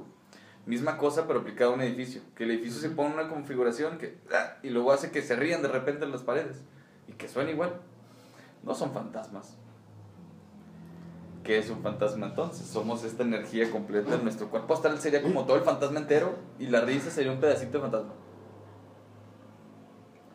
Misma 0.65 0.97
cosa, 0.97 1.25
pero 1.25 1.39
aplicada 1.39 1.71
a 1.71 1.73
un 1.73 1.81
edificio. 1.81 2.21
Que 2.35 2.43
el 2.43 2.51
edificio 2.51 2.79
se 2.79 2.89
pone 2.89 3.13
una 3.13 3.27
configuración 3.29 3.97
que, 3.97 4.19
¡ah! 4.33 4.57
y 4.62 4.69
luego 4.69 4.91
hace 4.91 5.09
que 5.09 5.21
se 5.21 5.35
rían 5.35 5.62
de 5.62 5.67
repente 5.69 6.05
en 6.05 6.12
las 6.12 6.21
paredes 6.21 6.62
y 7.07 7.13
que 7.13 7.27
suena 7.27 7.49
igual. 7.51 7.73
No 8.63 8.75
son 8.75 8.91
fantasmas, 8.91 9.55
¿Qué 11.43 11.57
es 11.57 11.69
un 11.69 11.81
fantasma 11.81 12.27
entonces? 12.27 12.67
Somos 12.67 13.03
esta 13.05 13.23
energía 13.23 13.71
completa 13.71 14.13
en 14.15 14.23
nuestro 14.23 14.49
cuerpo 14.49 14.73
astral, 14.75 14.99
sería 14.99 15.23
como 15.23 15.45
todo 15.45 15.55
el 15.57 15.63
fantasma 15.63 15.99
entero 15.99 16.35
y 16.59 16.67
la 16.67 16.81
risa 16.81 17.09
sería 17.09 17.31
un 17.31 17.39
pedacito 17.39 17.77
de 17.77 17.81
fantasma. 17.81 18.13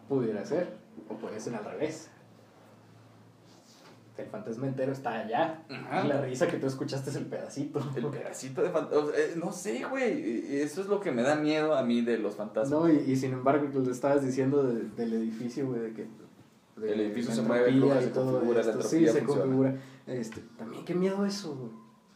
Pudiera 0.08 0.44
ser, 0.44 0.76
o 1.08 1.14
puede 1.14 1.38
ser 1.40 1.54
al 1.54 1.64
revés. 1.64 2.10
El 4.16 4.26
fantasma 4.26 4.68
entero 4.68 4.92
está 4.92 5.10
allá. 5.18 5.64
Ajá. 5.68 6.04
Y 6.04 6.08
la 6.08 6.20
risa 6.20 6.46
que 6.46 6.56
tú 6.58 6.66
escuchaste 6.68 7.10
es 7.10 7.16
el 7.16 7.26
pedacito. 7.26 7.80
El 7.96 8.06
pedacito 8.06 8.62
de 8.62 8.70
fantasma. 8.70 9.10
no 9.36 9.50
sé, 9.50 9.84
güey. 9.90 10.60
Eso 10.60 10.80
es 10.82 10.86
lo 10.86 11.00
que 11.00 11.10
me 11.10 11.22
da 11.22 11.34
miedo 11.34 11.74
a 11.74 11.82
mí 11.82 12.00
de 12.02 12.18
los 12.18 12.36
fantasmas. 12.36 12.70
No, 12.70 12.88
y, 12.88 12.96
y 13.10 13.16
sin 13.16 13.32
embargo, 13.32 13.68
lo 13.74 13.90
estabas 13.90 14.24
diciendo 14.24 14.62
de- 14.62 14.84
del 14.90 15.14
edificio, 15.14 15.66
güey, 15.66 15.80
de 15.80 15.92
que. 15.94 16.06
de 16.76 16.92
El 16.92 17.00
edificio 17.00 17.30
la 17.30 17.34
se 17.36 17.42
mueve, 17.42 17.70
y 17.70 18.02
se 18.02 18.06
todo 18.10 18.32
configura, 18.32 18.62
la 18.62 18.70
esto. 18.70 18.82
Sí, 18.82 18.96
entropía 18.98 19.12
se 19.12 19.18
funciona. 19.26 19.42
configura. 19.42 19.76
Este, 20.06 20.40
también, 20.58 20.84
qué 20.84 20.94
miedo 20.94 21.26
eso, 21.26 21.56
güey. 21.56 21.70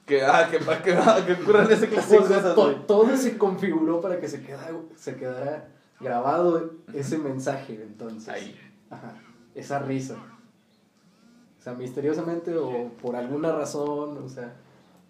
Que, 0.06 0.22
ah, 0.24 0.48
que, 0.50 0.58
que, 0.84 0.94
ah, 0.94 1.18
que 1.26 1.32
ocurran 1.32 1.70
ese 1.70 1.88
clase 1.88 2.12
de 2.14 2.18
cosas, 2.20 2.54
to- 2.54 2.76
todo 2.86 3.16
se 3.16 3.36
configuró 3.36 4.00
para 4.00 4.20
que 4.20 4.28
se 4.28 4.40
quedara, 4.42 4.72
se 4.94 5.16
quedara 5.16 5.68
grabado 6.00 6.74
ese 6.94 7.18
mensaje, 7.18 7.74
entonces. 7.82 8.28
Ahí. 8.28 8.56
Ajá, 8.88 9.14
esa 9.56 9.80
risa. 9.80 10.16
Sea, 11.70 11.78
misteriosamente 11.78 12.56
o 12.56 12.88
por 13.02 13.16
alguna 13.16 13.52
razón, 13.52 14.18
o 14.24 14.28
sea, 14.28 14.54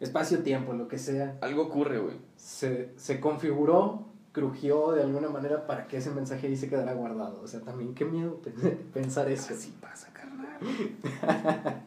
espacio-tiempo, 0.00 0.72
lo 0.72 0.88
que 0.88 0.98
sea, 0.98 1.36
Algo 1.40 1.62
ocurre, 1.62 1.98
güey. 1.98 2.16
se, 2.36 2.90
se 2.96 3.20
configuró, 3.20 4.04
crujió 4.32 4.92
de 4.92 5.02
alguna 5.02 5.28
manera 5.28 5.66
para 5.66 5.86
que 5.88 5.96
ese 5.98 6.10
mensaje 6.10 6.46
ahí 6.46 6.56
se 6.56 6.68
quedara 6.68 6.92
guardado. 6.94 7.40
O 7.42 7.46
sea, 7.48 7.60
también 7.60 7.94
qué 7.94 8.04
miedo 8.04 8.36
pe- 8.42 8.50
pensar 8.94 9.28
eso. 9.30 9.54
Así 9.54 9.74
pasa, 9.80 10.08
carnal. 10.12 10.58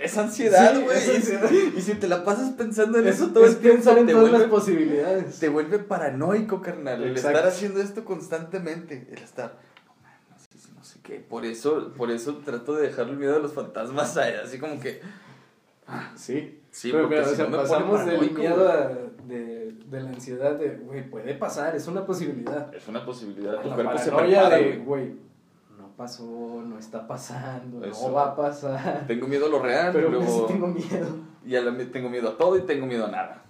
es 0.00 0.16
ansiedad, 0.18 0.74
güey. 0.82 0.98
y, 0.98 1.20
si- 1.22 1.72
y 1.76 1.80
si 1.80 1.94
te 1.94 2.08
la 2.08 2.24
pasas 2.24 2.50
pensando 2.52 2.98
en 2.98 3.06
Es, 3.06 3.16
eso 3.16 3.28
todo 3.32 3.44
es 3.44 3.52
el 3.52 3.56
tiempo, 3.58 3.76
pensar 3.78 3.98
en 3.98 4.06
te 4.06 4.12
todas 4.12 4.32
las 4.32 4.42
posibilidades. 4.44 5.38
te 5.38 5.48
vuelve 5.48 5.78
paranoico, 5.78 6.60
carnal. 6.62 7.02
El 7.02 7.16
estar 7.16 7.46
haciendo 7.46 7.80
esto 7.80 8.04
constantemente. 8.04 9.06
El 9.10 9.18
estar. 9.18 9.58
Qué. 11.02 11.16
Por 11.20 11.44
eso, 11.44 11.92
por 11.96 12.10
eso 12.10 12.36
trato 12.44 12.74
de 12.74 12.82
dejar 12.88 13.08
el 13.08 13.16
miedo 13.16 13.36
a 13.36 13.38
los 13.38 13.52
fantasmas 13.52 14.16
ahí, 14.16 14.34
así 14.42 14.58
como 14.58 14.78
que. 14.80 15.00
Sí. 16.14 16.56
Sí, 16.70 16.92
pero, 16.92 17.04
porque 17.08 17.16
pero, 17.16 17.26
si 17.28 17.32
o 17.32 17.36
sea, 17.36 17.46
no 17.48 17.56
pasamos 17.56 18.06
del 18.06 18.30
miedo 18.30 18.68
a, 18.68 18.88
de, 19.26 19.72
de 19.72 20.00
la 20.00 20.10
ansiedad 20.10 20.54
de, 20.54 20.76
güey, 20.76 21.10
puede 21.10 21.34
pasar, 21.34 21.74
es 21.74 21.88
una 21.88 22.06
posibilidad. 22.06 22.72
Es 22.72 22.86
una 22.86 23.04
posibilidad. 23.04 23.56
A 23.56 23.62
Tu 23.62 23.68
la 23.70 23.74
cuerpo 23.74 23.98
se 23.98 24.12
prepara, 24.12 24.56
de, 24.56 24.76
güey. 24.76 25.16
no 25.76 25.88
pasó, 25.96 26.62
no 26.64 26.78
está 26.78 27.08
pasando, 27.08 27.84
Eso. 27.84 28.06
no 28.06 28.14
va 28.14 28.26
a 28.26 28.36
pasar. 28.36 29.04
Tengo 29.08 29.26
miedo 29.26 29.46
a 29.46 29.48
lo 29.48 29.60
real, 29.60 29.90
Pero 29.92 30.10
luego. 30.10 30.26
sí 30.26 30.52
tengo 30.52 30.68
miedo. 30.68 31.08
Y 31.44 31.56
a 31.56 31.60
la 31.62 31.76
tengo 31.90 32.08
miedo 32.08 32.28
a 32.28 32.38
todo 32.38 32.56
y 32.56 32.60
tengo 32.62 32.86
miedo 32.86 33.06
a 33.06 33.10
nada. 33.10 33.42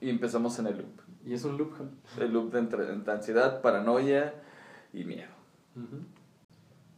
Y 0.00 0.08
empezamos 0.08 0.58
en 0.60 0.68
el 0.68 0.78
loop. 0.78 1.00
Y 1.26 1.34
es 1.34 1.44
un 1.44 1.58
loop. 1.58 1.72
El 2.18 2.32
loop 2.32 2.52
de 2.52 2.58
entre, 2.60 2.90
entre 2.90 3.12
ansiedad, 3.12 3.60
paranoia 3.60 4.32
y 4.94 5.04
miedo. 5.04 5.28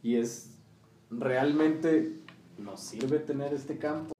Y 0.03 0.17
es 0.17 0.57
realmente 1.09 2.19
nos 2.57 2.79
sirve 2.81 3.19
tener 3.19 3.53
este 3.53 3.77
campo. 3.77 4.13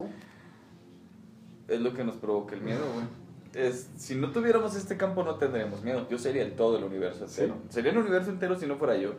Es 1.68 1.80
lo 1.80 1.94
que 1.94 2.04
nos 2.04 2.16
provoca 2.16 2.54
el 2.54 2.60
miedo, 2.62 2.84
güey. 2.94 3.06
Es, 3.54 3.90
si 3.96 4.14
no 4.14 4.30
tuviéramos 4.30 4.74
este 4.76 4.96
campo 4.96 5.22
no 5.24 5.36
tendríamos 5.36 5.82
miedo. 5.82 6.06
Yo 6.08 6.18
sería 6.18 6.42
el 6.42 6.54
todo 6.54 6.74
del 6.74 6.84
universo 6.84 7.24
entero. 7.26 7.56
Sería 7.68 7.92
el 7.92 7.98
universo 7.98 8.30
entero 8.30 8.56
si 8.58 8.66
no 8.66 8.76
fuera 8.76 8.96
yo. 8.96 9.14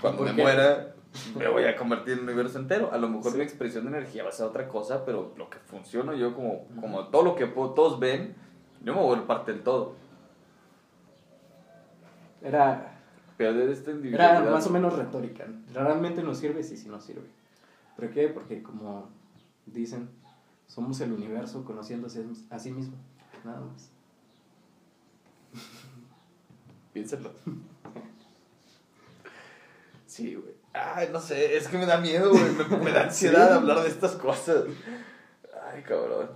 Cuando 0.00 0.18
¿Por 0.18 0.28
me 0.30 0.36
qué? 0.36 0.42
muera, 0.42 0.94
me 1.38 1.48
voy 1.48 1.64
a 1.64 1.76
convertir 1.76 2.14
en 2.14 2.18
el 2.20 2.24
universo 2.24 2.58
entero. 2.58 2.90
A 2.92 2.98
lo 2.98 3.08
mejor 3.08 3.32
Sí. 3.32 3.38
mi 3.38 3.44
expresión 3.44 3.84
de 3.84 3.90
energía 3.96 4.24
va 4.24 4.28
a 4.30 4.32
ser 4.32 4.46
otra 4.46 4.68
cosa, 4.68 5.04
pero 5.06 5.32
lo 5.38 5.48
que 5.48 5.58
funciona 5.58 6.14
yo 6.14 6.34
como, 6.34 6.66
como 6.80 7.06
todo 7.08 7.22
lo 7.22 7.34
que 7.34 7.46
po- 7.46 7.70
todos 7.70 7.98
ven, 7.98 8.34
yo 8.82 8.92
me 8.92 8.98
voy 8.98 9.06
a 9.06 9.10
volver 9.10 9.26
parte 9.26 9.52
del 9.52 9.62
todo. 9.62 9.94
Era, 12.42 13.00
Perder 13.36 13.68
esta 13.70 13.90
era 13.90 13.96
individualidad. 13.98 14.50
más 14.52 14.66
o 14.66 14.70
menos 14.70 14.96
retórica. 14.96 15.46
¿Realmente 15.72 16.22
nos 16.22 16.38
sirve? 16.38 16.62
Sí, 16.62 16.76
sí 16.76 16.88
nos 16.88 17.04
sirve. 17.04 17.26
¿Pero 17.96 18.10
qué? 18.12 18.28
Porque 18.28 18.62
como 18.62 19.08
dicen, 19.66 20.08
somos 20.66 21.00
el 21.00 21.12
universo 21.12 21.64
conociéndose 21.64 22.24
a 22.50 22.58
sí 22.58 22.70
mismo. 22.70 22.96
Nada 23.44 23.60
más. 23.60 23.90
Piénsalo. 26.92 27.30
Sí, 30.06 30.34
güey. 30.34 30.52
Ay, 30.74 31.08
no 31.12 31.20
sé, 31.20 31.56
es 31.56 31.68
que 31.68 31.78
me 31.78 31.86
da 31.86 31.98
miedo, 31.98 32.30
güey. 32.30 32.44
Me, 32.70 32.76
me 32.84 32.92
da 32.92 33.02
ansiedad 33.04 33.48
Sí. 33.48 33.54
hablar 33.54 33.82
de 33.82 33.88
estas 33.88 34.12
cosas. 34.12 34.64
Ay, 35.70 35.82
cabrón. 35.82 36.30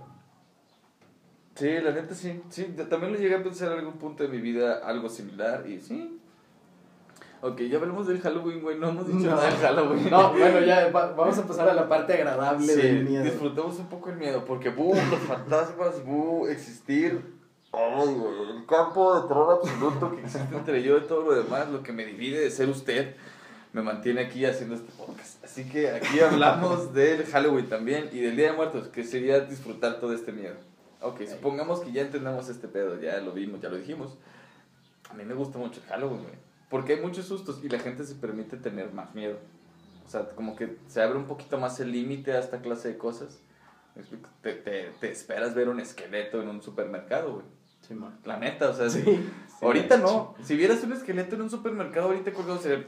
Sí, 1.55 1.69
la 1.79 1.91
neta 1.91 2.13
sí. 2.13 2.41
Sí, 2.49 2.63
también 2.89 3.13
lo 3.13 3.19
llegué 3.19 3.35
a 3.35 3.43
pensar 3.43 3.71
en 3.71 3.79
algún 3.79 3.97
punto 3.97 4.23
de 4.23 4.29
mi 4.29 4.39
vida 4.39 4.79
algo 4.87 5.09
similar 5.09 5.67
y 5.67 5.79
sí. 5.79 6.19
Ok, 7.41 7.61
ya 7.61 7.77
hablamos 7.77 8.07
del 8.07 8.19
Halloween, 8.19 8.61
güey. 8.61 8.77
No 8.79 8.89
hemos 8.89 9.07
dicho 9.07 9.29
No. 9.29 9.35
nada 9.35 9.45
del 9.49 9.57
Halloween. 9.57 10.09
No, 10.09 10.31
bueno, 10.33 10.59
ya 10.61 10.89
va- 10.89 11.11
vamos 11.13 11.37
a 11.37 11.45
pasar 11.45 11.69
a 11.69 11.73
la 11.73 11.87
parte 11.87 12.13
agradable 12.13 12.65
Sí, 12.73 12.81
del 12.81 13.03
miedo. 13.05 13.23
disfrutemos 13.23 13.77
un 13.77 13.87
poco 13.87 14.09
el 14.09 14.17
miedo, 14.17 14.43
porque 14.45 14.69
buh, 14.69 14.95
los 14.95 15.19
fantasmas, 15.21 16.03
buh, 16.03 16.47
existir. 16.47 17.35
Ay, 17.71 18.13
güey, 18.15 18.57
el 18.57 18.65
campo 18.65 19.19
de 19.21 19.27
terror 19.27 19.59
absoluto 19.61 20.15
que 20.15 20.21
existe 20.23 20.55
entre 20.55 20.81
yo 20.81 20.97
y 20.97 21.01
todo 21.01 21.21
lo 21.23 21.43
demás, 21.43 21.69
lo 21.69 21.83
que 21.83 21.91
me 21.93 22.05
divide 22.05 22.39
de 22.39 22.49
ser 22.49 22.69
usted, 22.69 23.15
me 23.73 23.83
mantiene 23.83 24.21
aquí 24.21 24.43
haciendo 24.45 24.73
este 24.73 24.91
podcast. 24.93 25.43
Así 25.43 25.69
que 25.69 25.91
aquí 25.91 26.19
hablamos 26.19 26.91
del 26.93 27.23
Halloween 27.25 27.67
también 27.69 28.09
y 28.11 28.19
del 28.19 28.35
Día 28.35 28.51
de 28.51 28.57
Muertos, 28.57 28.87
que 28.87 29.03
sería 29.03 29.41
disfrutar 29.41 29.99
todo 29.99 30.13
este 30.13 30.31
miedo. 30.31 30.55
Ok, 31.01 31.21
supongamos 31.29 31.81
que 31.81 31.91
ya 31.91 32.01
entendamos 32.01 32.49
este 32.49 32.67
pedo, 32.67 32.99
ya 32.99 33.19
lo 33.19 33.31
vimos, 33.33 33.61
ya 33.61 33.69
lo 33.69 33.77
dijimos. 33.77 34.17
A 35.11 35.13
mí 35.13 35.23
me 35.23 35.35
gusta 35.35 35.59
mucho 35.59 35.79
el 35.81 35.85
Halloween, 35.87 36.23
güey. 36.23 36.46
Porque 36.69 36.93
hay 36.95 37.01
muchos 37.01 37.25
sustos 37.25 37.61
y 37.63 37.69
la 37.69 37.79
gente 37.79 38.03
se 38.03 38.15
permite 38.15 38.57
tener 38.57 38.91
más 38.93 39.13
miedo. 39.15 39.37
O 40.05 40.09
sea, 40.09 40.27
como 40.29 40.55
que 40.55 40.77
se 40.87 41.01
abre 41.01 41.17
un 41.17 41.25
poquito 41.25 41.57
más 41.57 41.79
el 41.79 41.91
límite 41.91 42.33
a 42.33 42.39
esta 42.39 42.61
clase 42.61 42.89
de 42.89 42.97
cosas. 42.97 43.39
Te, 44.41 44.53
te, 44.53 44.91
te 44.99 45.11
esperas 45.11 45.55
ver 45.55 45.69
un 45.69 45.79
esqueleto 45.79 46.41
en 46.41 46.49
un 46.49 46.61
supermercado, 46.61 47.33
güey. 47.35 47.45
Sí, 47.87 47.93
man. 47.93 48.17
La 48.25 48.37
neta, 48.37 48.69
o 48.69 48.73
sea, 48.73 48.89
Sí, 48.89 49.01
si- 49.01 49.05
sí, 49.15 49.29
ahorita 49.61 49.97
no. 49.97 50.35
Si 50.43 50.55
vieras 50.55 50.83
un 50.83 50.93
esqueleto 50.93 51.35
en 51.35 51.41
un 51.43 51.49
supermercado, 51.49 52.07
ahorita 52.07 52.31
colgado 52.33 52.59
sería, 52.59 52.85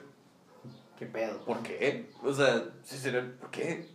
¿Qué 0.98 1.06
pedo? 1.06 1.44
¿por 1.46 1.60
qué? 1.64 2.10
O 2.24 2.34
sea, 2.34 2.66
sí 2.84 2.98
sería, 2.98 3.34
¿por 3.40 3.50
qué? 3.50 3.88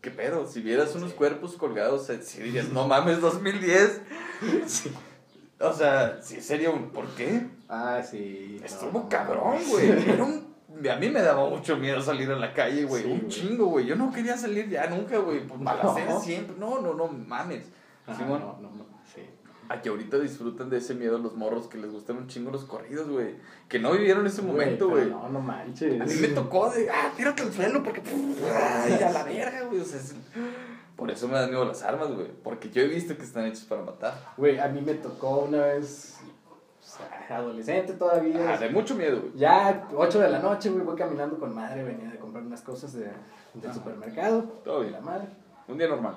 ¿Qué 0.00 0.10
pedo? 0.10 0.46
Si 0.46 0.62
vieras 0.62 0.94
unos 0.94 1.12
cuerpos 1.12 1.56
colgados, 1.56 2.08
eh, 2.08 2.22
sí 2.22 2.42
dirías, 2.42 2.70
no 2.70 2.88
mames, 2.88 3.20
2010. 3.20 4.00
Sí. 4.66 4.90
O 5.58 5.72
sea, 5.74 6.22
sí 6.22 6.40
sería 6.40 6.70
un, 6.70 6.90
¿por 6.90 7.06
qué? 7.14 7.46
Ah, 7.70 8.02
sí. 8.02 8.60
Estuvo 8.64 8.90
no, 9.00 9.08
cabrón, 9.08 9.58
güey. 9.70 9.88
Era 10.10 10.24
un- 10.24 10.50
A 10.90 10.96
mí 10.96 11.08
me 11.08 11.22
daba 11.22 11.48
mucho 11.48 11.76
miedo 11.76 12.00
salir 12.02 12.30
a 12.30 12.36
la 12.36 12.52
calle, 12.52 12.84
güey. 12.84 13.04
Sí, 13.04 13.10
un 13.10 13.28
chingo, 13.28 13.66
güey. 13.66 13.86
Yo 13.86 13.94
no 13.96 14.10
quería 14.12 14.36
salir 14.36 14.68
ya 14.68 14.86
nunca, 14.88 15.18
güey. 15.18 15.40
Por 15.46 15.58
balaceras 15.62 16.14
No. 16.14 16.20
siempre. 16.20 16.56
No, 16.58 16.80
no, 16.80 16.94
no, 16.94 17.06
mames. 17.08 17.66
Ah, 18.06 18.14
Simón. 18.16 18.40
no, 18.40 18.58
no, 18.60 18.74
no, 18.76 18.86
sí. 19.14 19.22
A 19.68 19.80
que 19.80 19.88
ahorita 19.88 20.18
disfrutan 20.18 20.68
de 20.68 20.78
ese 20.78 20.94
miedo 20.96 21.16
los 21.18 21.36
morros 21.36 21.68
que 21.68 21.78
les 21.78 21.92
gustan 21.92 22.16
un 22.16 22.26
chingo 22.26 22.50
los 22.50 22.64
corridos, 22.64 23.08
güey. 23.08 23.36
Que 23.68 23.78
no 23.78 23.92
vivieron 23.92 24.26
ese 24.26 24.42
momento, 24.42 24.88
güey. 24.88 25.08
No, 25.08 25.28
no 25.28 25.40
manches. 25.40 26.00
A 26.00 26.04
mí 26.04 26.14
me 26.20 26.28
tocó 26.28 26.70
de, 26.70 26.90
ah, 26.90 27.12
tírate 27.16 27.42
al 27.44 27.52
suelo 27.52 27.80
porque, 27.84 28.02
ay, 28.52 28.94
a 29.00 29.10
la 29.12 29.22
verga, 29.22 29.62
güey. 29.68 29.80
O 29.80 29.84
sea, 29.84 30.00
es- 30.00 30.14
por 30.96 31.08
eso 31.10 31.28
me 31.28 31.34
dan 31.34 31.50
miedo 31.50 31.64
las 31.64 31.82
armas, 31.84 32.10
güey. 32.12 32.26
Porque 32.42 32.68
yo 32.70 32.82
he 32.82 32.88
visto 32.88 33.16
que 33.16 33.22
están 33.22 33.44
hechos 33.46 33.62
para 33.64 33.82
matar. 33.82 34.32
Güey, 34.36 34.58
a 34.58 34.66
mí 34.68 34.80
me 34.80 34.94
tocó 34.94 35.40
una 35.48 35.58
vez, 35.66 36.18
adolescente 37.28 37.92
todavía. 37.94 38.54
Ah, 38.54 38.56
de 38.56 38.70
mucho 38.70 38.94
miedo, 38.94 39.20
güey. 39.20 39.32
Ya, 39.36 39.88
8 39.94 40.20
de 40.20 40.30
la 40.30 40.38
noche, 40.38 40.70
güey, 40.70 40.84
voy 40.84 40.96
caminando 40.96 41.38
con 41.38 41.54
madre, 41.54 41.84
venía 41.84 42.10
de 42.10 42.18
comprar 42.18 42.44
unas 42.44 42.62
cosas 42.62 42.92
de, 42.92 43.10
del 43.54 43.72
supermercado. 43.72 44.42
Todo 44.64 44.80
bien. 44.80 44.92
La 44.92 45.00
madre. 45.00 45.28
Un 45.68 45.78
día 45.78 45.88
normal. 45.88 46.16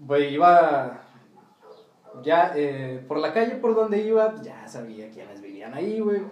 Güey, 0.00 0.34
iba 0.34 1.00
ya 2.22 2.52
eh, 2.54 3.04
por 3.06 3.18
la 3.18 3.32
calle 3.32 3.56
por 3.56 3.74
donde 3.74 4.02
iba, 4.02 4.34
ya 4.42 4.66
sabía 4.68 5.10
quiénes 5.10 5.40
vivían 5.40 5.74
ahí, 5.74 6.00
güey. 6.00 6.22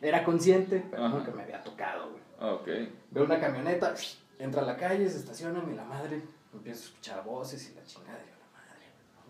Era 0.00 0.24
consciente, 0.24 0.84
pero 0.90 1.04
Ajá. 1.04 1.16
nunca 1.16 1.30
me 1.30 1.42
había 1.42 1.62
tocado, 1.62 2.10
güey. 2.10 2.22
Ah, 2.40 2.54
ok. 2.54 2.68
Veo 3.10 3.24
una 3.24 3.38
camioneta, 3.40 3.94
entra 4.38 4.62
a 4.62 4.64
la 4.64 4.76
calle, 4.76 5.08
se 5.08 5.18
estacionan 5.18 5.70
y 5.70 5.76
la 5.76 5.84
madre, 5.84 6.22
empiezo 6.52 6.80
a 6.80 6.84
escuchar 6.86 7.24
voces 7.24 7.70
y 7.70 7.74
la 7.74 7.84
chingada, 7.84 8.18
y 8.18 8.26
yo, 8.28 8.34
la 8.36 8.58
madre, 8.58 8.86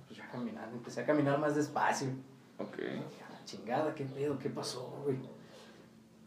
pues 0.06 0.18
ya 0.18 0.28
caminando, 0.30 0.76
empecé 0.76 1.02
a 1.02 1.06
caminar 1.06 1.38
más 1.38 1.54
despacio. 1.54 2.08
Ok. 2.58 2.78
Chingada, 3.44 3.94
¿qué 3.94 4.04
pedo? 4.04 4.38
¿Qué 4.38 4.50
pasó, 4.50 4.98
güey? 5.04 5.16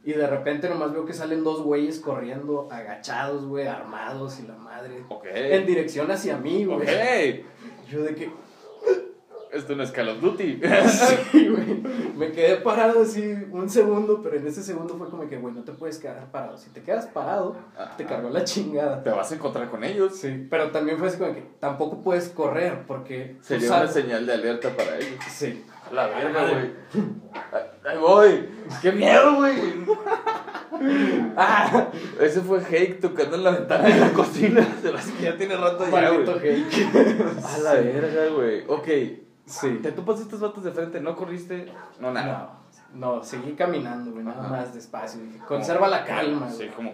Y 0.03 0.13
de 0.13 0.27
repente 0.27 0.69
nomás 0.69 0.93
veo 0.93 1.03
que 1.03 1.13
salen 1.13 1.43
dos 1.43 1.63
güeyes 1.63 1.99
corriendo, 1.99 2.67
agachados, 2.71 3.45
güey, 3.45 3.65
armados 3.65 4.39
y 4.39 4.47
la 4.47 4.55
madre. 4.55 5.03
En 5.23 5.65
dirección 5.65 6.11
hacia 6.11 6.37
mí, 6.37 6.63
güey. 6.65 7.43
Yo 7.89 8.03
de 8.03 8.13
que, 8.13 8.29
Esto 9.55 9.75
no 9.75 9.83
es 9.83 9.91
Call 9.91 10.09
of 10.09 10.21
Duty. 10.21 10.59
sí, 11.31 11.47
güey. 11.47 11.81
Me 12.17 12.31
quedé 12.31 12.57
parado 12.57 13.03
así 13.03 13.21
un 13.51 13.69
segundo, 13.69 14.21
pero 14.21 14.35
en 14.35 14.45
ese 14.47 14.61
segundo 14.61 14.95
fue 14.97 15.09
como 15.09 15.27
que, 15.27 15.37
güey, 15.37 15.53
no 15.53 15.63
te 15.63 15.71
puedes 15.71 15.97
quedar 15.97 16.29
parado. 16.31 16.57
Si 16.57 16.69
te 16.71 16.81
quedas 16.81 17.05
parado, 17.07 17.55
te 17.97 18.05
cargó 18.05 18.29
la 18.29 18.43
chingada. 18.43 19.01
Te 19.01 19.09
vas 19.11 19.31
a 19.31 19.35
encontrar 19.35 19.69
con 19.69 19.83
ellos. 19.83 20.15
Sí, 20.15 20.47
pero 20.49 20.71
también 20.71 20.97
fue 20.97 21.07
así 21.07 21.17
como 21.17 21.33
que 21.33 21.43
tampoco 21.59 22.01
puedes 22.01 22.29
correr 22.29 22.83
porque... 22.85 23.37
Sería 23.41 23.69
una 23.69 23.87
señal 23.87 24.25
de 24.25 24.33
alerta 24.33 24.69
para 24.75 24.97
ellos. 24.97 25.19
Sí. 25.29 25.63
La 25.91 26.07
verga, 26.07 26.49
güey. 26.49 26.71
Ahí 27.85 27.97
voy. 27.99 28.49
¡Qué 28.81 28.91
miedo, 28.91 29.35
güey! 29.35 29.55
ah, 31.37 31.87
ese 32.19 32.41
fue 32.41 32.59
Hake 32.59 32.99
tocando 32.99 33.37
en 33.37 33.43
la 33.43 33.51
ventana 33.51 33.87
de 33.87 33.99
la 33.99 34.11
cocina. 34.11 34.67
Se 34.81 34.91
las 34.91 35.05
que 35.07 35.23
ya 35.23 35.37
tiene 35.37 35.55
rato 35.55 35.85
ya, 35.89 36.09
güey. 36.09 36.27
A 37.43 37.57
la 37.59 37.73
verga, 37.75 38.27
güey. 38.35 38.63
Ok. 38.67 38.87
Sí. 39.45 39.79
Te 39.81 39.91
topas 39.91 40.19
estos 40.19 40.39
vatos 40.39 40.63
de 40.63 40.71
frente, 40.71 40.99
no 40.99 41.15
corriste, 41.15 41.71
no 41.99 42.11
nada. 42.11 42.57
No, 42.93 43.17
no 43.17 43.23
seguí 43.23 43.53
caminando, 43.53 44.11
güey, 44.11 44.23
nada 44.23 44.47
más 44.47 44.73
despacio. 44.73 45.21
conserva 45.47 45.87
la 45.87 46.03
calma, 46.03 46.49
Sí, 46.49 46.67
como. 46.75 46.93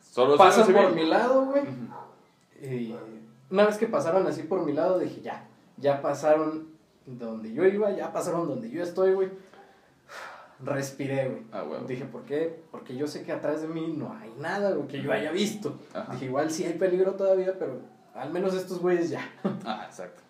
Solo 0.00 0.36
Pasan 0.36 0.72
por 0.72 0.92
mi 0.92 1.06
lado, 1.06 1.46
güey. 1.46 1.62
Y 2.62 2.94
una 3.50 3.66
vez 3.66 3.76
que 3.76 3.86
pasaron 3.86 4.26
así 4.26 4.42
por 4.42 4.64
mi 4.64 4.72
lado, 4.72 4.98
dije, 4.98 5.20
ya, 5.20 5.46
ya 5.76 6.00
pasaron 6.00 6.68
donde 7.06 7.52
yo 7.52 7.64
iba, 7.66 7.90
ya 7.90 8.12
pasaron 8.12 8.48
donde 8.48 8.70
yo 8.70 8.82
estoy, 8.82 9.12
güey. 9.12 9.30
Respiré, 10.64 11.28
güey. 11.28 11.42
Ah. 11.52 11.64
Dije, 11.86 12.06
¿por 12.06 12.22
qué? 12.22 12.62
Porque 12.70 12.96
yo 12.96 13.06
sé 13.06 13.24
que 13.24 13.32
atrás 13.32 13.60
de 13.60 13.68
mí 13.68 13.94
no 13.96 14.16
hay 14.18 14.34
nada, 14.38 14.72
güey, 14.72 14.88
que 14.88 15.02
yo 15.02 15.12
haya 15.12 15.30
visto. 15.30 15.78
Dije, 16.12 16.24
igual 16.26 16.50
sí 16.50 16.64
hay 16.64 16.74
peligro 16.74 17.12
todavía, 17.12 17.58
pero 17.58 17.78
al 18.14 18.30
menos 18.32 18.54
estos 18.54 18.80
güeyes 18.80 19.10
ya. 19.10 19.20
Ah, 19.64 19.84
exacto. 19.86 20.22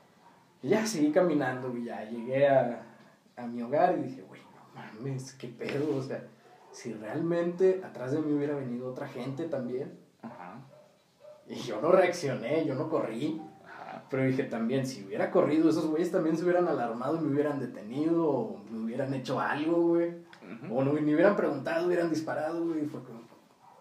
Y 0.62 0.68
ya 0.68 0.86
seguí 0.86 1.12
caminando, 1.12 1.70
güey, 1.70 1.84
ya 1.84 2.04
llegué 2.04 2.48
a, 2.48 2.82
a 3.36 3.46
mi 3.46 3.62
hogar 3.62 3.98
y 3.98 4.02
dije, 4.02 4.22
güey, 4.22 4.40
no 4.54 4.74
mames, 4.74 5.34
qué 5.34 5.48
pedo, 5.48 5.96
o 5.96 6.02
sea, 6.02 6.24
si 6.72 6.92
realmente 6.92 7.80
atrás 7.84 8.12
de 8.12 8.20
mí 8.20 8.32
hubiera 8.32 8.54
venido 8.54 8.90
otra 8.90 9.08
gente 9.08 9.44
también. 9.44 9.98
Ajá. 10.22 10.60
Y 11.48 11.54
yo 11.56 11.80
no 11.80 11.92
reaccioné, 11.92 12.64
yo 12.66 12.74
no 12.74 12.88
corrí. 12.88 13.40
Pero 14.10 14.24
dije 14.24 14.44
también, 14.44 14.86
si 14.86 15.04
hubiera 15.04 15.30
corrido, 15.30 15.68
esos 15.68 15.86
güeyes 15.86 16.12
también 16.12 16.36
se 16.36 16.44
hubieran 16.44 16.68
alarmado 16.68 17.16
y 17.16 17.20
me 17.20 17.32
hubieran 17.32 17.58
detenido, 17.58 18.28
o 18.28 18.64
me 18.70 18.84
hubieran 18.84 19.12
hecho 19.14 19.40
algo, 19.40 19.80
güey. 19.88 20.12
O 20.70 20.84
no, 20.84 20.92
me 20.92 21.00
hubieran 21.00 21.34
preguntado, 21.34 21.86
hubieran 21.86 22.10
disparado, 22.10 22.64
güey. 22.64 22.84
Fue 22.86 23.02
como, 23.02 23.22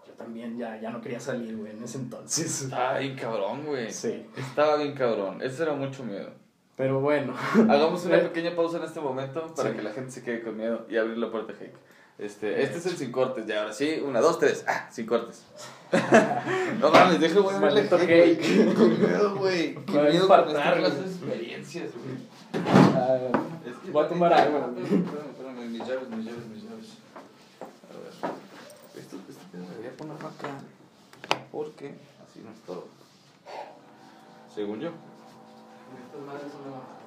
yo 0.08 0.14
también 0.14 0.58
ya, 0.58 0.80
ya 0.80 0.90
no 0.90 1.02
quería 1.02 1.20
salir, 1.20 1.56
güey, 1.58 1.74
en 1.74 1.84
ese 1.84 2.00
entonces. 2.00 2.70
Bien 3.00 3.16
cabrón, 3.16 3.66
güey. 3.66 3.92
Sí. 3.92 4.26
Estaba 4.36 4.78
bien 4.78 4.96
cabrón. 4.96 5.42
Eso 5.42 5.64
era 5.64 5.74
mucho 5.74 6.04
miedo. 6.04 6.32
Pero 6.76 7.00
bueno. 7.00 7.34
Hagamos 7.70 8.06
una 8.06 8.20
pequeña 8.20 8.56
pausa 8.56 8.78
en 8.78 8.84
este 8.84 9.00
momento 9.00 9.54
para 9.56 9.74
que 9.74 9.82
la 9.82 9.92
gente 9.92 10.12
se 10.12 10.24
quede 10.24 10.42
con 10.42 10.58
miedo 10.58 10.86
y 10.90 10.98
abrir 10.98 11.18
la 11.18 11.32
puerta, 11.32 11.54
Jake. 11.54 11.74
Este, 12.18 12.64
este 12.64 12.78
es 12.78 12.86
el 12.86 12.96
sin 12.96 13.12
cortes, 13.12 13.46
ya 13.46 13.60
ahora 13.60 13.74
sí, 13.74 14.02
una, 14.02 14.22
dos, 14.22 14.40
tres, 14.40 14.64
ah, 14.68 14.88
sin 14.90 15.06
cortes. 15.06 15.44
no 16.80 16.90
mames, 16.90 17.20
deja 17.20 17.40
güey 17.42 17.60
Maldito 17.60 17.98
Jake. 17.98 18.74
Con 18.74 19.00
miedo, 19.00 19.36
güey. 19.36 19.76
Qué 19.76 20.02
miedo 20.02 20.28
con 20.28 20.48
estas 20.48 20.82
las 20.82 20.94
experiencias, 20.94 21.90
güey. 21.94 22.36
Uh, 22.56 23.70
es 23.70 23.76
que 23.84 23.92
voy 23.92 24.06
a 24.06 24.08
tomar 24.08 24.34
agua. 24.34 24.70
Mis 24.70 25.80
llaves, 25.80 26.10
mis 26.10 26.26
llaves, 26.26 26.48
mis 26.48 26.64
llaves. 26.64 26.98
A 27.90 28.28
ver. 28.28 28.32
Esto, 28.96 29.18
esto 29.28 29.42
me 29.52 29.68
debería 29.68 29.92
ponerlo 29.98 30.28
acá. 30.28 30.58
Porque 31.52 31.96
así 32.26 32.40
no 32.46 32.52
es 32.52 32.62
todo. 32.62 32.88
Según 34.54 34.80
yo. 34.80 34.92
Estas 35.94 36.22
madres 36.26 36.52
son 36.52 37.06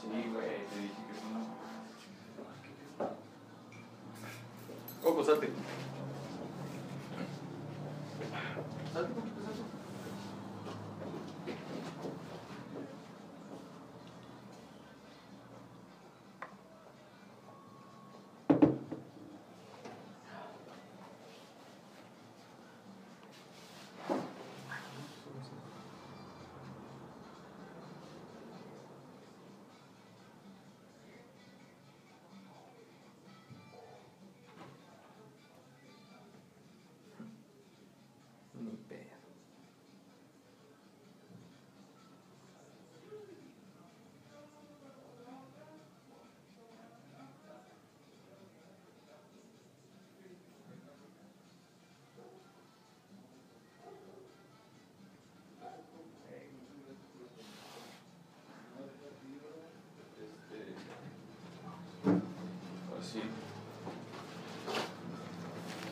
Sí, 0.00 0.08
güey, 0.32 0.66
te 0.66 0.76
dije 0.80 1.00
que 1.08 1.20
son 1.20 1.36
una. 1.36 1.46
Coco, 5.02 5.24
salte. 5.24 5.48
Salte, 8.92 9.14
poquito, 9.14 9.40
salte. 9.44 9.69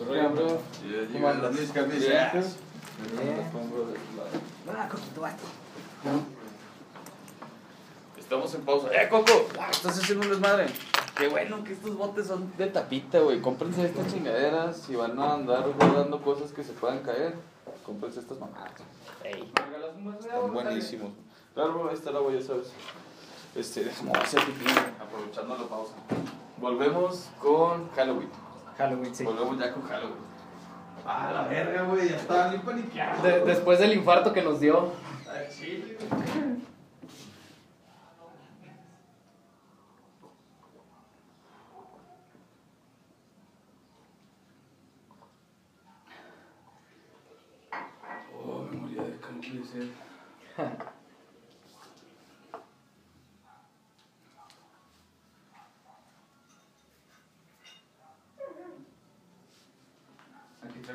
Rollo, 0.09 0.30
bro? 0.30 0.61
Camisetas. 1.74 2.56
Ah, 4.70 4.88
Coquito, 4.88 5.22
Estamos 8.18 8.54
en 8.54 8.62
pausa. 8.62 8.88
¡Eh, 8.92 9.09
Coco! 9.09 9.48
Ah, 9.59 9.68
estás 9.70 9.98
haciendo 9.98 10.24
un 10.24 10.30
desmadre. 10.32 10.66
Qué 11.16 11.28
bueno 11.28 11.64
que 11.64 11.72
estos 11.72 11.96
botes 11.96 12.26
son 12.26 12.52
de 12.56 12.66
tapita, 12.66 13.20
güey. 13.20 13.40
Cómprense 13.40 13.86
estas 13.86 14.12
chingaderas. 14.12 14.76
Si 14.76 14.94
van 14.94 15.18
a 15.18 15.34
andar 15.34 15.64
guardando 15.72 16.20
cosas 16.20 16.52
que 16.52 16.62
se 16.62 16.72
puedan 16.72 17.00
caer, 17.00 17.34
cómprense 17.84 18.20
estas 18.20 18.38
mamadas. 18.38 18.72
Ey. 19.24 19.50
Están 20.20 20.52
buenísimos. 20.52 21.11
Claro, 21.54 21.88
ahí 21.88 21.94
está 21.94 22.11
el 22.11 22.16
agua, 22.16 22.32
ya 22.32 22.42
sabes. 22.42 22.68
Este, 23.54 23.84
déjame 23.84 24.12
hacer 24.12 24.44
pipí, 24.44 24.70
aprovechando 25.00 25.56
la 25.56 25.64
pausa. 25.64 25.94
Volvemos 26.61 27.28
con 27.40 27.90
Halloween. 27.96 28.47
Halloween, 28.79 29.12
sí. 29.12 29.24
Volvemos 29.24 29.59
ya 29.59 29.72
con 29.72 29.83
Halloween. 29.83 30.29
Ah, 31.05 31.33
la 31.35 31.49
verga, 31.49 31.83
güey, 31.83 32.11
ya 32.11 32.16
estaba 32.16 32.49
bien 32.49 32.62
paniqueado. 32.62 33.22
De, 33.24 33.41
después 33.45 33.81
del 33.81 33.93
infarto 33.95 34.33
que 34.33 34.43
nos 34.43 34.61
dio. 34.61 34.93
Ay, 35.29 35.47
sí, 35.51 35.97
Oh, 48.33 48.62
me 48.70 48.76
moría 48.76 49.03
de 49.03 49.18
calor, 49.18 49.43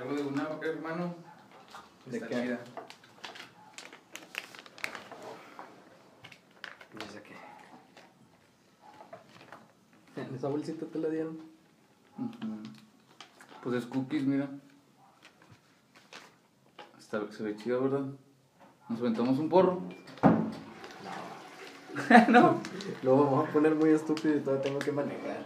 algo 0.04 0.16
de 0.16 0.24
una 0.24 0.50
hermano. 0.62 1.16
¿De 2.06 2.20
qué? 2.20 2.28
Chida. 2.28 2.60
¿Y 6.94 6.98
qué? 7.24 7.36
¿En 10.22 10.36
esa 10.36 10.48
bolsita 10.64 10.86
te 10.86 11.00
la 11.00 11.10
dieron? 11.10 11.38
Pues 13.62 13.76
es 13.76 13.86
cookies, 13.86 14.24
mira. 14.24 14.50
Está, 16.98 17.22
se 17.32 17.44
ve 17.44 17.58
chido, 17.58 17.84
¿verdad? 17.84 18.06
Nos 18.88 19.00
aventamos 19.00 19.38
un 19.40 19.50
porro. 19.50 19.82
No. 22.08 22.28
no. 22.30 22.62
Lo 23.04 23.18
vamos 23.18 23.50
a 23.50 23.52
poner 23.52 23.76
muy 23.76 23.90
estúpido 23.90 24.38
y 24.38 24.40
todavía 24.40 24.64
tengo 24.64 24.80
que 24.80 24.92
manejar. 24.94 25.46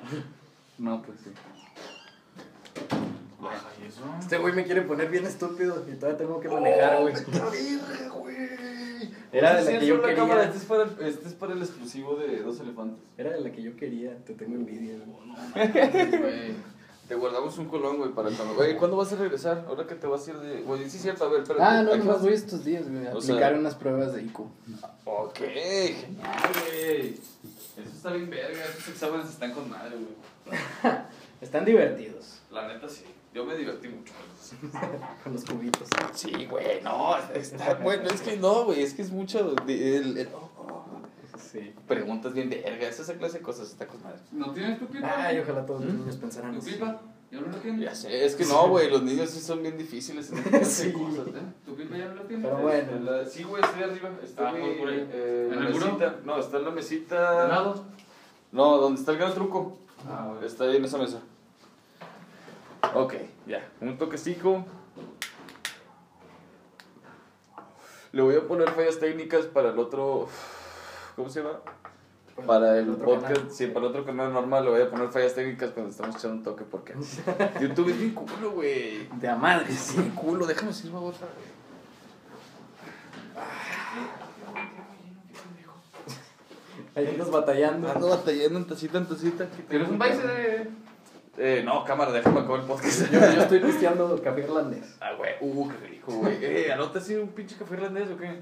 No, 0.78 1.01
pues 1.01 1.20
sí. 1.22 1.32
Este 4.20 4.38
güey 4.38 4.53
me 4.53 4.65
quiere 4.65 4.82
poner 4.82 5.09
bien 5.09 5.26
estúpido 5.26 5.84
y 5.89 5.95
todavía 5.95 6.18
tengo 6.18 6.39
que 6.39 6.49
manejar, 6.49 7.01
güey. 7.01 7.15
Oh, 7.15 7.49
güey! 7.49 7.80
Era 9.38 9.56
de 9.62 9.74
la 9.74 9.80
que 9.80 9.86
yo 9.86 10.02
quería. 10.02 10.44
Este 10.44 10.58
es, 10.58 10.66
para 10.66 10.84
el, 10.84 10.90
este 11.08 11.28
es 11.28 11.34
para 11.34 11.54
el 11.54 11.62
exclusivo 11.62 12.16
de 12.16 12.42
dos 12.42 12.60
elefantes. 12.60 13.04
Era 13.18 13.32
de 13.32 13.42
la 13.42 13.52
que 13.52 13.62
yo 13.62 13.76
quería, 13.76 14.16
te 14.26 14.34
tengo 14.34 14.56
envidia, 14.56 14.96
güey. 15.06 16.56
Te 17.08 17.16
guardamos 17.16 17.58
un 17.58 17.70
colón, 17.70 17.98
güey, 17.98 18.12
para 18.12 18.30
cuando. 18.32 18.56
Güey, 18.56 18.76
¿cuándo 18.76 18.98
vas 18.98 19.14
a 19.14 19.16
regresar? 19.16 19.64
Ahora 19.70 19.88
que 19.88 19.96
te 19.96 20.08
vas 20.08 20.28
a 20.28 20.32
ir 20.32 20.38
de. 20.40 20.62
Güey, 20.62 20.90
sí, 20.90 20.98
cierto, 21.00 21.24
a 21.24 21.30
ver, 21.30 21.42
espérate. 21.44 21.64
Ah, 21.64 21.82
no, 21.82 21.90
¿a 21.90 21.94
qué 21.94 22.00
nomás 22.00 22.16
vas? 22.16 22.24
voy 22.24 22.34
estos 22.34 22.66
días, 22.66 22.90
güey, 22.90 23.08
a 23.08 23.14
O 23.14 23.18
aplicar 23.20 23.52
sea- 23.52 23.60
unas 23.60 23.76
pruebas 23.76 24.14
de 24.14 24.24
IQ. 24.24 24.40
Ok, 25.06 25.38
genial, 25.38 26.52
güey. 26.66 27.14
Eso 27.14 27.96
está 27.96 28.12
bien 28.12 28.30
verga, 28.30 28.66
esos 28.66 28.90
exámenes 28.90 29.30
están 29.30 29.54
con 29.54 29.70
madre, 29.70 29.96
güey. 29.96 30.58
Están 31.42 31.66
divertidos, 31.66 32.40
La 32.52 32.68
neta 32.68 32.90
sí, 32.90 33.04
yo 33.38 33.46
me 33.46 33.56
divertí 33.56 33.88
mucho. 33.88 34.14
con 35.24 35.34
los 35.34 35.46
cubitos. 35.46 35.88
Sí, 36.14 36.46
güey, 36.50 36.82
no, 36.82 37.16
está 37.34 37.74
bueno, 37.84 38.10
es 38.10 38.22
que 38.22 38.38
no, 38.38 38.66
güey, 38.66 38.82
es 38.82 38.94
que 38.94 39.02
es 39.04 39.12
mucho. 39.12 39.54
de- 39.66 39.98
el- 39.98 40.18
el- 40.18 40.30
Sí. 41.52 41.74
preguntas 41.88 42.34
bien 42.34 42.50
vergas, 42.50 43.00
esa 43.00 43.14
clase 43.14 43.38
de 43.38 43.44
cosas 43.44 43.70
está 43.70 43.86
con 43.88 44.02
madre. 44.04 44.20
¿No 44.32 44.52
tienes 44.52 44.80
tu 44.80 44.88
pipa? 44.88 45.08
Ay, 45.18 45.40
ojalá 45.40 45.66
todos 45.66 45.86
los 45.86 45.94
¿Mm? 45.94 46.00
niños 46.00 46.16
pensaran 46.18 46.52
¿Tu 46.54 46.60
así. 46.60 46.72
pipa? 46.74 47.00
¿Ya 47.32 47.40
no 47.42 47.48
la 47.48 47.60
tienes? 47.62 47.82
Ya 47.82 47.96
sé, 47.96 48.26
es 48.26 48.36
que 48.36 48.46
no, 48.46 48.68
güey, 48.70 48.90
los 48.90 49.04
niños 49.04 49.30
sí 49.30 49.40
son 49.40 49.62
bien 49.62 49.78
difíciles 49.78 50.32
en 50.32 50.44
de 50.44 50.66
Sí. 50.66 50.92
cosas, 50.92 51.28
¿eh? 51.28 51.42
¿Tu 51.66 51.76
pipa 51.76 51.96
ya 51.98 52.06
no 52.10 52.16
la 52.16 52.24
tienes? 52.24 52.46
Pero 52.46 52.58
bueno. 52.62 53.00
La- 53.12 53.26
Sí, 53.26 53.44
güey, 53.44 53.64
estoy 53.64 53.84
arriba. 53.84 54.10
Está 54.24 54.50
Ah, 54.50 54.52
por- 54.52 54.78
por 54.78 54.90
ahí. 54.90 55.08
eh, 55.12 55.50
¿En 55.54 55.60
la 55.60 55.68
el 55.68 55.74
mesita. 55.76 56.16
No, 56.26 56.38
está 56.40 56.58
en 56.58 56.64
la 56.64 56.70
¿De 56.70 56.76
mesita. 56.76 57.48
lado? 57.48 57.86
No, 58.52 58.78
donde 58.78 59.00
está 59.00 59.12
el 59.14 59.18
gran 59.20 59.34
truco. 59.34 59.78
Ah, 60.10 60.26
bueno. 60.32 60.46
Está 60.46 60.64
ahí 60.66 60.78
en 60.78 60.86
esa 60.86 60.98
mesa. 60.98 61.20
Ok, 63.04 63.14
ya. 63.45 63.68
Un 63.82 63.98
toquecito. 63.98 64.66
Le 68.12 68.22
voy 68.22 68.36
a 68.36 68.41
poner 68.48 68.70
fallas 68.72 69.00
técnicas 69.00 69.45
para 69.45 69.70
el 69.70 69.80
otro. 69.80 70.28
¿Cómo 71.16 71.30
se 71.30 71.41
llama? 71.41 71.60
Para 72.45 72.78
el 72.78 72.89
otro 72.89 73.06
podcast, 73.06 73.34
canal. 73.34 73.52
sí, 73.52 73.68
para 73.68 73.80
el 73.80 73.86
otro 73.86 74.06
canal 74.06 74.32
normal 74.32 74.64
le 74.64 74.70
voy 74.70 74.82
a 74.82 74.89
poner 74.91 75.10
fallas 75.10 75.34
técnicas 75.34 75.72
cuando 75.72 75.89
estamos 75.89 76.16
echando 76.16 76.38
un 76.38 76.43
toque 76.43 76.64
porque 76.66 76.93
YouTube 77.62 77.89
es 77.89 78.00
bien 78.00 78.14
culo, 78.14 78.52
güey. 78.52 79.08
De 79.20 79.28
a 79.28 79.36
madre, 79.36 79.72
sí. 79.72 80.00
Bien 80.00 80.12
culo, 80.12 80.45
déjame 80.45 80.72
sirva 80.72 81.00
otra, 81.00 81.28
güey. 81.36 81.58
Ahí 86.95 87.08
andas 87.14 87.30
batallando. 87.30 87.91
Ando 87.91 88.10
batallando 88.10 88.60
en 88.60 88.66
tacita 88.66 88.98
en 88.98 89.06
tacita. 89.06 89.45
¿Tienes 89.70 89.88
un 89.89 90.00
baile 90.00 90.24
de...? 90.24 90.70
Eh, 91.38 91.62
no, 91.64 91.84
cámara, 91.86 92.12
déjame 92.12 92.40
acabar 92.40 92.62
el 92.62 92.66
podcast. 92.66 93.12
Yo, 93.12 93.20
yo 93.20 93.42
estoy 93.42 93.60
pisteando 93.60 94.20
café 94.24 94.42
irlandés. 94.42 94.98
Ah, 95.00 95.14
güey, 95.16 95.36
uh, 95.40 95.70
qué 95.70 95.88
rico, 95.88 96.12
güey. 96.14 96.38
Eh, 96.42 96.72
¿anota 96.72 96.98
así 96.98 97.16
un 97.16 97.30
pinche 97.30 97.56
café 97.56 97.76
irlandés 97.76 98.10
o 98.10 98.18
qué? 98.18 98.42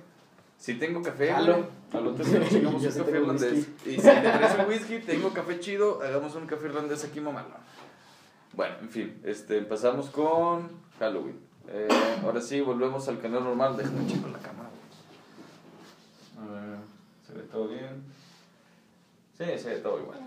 Sí 0.58 0.76
tengo 0.76 1.02
café, 1.02 1.34
güey. 1.34 1.66
Anota 1.92 2.24
si 2.24 2.32
nos 2.40 2.50
chingamos 2.50 2.82
un 2.82 2.92
café 2.92 3.12
irlandés. 3.12 3.52
whisky. 3.52 3.90
Y 3.90 3.96
si 3.96 4.02
te 4.02 4.22
traes 4.22 4.60
un 4.60 4.66
whisky, 4.68 5.00
tengo 5.00 5.34
café 5.34 5.60
chido, 5.60 6.02
hagamos 6.02 6.36
un 6.36 6.48
café 6.48 6.68
irlandés 6.68 7.04
aquí, 7.04 7.20
mamá. 7.20 7.46
Bueno, 8.54 8.76
en 8.82 8.90
fin, 8.90 9.22
este, 9.26 9.58
empezamos 9.58 10.10
con 10.10 10.70
Halloween. 10.98 11.38
Eh, 11.68 11.90
ahora 12.24 12.40
sí, 12.40 12.62
volvemos 12.62 13.10
al 13.10 13.20
canal 13.20 13.44
normal. 13.44 13.76
Déjame 13.76 14.08
checar 14.08 14.30
la 14.30 14.40
cámara, 14.40 14.70
güey. 16.38 16.48
A 16.48 16.52
ver, 16.54 16.78
¿se 17.28 17.34
ve 17.34 17.42
todo 17.52 17.68
bien? 17.68 18.04
Sí, 19.38 19.44
se 19.62 19.70
ve 19.72 19.78
todo 19.80 20.00
igual. 20.00 20.20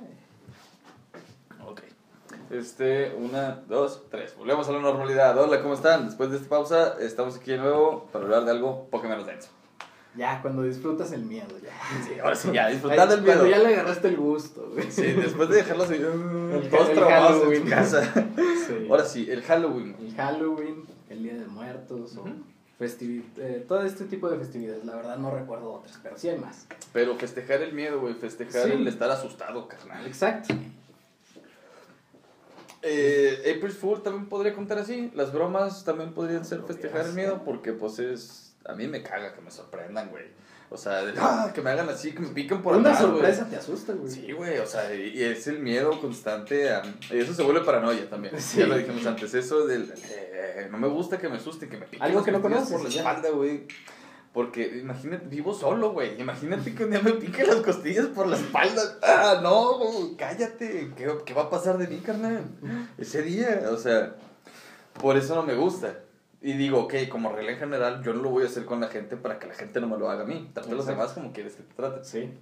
Este, 2.50 3.14
una, 3.16 3.62
dos, 3.68 4.02
tres. 4.10 4.34
Volvemos 4.36 4.68
a 4.68 4.72
la 4.72 4.80
normalidad. 4.80 5.36
Hola, 5.38 5.60
¿cómo 5.62 5.74
están? 5.74 6.06
Después 6.06 6.30
de 6.30 6.36
esta 6.36 6.48
pausa, 6.48 6.96
estamos 7.00 7.36
aquí 7.36 7.52
de 7.52 7.58
nuevo 7.58 8.08
para 8.12 8.24
hablar 8.24 8.44
de 8.44 8.50
algo 8.52 8.88
poco 8.90 9.08
menos 9.08 9.26
denso. 9.26 9.48
Ya, 10.16 10.40
cuando 10.42 10.62
disfrutas 10.62 11.12
el 11.12 11.22
miedo, 11.24 11.46
ya. 11.62 11.70
Sí, 12.04 12.18
ahora 12.18 12.34
sí, 12.34 12.50
ya, 12.52 12.68
disfrutar 12.68 13.08
del 13.08 13.20
miedo. 13.22 13.38
Cuando 13.40 13.56
ya 13.56 13.58
le 13.62 13.74
agarraste 13.74 14.08
el 14.08 14.16
gusto, 14.16 14.70
güey. 14.72 14.90
Sí, 14.90 15.02
después 15.12 15.48
de 15.48 15.56
dejarlos 15.56 15.90
ahí, 15.90 15.98
El- 16.00 16.68
todos 16.70 16.92
trabados 16.92 17.52
en 17.52 17.68
casa. 17.68 18.02
Sí. 18.66 18.86
Ahora 18.90 19.04
sí, 19.04 19.30
el 19.30 19.42
Halloween. 19.42 19.94
El 20.00 20.14
Halloween, 20.16 20.84
el 21.10 21.22
Día 21.22 21.34
de 21.34 21.46
Muertos, 21.46 22.16
festivi- 22.80 23.24
eh, 23.36 23.64
todo 23.68 23.82
este 23.82 24.04
tipo 24.06 24.28
de 24.28 24.38
festividades. 24.38 24.84
La 24.84 24.96
verdad 24.96 25.18
no 25.18 25.30
recuerdo 25.30 25.72
otras, 25.74 25.98
pero 26.02 26.16
sí 26.18 26.28
hay 26.30 26.38
más. 26.38 26.66
Pero 26.92 27.14
festejar 27.16 27.62
el 27.62 27.72
miedo, 27.74 28.00
güey, 28.00 28.14
festejar 28.14 28.64
Sí. 28.66 28.72
el 28.72 28.88
estar 28.88 29.10
asustado, 29.10 29.68
carnal. 29.68 30.04
Exacto. 30.06 30.54
Eh, 32.82 33.54
April 33.56 33.72
Fool 33.72 34.02
también 34.02 34.28
podría 34.28 34.54
contar 34.54 34.78
así. 34.78 35.10
Las 35.14 35.32
bromas 35.32 35.84
también 35.84 36.12
podrían 36.14 36.44
ser 36.44 36.62
festejar 36.62 37.06
el 37.06 37.12
miedo 37.14 37.42
porque 37.44 37.72
pues 37.72 37.98
es... 37.98 38.54
A 38.64 38.74
mí 38.74 38.86
me 38.86 39.02
caga 39.02 39.34
que 39.34 39.40
me 39.40 39.50
sorprendan, 39.50 40.10
güey. 40.10 40.24
O 40.70 40.76
sea, 40.76 41.02
de- 41.02 41.14
¡ah! 41.18 41.50
que 41.54 41.62
me 41.62 41.70
hagan 41.70 41.88
así, 41.88 42.12
que 42.12 42.20
me 42.20 42.28
piquen 42.28 42.60
por 42.60 42.76
Una 42.76 42.90
atrás, 42.90 43.02
sorpresa 43.02 43.48
te 43.48 43.56
asusta, 43.56 43.94
güey. 43.94 44.10
Sí, 44.12 44.32
güey, 44.32 44.58
o 44.58 44.66
sea, 44.66 44.94
y 44.94 45.22
es 45.22 45.46
el 45.46 45.60
miedo 45.60 45.98
constante 45.98 46.68
a... 46.70 46.82
Y 47.10 47.16
eso 47.18 47.32
se 47.32 47.42
vuelve 47.42 47.62
paranoia 47.62 48.08
también. 48.10 48.34
Sí. 48.40 48.58
Ya 48.58 48.66
lo 48.66 48.76
dijimos 48.76 49.06
antes. 49.06 49.32
Eso 49.32 49.66
del... 49.66 49.90
eh, 50.10 50.68
no 50.70 50.76
me 50.76 50.88
gusta 50.88 51.16
que 51.18 51.28
me 51.30 51.36
asusten, 51.36 51.70
que 51.70 51.78
me 51.78 51.86
piquen 51.86 52.02
Algo 52.02 52.22
que 52.22 52.32
no 52.32 52.42
conoces, 52.42 52.70
por 52.70 52.82
la 52.82 52.88
espalda, 52.90 53.30
güey. 53.30 53.66
Porque 54.38 54.78
imagínate, 54.78 55.26
vivo 55.26 55.52
solo, 55.52 55.90
güey. 55.90 56.20
Imagínate 56.20 56.72
que 56.72 56.84
un 56.84 56.92
día 56.92 57.00
me 57.00 57.10
pique 57.14 57.44
las 57.44 57.56
costillas 57.56 58.06
por 58.06 58.28
la 58.28 58.36
espalda. 58.36 58.82
Ah, 59.02 59.40
no, 59.42 59.78
güey, 59.78 60.14
cállate. 60.16 60.92
¿Qué, 60.96 61.12
¿Qué 61.26 61.34
va 61.34 61.42
a 61.42 61.50
pasar 61.50 61.76
de 61.76 61.88
mí, 61.88 61.96
carnal? 61.96 62.44
Ese 62.96 63.22
día, 63.22 63.64
o 63.72 63.76
sea, 63.76 64.14
por 65.00 65.16
eso 65.16 65.34
no 65.34 65.42
me 65.42 65.56
gusta. 65.56 66.04
Y 66.40 66.52
digo, 66.52 66.82
ok, 66.82 66.94
como 67.10 67.32
regla 67.32 67.50
en 67.50 67.58
general, 67.58 68.00
yo 68.04 68.14
no 68.14 68.22
lo 68.22 68.30
voy 68.30 68.44
a 68.44 68.46
hacer 68.46 68.64
con 68.64 68.80
la 68.80 68.86
gente 68.86 69.16
para 69.16 69.40
que 69.40 69.48
la 69.48 69.54
gente 69.54 69.80
no 69.80 69.88
me 69.88 69.98
lo 69.98 70.08
haga 70.08 70.22
a 70.22 70.26
mí. 70.26 70.48
Trata 70.54 70.70
a 70.70 70.74
los 70.74 70.86
demás 70.86 71.14
como 71.14 71.32
quieres 71.32 71.56
que 71.56 71.64
te 71.64 71.74
traten. 71.74 72.04
Sí. 72.04 72.32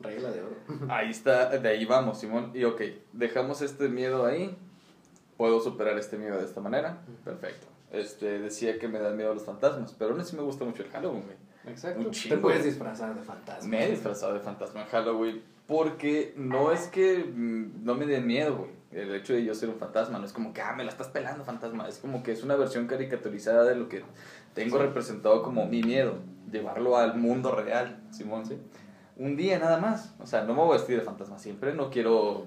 Regla 0.00 0.32
de 0.32 0.42
oro. 0.42 0.56
Ahí 0.88 1.10
está, 1.10 1.50
de 1.50 1.68
ahí 1.68 1.84
vamos, 1.84 2.18
Simón. 2.18 2.50
Y 2.52 2.64
ok, 2.64 2.82
dejamos 3.12 3.62
este 3.62 3.88
miedo 3.88 4.26
ahí. 4.26 4.58
Puedo 5.36 5.60
superar 5.60 5.96
este 5.98 6.16
miedo 6.16 6.36
de 6.36 6.46
esta 6.46 6.60
manera. 6.60 6.98
Perfecto. 7.24 7.68
Este, 7.92 8.40
decía 8.40 8.76
que 8.80 8.88
me 8.88 8.98
dan 8.98 9.16
miedo 9.16 9.32
los 9.32 9.44
fantasmas, 9.44 9.94
pero 9.96 10.10
aún 10.10 10.20
así 10.20 10.34
me 10.34 10.42
gusta 10.42 10.64
mucho 10.64 10.82
el 10.82 10.90
Halloween, 10.90 11.22
güey. 11.22 11.43
Exacto. 11.66 12.08
Un 12.08 12.10
Te 12.10 12.36
puedes 12.36 12.64
disfrazar 12.64 13.14
de 13.14 13.22
fantasma. 13.22 13.68
Me 13.68 13.84
he 13.86 13.90
disfrazado 13.90 14.34
de 14.34 14.40
fantasma 14.40 14.82
en 14.82 14.86
Halloween 14.88 15.42
porque 15.66 16.34
no 16.36 16.72
es 16.72 16.88
que 16.88 17.24
mm, 17.24 17.84
no 17.84 17.94
me 17.94 18.06
den 18.06 18.26
miedo, 18.26 18.56
güey. 18.56 18.70
El 18.92 19.12
hecho 19.14 19.32
de 19.32 19.44
yo 19.44 19.54
ser 19.54 19.70
un 19.70 19.76
fantasma 19.76 20.18
no 20.18 20.24
es 20.24 20.32
como 20.32 20.52
que, 20.52 20.60
ah, 20.60 20.72
me 20.76 20.84
la 20.84 20.90
estás 20.90 21.08
pelando, 21.08 21.44
fantasma. 21.44 21.88
Es 21.88 21.98
como 21.98 22.22
que 22.22 22.30
es 22.30 22.44
una 22.44 22.54
versión 22.54 22.86
caricaturizada 22.86 23.64
de 23.64 23.74
lo 23.74 23.88
que 23.88 24.04
tengo 24.54 24.78
representado 24.78 25.42
como 25.42 25.66
mi 25.66 25.82
miedo. 25.82 26.18
Llevarlo 26.52 26.96
al 26.96 27.16
mundo 27.16 27.52
real, 27.52 28.00
Simón. 28.10 28.46
Sí. 28.46 28.56
Un 29.16 29.36
día 29.36 29.58
nada 29.58 29.78
más. 29.78 30.14
O 30.20 30.26
sea, 30.26 30.44
no 30.44 30.54
me 30.54 30.60
voy 30.60 30.70
a 30.70 30.78
vestir 30.78 30.96
de 30.96 31.02
fantasma 31.02 31.38
siempre. 31.38 31.74
No 31.74 31.90
quiero. 31.90 32.46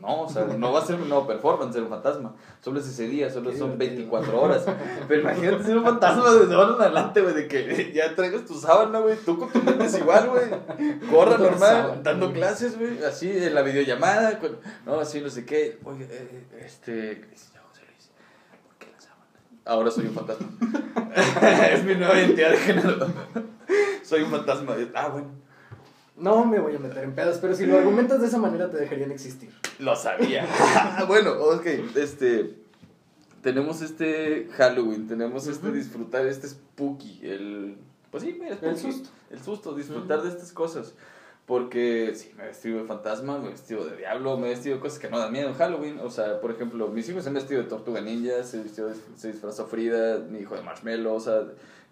No, 0.00 0.22
o 0.22 0.28
sea, 0.28 0.44
no 0.44 0.72
va 0.72 0.80
a 0.80 0.84
ser 0.84 0.96
un 1.00 1.08
nuevo 1.08 1.26
performance 1.26 1.72
ser 1.74 1.82
un 1.82 1.88
fantasma. 1.88 2.34
Solo 2.60 2.80
es 2.80 2.86
ese 2.86 3.08
día, 3.08 3.30
solo 3.30 3.50
son 3.52 3.78
divertido. 3.78 4.10
24 4.10 4.40
horas. 4.40 4.64
Pero 5.08 5.20
imagínate 5.22 5.64
ser 5.64 5.78
un 5.78 5.84
fantasma 5.84 6.30
desde 6.32 6.54
ahora 6.54 6.74
en 6.76 6.80
adelante, 6.82 7.20
güey, 7.22 7.34
de 7.34 7.48
que 7.48 7.92
ya 7.92 8.14
traigas 8.14 8.44
tu 8.44 8.54
sábana, 8.54 8.98
güey, 9.00 9.16
tú 9.16 9.38
con 9.38 9.50
tu 9.50 9.62
mente 9.62 9.98
igual, 9.98 10.28
güey. 10.28 11.00
Corra 11.10 11.38
normal, 11.38 12.00
dando 12.02 12.32
clases, 12.32 12.78
güey, 12.78 13.02
así 13.04 13.30
en 13.30 13.54
la 13.54 13.62
videollamada, 13.62 14.38
con- 14.38 14.58
no, 14.84 15.00
así 15.00 15.20
no 15.20 15.30
sé 15.30 15.44
qué. 15.44 15.78
Oye, 15.84 16.06
eh, 16.10 16.46
este. 16.64 17.16
¿Por 17.16 18.76
qué 18.78 18.86
la 18.92 19.00
sábana? 19.00 19.24
Ahora 19.64 19.90
soy 19.90 20.06
un 20.06 20.14
fantasma. 20.14 20.48
es 21.72 21.84
mi 21.84 21.94
nueva 21.94 22.18
identidad 22.18 22.50
de 22.50 22.56
género. 22.58 23.06
soy 24.02 24.22
un 24.22 24.30
fantasma. 24.30 24.74
Ah, 24.94 25.08
bueno. 25.08 25.45
No 26.16 26.44
me 26.46 26.58
voy 26.58 26.74
a 26.76 26.78
meter 26.78 27.04
en 27.04 27.14
pedos, 27.14 27.38
pero 27.38 27.54
si 27.54 27.66
lo 27.66 27.76
argumentas 27.78 28.20
de 28.20 28.26
esa 28.28 28.38
manera 28.38 28.70
te 28.70 28.78
dejarían 28.78 29.10
existir. 29.10 29.50
Lo 29.78 29.94
sabía. 29.96 30.46
bueno, 31.08 31.32
ok, 31.32 31.66
este. 31.94 32.54
Tenemos 33.42 33.80
este 33.82 34.48
Halloween, 34.56 35.06
tenemos 35.06 35.46
este 35.46 35.70
disfrutar, 35.70 36.26
este 36.26 36.48
spooky, 36.48 37.20
el. 37.22 37.76
Pues 38.10 38.24
sí, 38.24 38.36
mira, 38.40 38.56
spooky, 38.56 38.70
El 38.70 38.78
susto. 38.78 39.10
El 39.30 39.42
susto, 39.42 39.74
disfrutar 39.74 40.22
de 40.22 40.30
estas 40.30 40.52
cosas. 40.52 40.94
Porque 41.44 42.12
sí, 42.16 42.32
me 42.36 42.42
he 42.42 42.46
vestido 42.48 42.78
de 42.80 42.84
fantasma, 42.86 43.38
me 43.38 43.46
he 43.48 43.50
vestido 43.50 43.84
de 43.84 43.96
diablo, 43.96 44.36
me 44.36 44.48
he 44.48 44.50
vestido 44.50 44.76
de 44.76 44.80
cosas 44.80 44.98
que 44.98 45.08
no 45.08 45.18
dan 45.20 45.30
miedo 45.30 45.48
en 45.48 45.54
Halloween. 45.54 46.00
O 46.00 46.10
sea, 46.10 46.40
por 46.40 46.50
ejemplo, 46.50 46.88
mis 46.88 47.08
hijos 47.08 47.22
se 47.22 47.28
han 47.28 47.34
vestido 47.36 47.62
de 47.62 47.68
tortuga 47.68 48.00
ninja, 48.00 48.42
se, 48.42 48.60
vistió 48.64 48.86
de- 48.88 48.96
se 49.16 49.30
disfrazó 49.30 49.66
Frida, 49.66 50.18
mi 50.18 50.40
hijo 50.40 50.56
de 50.56 50.62
marshmallow, 50.62 51.14
o 51.14 51.20
sea, 51.20 51.42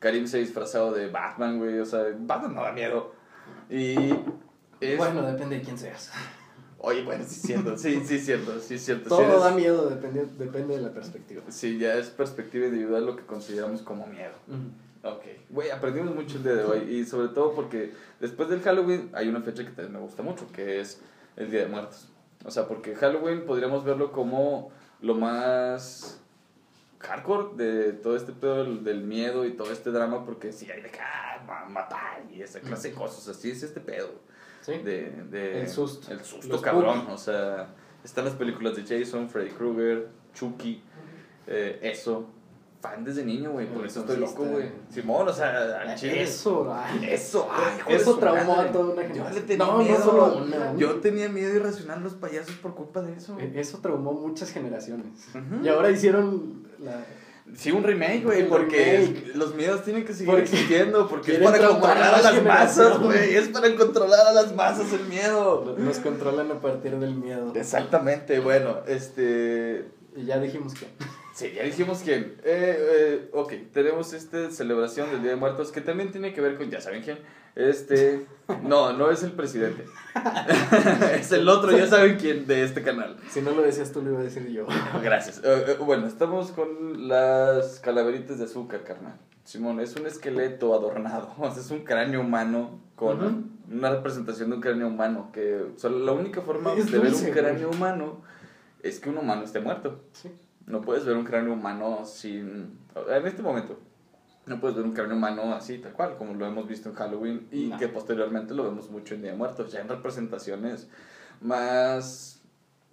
Karim 0.00 0.26
se 0.26 0.38
ha 0.38 0.40
disfrazado 0.40 0.90
de 0.90 1.06
Batman, 1.08 1.58
güey, 1.58 1.78
o 1.78 1.84
sea, 1.86 2.04
Batman 2.18 2.54
no 2.56 2.62
da 2.64 2.72
miedo. 2.72 3.12
Y. 3.70 4.10
Es, 4.80 4.98
Bueno, 4.98 5.22
depende 5.22 5.56
de 5.58 5.62
quién 5.62 5.78
seas. 5.78 6.10
Oye, 6.78 7.02
bueno, 7.02 7.24
sí 7.26 7.36
es 7.36 7.42
cierto, 7.42 7.78
sí, 7.78 8.02
sí 8.04 8.16
es 8.16 8.26
cierto, 8.26 8.60
sí 8.60 8.74
es 8.74 8.84
cierto. 8.84 9.08
Todo 9.08 9.18
sí, 9.20 9.24
eres- 9.24 9.40
da 9.40 9.50
miedo, 9.52 9.88
depende, 9.88 10.26
depende 10.38 10.76
de 10.76 10.82
la 10.82 10.92
perspectiva. 10.92 11.42
sí, 11.48 11.78
ya 11.78 11.94
es 11.94 12.08
perspectiva 12.10 12.66
individual 12.66 13.06
lo 13.06 13.16
que 13.16 13.24
consideramos 13.24 13.80
como 13.80 14.06
miedo. 14.06 14.34
Ok, 15.02 15.22
güey, 15.48 15.70
aprendimos 15.70 16.14
mucho 16.14 16.36
el 16.36 16.42
día 16.42 16.54
de 16.56 16.64
hoy 16.64 16.80
y 16.94 17.04
sobre 17.06 17.28
todo 17.28 17.54
porque 17.54 17.94
después 18.20 18.50
del 18.50 18.60
Halloween 18.60 19.08
hay 19.14 19.28
una 19.28 19.40
fecha 19.40 19.62
que 19.64 19.70
también 19.70 19.92
me 19.94 20.00
gusta 20.00 20.22
mucho, 20.22 20.46
que 20.52 20.80
es 20.80 21.00
el 21.36 21.50
Día 21.50 21.60
de 21.60 21.68
Muertos. 21.68 22.08
O 22.44 22.50
sea, 22.50 22.68
porque 22.68 22.94
Halloween 22.94 23.46
podríamos 23.46 23.82
verlo 23.84 24.12
como 24.12 24.70
lo 25.00 25.14
más 25.14 26.20
hardcore 27.04 27.56
de 27.56 27.92
todo 27.92 28.16
este 28.16 28.32
pedo 28.32 28.64
del, 28.64 28.82
del 28.84 29.02
miedo 29.02 29.44
y 29.44 29.52
todo 29.52 29.70
este 29.72 29.90
drama, 29.90 30.24
porque 30.24 30.52
sí 30.52 30.70
hay 30.70 30.82
de 30.82 30.90
que 30.90 31.00
ah, 31.00 31.42
ma- 31.46 31.64
matar 31.68 32.22
y 32.32 32.42
esa 32.42 32.60
clase 32.60 32.88
de 32.90 32.94
cosas, 32.94 33.28
así 33.28 33.50
es 33.50 33.62
este 33.62 33.80
pedo. 33.80 34.08
¿Sí? 34.62 34.72
De, 34.78 35.10
de- 35.30 35.60
El 35.62 35.68
susto. 35.68 36.10
El 36.12 36.20
susto, 36.24 36.48
Los 36.48 36.62
cabrón. 36.62 37.06
O 37.10 37.18
sea, 37.18 37.68
están 38.02 38.24
las 38.24 38.34
películas 38.34 38.74
de 38.76 38.82
Jason, 38.82 39.28
Freddy 39.28 39.50
Krueger, 39.50 40.08
Chucky, 40.34 40.82
eh, 41.46 41.78
eso. 41.82 42.28
Fan 42.80 43.02
desde 43.02 43.24
niño, 43.24 43.52
güey, 43.52 43.66
por 43.66 43.86
eso 43.86 44.00
estoy 44.00 44.18
loco, 44.18 44.44
güey. 44.44 44.70
Simón, 44.90 45.26
o 45.26 45.32
sea, 45.32 45.80
al 45.80 45.94
chile. 45.96 46.22
Eso, 46.22 46.70
ay. 46.70 47.06
Eso, 47.10 47.48
ay, 47.50 47.94
Eso 47.94 48.18
traumó 48.18 48.56
madre. 48.56 48.68
a 48.68 48.72
toda 48.72 48.92
una 48.92 49.02
Yo 49.04 49.08
generación. 49.08 49.34
le 49.34 49.40
tenía 49.48 49.64
No, 49.66 49.72
no 49.78 49.84
miedo. 49.84 50.02
solo 50.04 50.36
una. 50.44 50.76
Yo 50.76 50.94
tenía 51.00 51.28
miedo 51.30 51.54
irracional 51.54 52.00
a 52.00 52.02
los 52.02 52.12
payasos 52.12 52.54
por 52.56 52.74
culpa 52.74 53.00
de 53.00 53.14
eso. 53.14 53.38
E- 53.40 53.52
Eso 53.58 53.78
traumó 53.78 54.12
muchas 54.12 54.50
generaciones. 54.52 55.28
Y 55.62 55.68
ahora 55.68 55.90
hicieron 55.90 56.63
la... 56.78 57.04
Sí, 57.56 57.70
un 57.70 57.84
remake, 57.84 58.22
güey, 58.24 58.48
porque 58.48 59.06
remake. 59.06 59.36
los 59.36 59.54
miedos 59.54 59.84
tienen 59.84 60.04
que 60.06 60.14
seguir 60.14 60.30
Porque 60.30 60.44
existiendo, 60.44 61.06
porque 61.08 61.34
es 61.34 61.42
para 61.42 61.58
controlar 61.58 62.14
a 62.14 62.22
las 62.22 62.42
masas, 62.42 62.98
güey, 62.98 63.36
es 63.36 63.48
para 63.48 63.74
controlar 63.76 64.26
a 64.28 64.32
las 64.32 64.54
masas 64.54 64.92
el 64.94 65.04
miedo. 65.06 65.76
Nos 65.78 65.98
controlan 65.98 66.50
a 66.50 66.60
partir 66.60 66.98
del 66.98 67.14
miedo. 67.14 67.52
Exactamente, 67.54 68.40
bueno, 68.40 68.78
este... 68.86 69.88
Y 70.16 70.24
ya 70.24 70.38
dijimos 70.38 70.72
que... 70.74 70.86
Sí, 71.34 71.52
ya 71.52 71.64
dijimos 71.64 72.00
quién. 72.04 72.36
Eh, 72.44 72.76
eh, 72.78 73.30
ok, 73.32 73.52
tenemos 73.72 74.12
esta 74.12 74.50
celebración 74.52 75.10
del 75.10 75.20
Día 75.20 75.32
de 75.32 75.36
Muertos 75.36 75.72
que 75.72 75.80
también 75.80 76.12
tiene 76.12 76.32
que 76.32 76.40
ver 76.40 76.56
con, 76.56 76.70
ya 76.70 76.80
saben 76.80 77.02
quién. 77.02 77.18
Este, 77.56 78.26
no, 78.62 78.92
no 78.92 79.10
es 79.10 79.22
el 79.22 79.32
presidente. 79.32 79.84
es 81.18 81.32
el 81.32 81.48
otro, 81.48 81.70
ya 81.76 81.86
saben 81.86 82.16
quién 82.18 82.46
de 82.46 82.62
este 82.62 82.82
canal. 82.82 83.16
Si 83.30 83.40
no 83.40 83.50
lo 83.50 83.62
decías 83.62 83.92
tú, 83.92 84.00
lo 84.00 84.10
iba 84.10 84.20
a 84.20 84.24
decir 84.24 84.48
yo. 84.48 84.66
Gracias. 85.02 85.38
Eh, 85.44 85.64
eh, 85.68 85.76
bueno, 85.80 86.06
estamos 86.06 86.52
con 86.52 87.08
las 87.08 87.80
calaveritas 87.80 88.38
de 88.38 88.44
azúcar, 88.44 88.84
carnal. 88.84 89.18
Simón, 89.44 89.80
es 89.80 89.94
un 89.96 90.06
esqueleto 90.06 90.72
adornado. 90.72 91.34
O 91.38 91.50
sea, 91.50 91.60
es 91.60 91.70
un 91.70 91.84
cráneo 91.84 92.20
humano 92.20 92.80
con 92.94 93.58
una 93.70 93.90
representación 93.90 94.50
de 94.50 94.56
un 94.56 94.62
cráneo 94.62 94.86
humano. 94.86 95.30
Que 95.32 95.66
solo 95.76 95.98
la 95.98 96.12
única 96.12 96.40
forma 96.40 96.72
Es 96.74 96.90
de 96.90 96.98
ver 96.98 97.12
un 97.12 97.30
cráneo 97.30 97.70
humano 97.70 98.22
es 98.82 99.00
que 99.00 99.10
un 99.10 99.18
humano 99.18 99.42
esté 99.42 99.60
muerto. 99.60 100.00
Sí. 100.12 100.30
No 100.66 100.80
puedes 100.80 101.04
ver 101.04 101.16
un 101.16 101.24
cráneo 101.24 101.52
humano 101.52 102.04
sin... 102.04 102.78
En 103.08 103.26
este 103.26 103.42
momento, 103.42 103.78
no 104.46 104.60
puedes 104.60 104.76
ver 104.76 104.84
un 104.86 104.92
cráneo 104.92 105.16
humano 105.16 105.54
así, 105.54 105.78
tal 105.78 105.92
cual, 105.92 106.16
como 106.16 106.34
lo 106.34 106.46
hemos 106.46 106.66
visto 106.66 106.88
en 106.88 106.94
Halloween 106.94 107.48
y 107.50 107.66
No. 107.66 107.78
que 107.78 107.88
posteriormente 107.88 108.54
lo 108.54 108.64
vemos 108.64 108.90
mucho 108.90 109.14
en 109.14 109.22
Día 109.22 109.32
de 109.32 109.36
Muertos, 109.36 109.72
ya 109.72 109.80
en 109.80 109.88
representaciones 109.88 110.88
más 111.40 112.40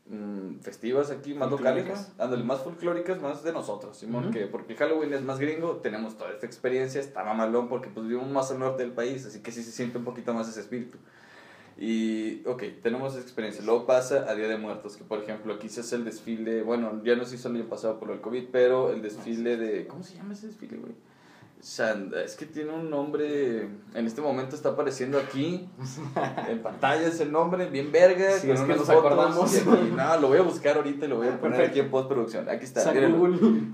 mm, 0.08 0.60
festivas 0.60 1.12
aquí, 1.12 1.34
más 1.34 1.50
locales. 1.50 2.12
Ándale, 2.18 2.44
más 2.44 2.60
folclóricas, 2.62 3.22
más 3.22 3.44
de 3.44 3.54
nosotros, 3.54 3.98
Simón, 3.98 4.26
Ujú. 4.26 4.34
que 4.34 4.48
porque 4.48 4.76
Halloween 4.76 5.14
es 5.14 5.22
más 5.24 5.40
gringo, 5.40 5.78
tenemos 5.78 6.18
toda 6.18 6.32
esta 6.32 6.46
experiencia, 6.46 7.00
está 7.00 7.24
mamalón 7.24 7.70
porque 7.70 7.90
pues 7.90 8.06
vivimos 8.08 8.30
más 8.30 8.52
al 8.52 8.60
norte 8.60 8.84
del 8.84 8.92
país, 8.92 9.26
así 9.26 9.40
que 9.42 9.52
sí 9.52 9.64
se 9.64 9.72
siente 9.72 9.98
un 9.98 10.04
poquito 10.04 10.34
más 10.34 10.50
ese 10.50 10.60
espíritu. 10.60 10.98
Y, 11.78 12.46
ok, 12.48 12.64
tenemos 12.84 13.16
experiencia. 13.18 13.64
Luego 13.66 13.86
pasa 13.88 14.26
a 14.30 14.36
Día 14.36 14.48
de 14.48 14.58
Muertos, 14.58 14.98
que 14.98 15.04
por 15.04 15.20
ejemplo 15.20 15.54
aquí 15.54 15.68
se 15.70 15.82
hace 15.82 15.96
el 15.96 16.06
desfile, 16.06 16.62
bueno, 16.62 17.02
ya 17.04 17.16
no 17.16 17.26
se 17.26 17.36
hizo 17.36 17.48
el 17.50 17.56
año 17.56 17.66
pasado 17.70 18.00
por 18.00 18.12
el 18.12 18.22
COVID, 18.22 18.46
pero 18.52 18.92
el 18.92 19.02
desfile 19.02 19.58
de... 19.58 19.88
¿Cómo 19.88 20.04
se 20.04 20.16
llama 20.16 20.34
ese 20.34 20.48
desfile, 20.48 20.78
güey? 20.78 20.94
San- 21.60 22.12
es 22.26 22.36
que 22.36 22.48
tiene 22.48 22.72
un 22.72 22.90
nombre, 22.90 23.62
en 23.94 24.08
este 24.08 24.20
momento 24.20 24.56
está 24.56 24.70
apareciendo 24.70 25.20
aquí, 25.20 25.70
en 26.50 26.60
pantalla 26.64 27.08
ese 27.08 27.26
nombre, 27.26 27.70
bien 27.70 27.92
verga, 27.92 28.32
Sí, 28.40 28.48
con 28.48 28.56
es 28.56 28.62
que 28.64 28.68
nos 28.76 28.86
fotos, 28.88 28.90
acordamos. 28.98 29.56
aquí- 29.56 29.92
no, 29.96 30.18
lo 30.20 30.28
voy 30.28 30.38
a 30.40 30.42
buscar 30.42 30.78
ahorita 30.78 31.06
y 31.06 31.08
lo 31.10 31.18
voy 31.18 31.28
a 31.28 31.36
Ah, 31.36 31.40
poner 31.40 31.58
perfecto. 31.58 31.72
aquí 31.72 31.80
en 31.86 31.92
postproducción. 31.92 32.50
Aquí 32.50 32.66
está. 32.66 32.82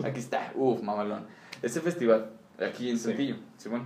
Aquí 0.03 0.19
está, 0.19 0.51
uff, 0.55 0.81
mamalón. 0.81 1.25
Ese 1.61 1.79
festival, 1.81 2.29
aquí 2.59 2.89
en 2.89 2.97
Sí. 2.97 3.05
Saltillo, 3.05 3.35
Simón. 3.57 3.83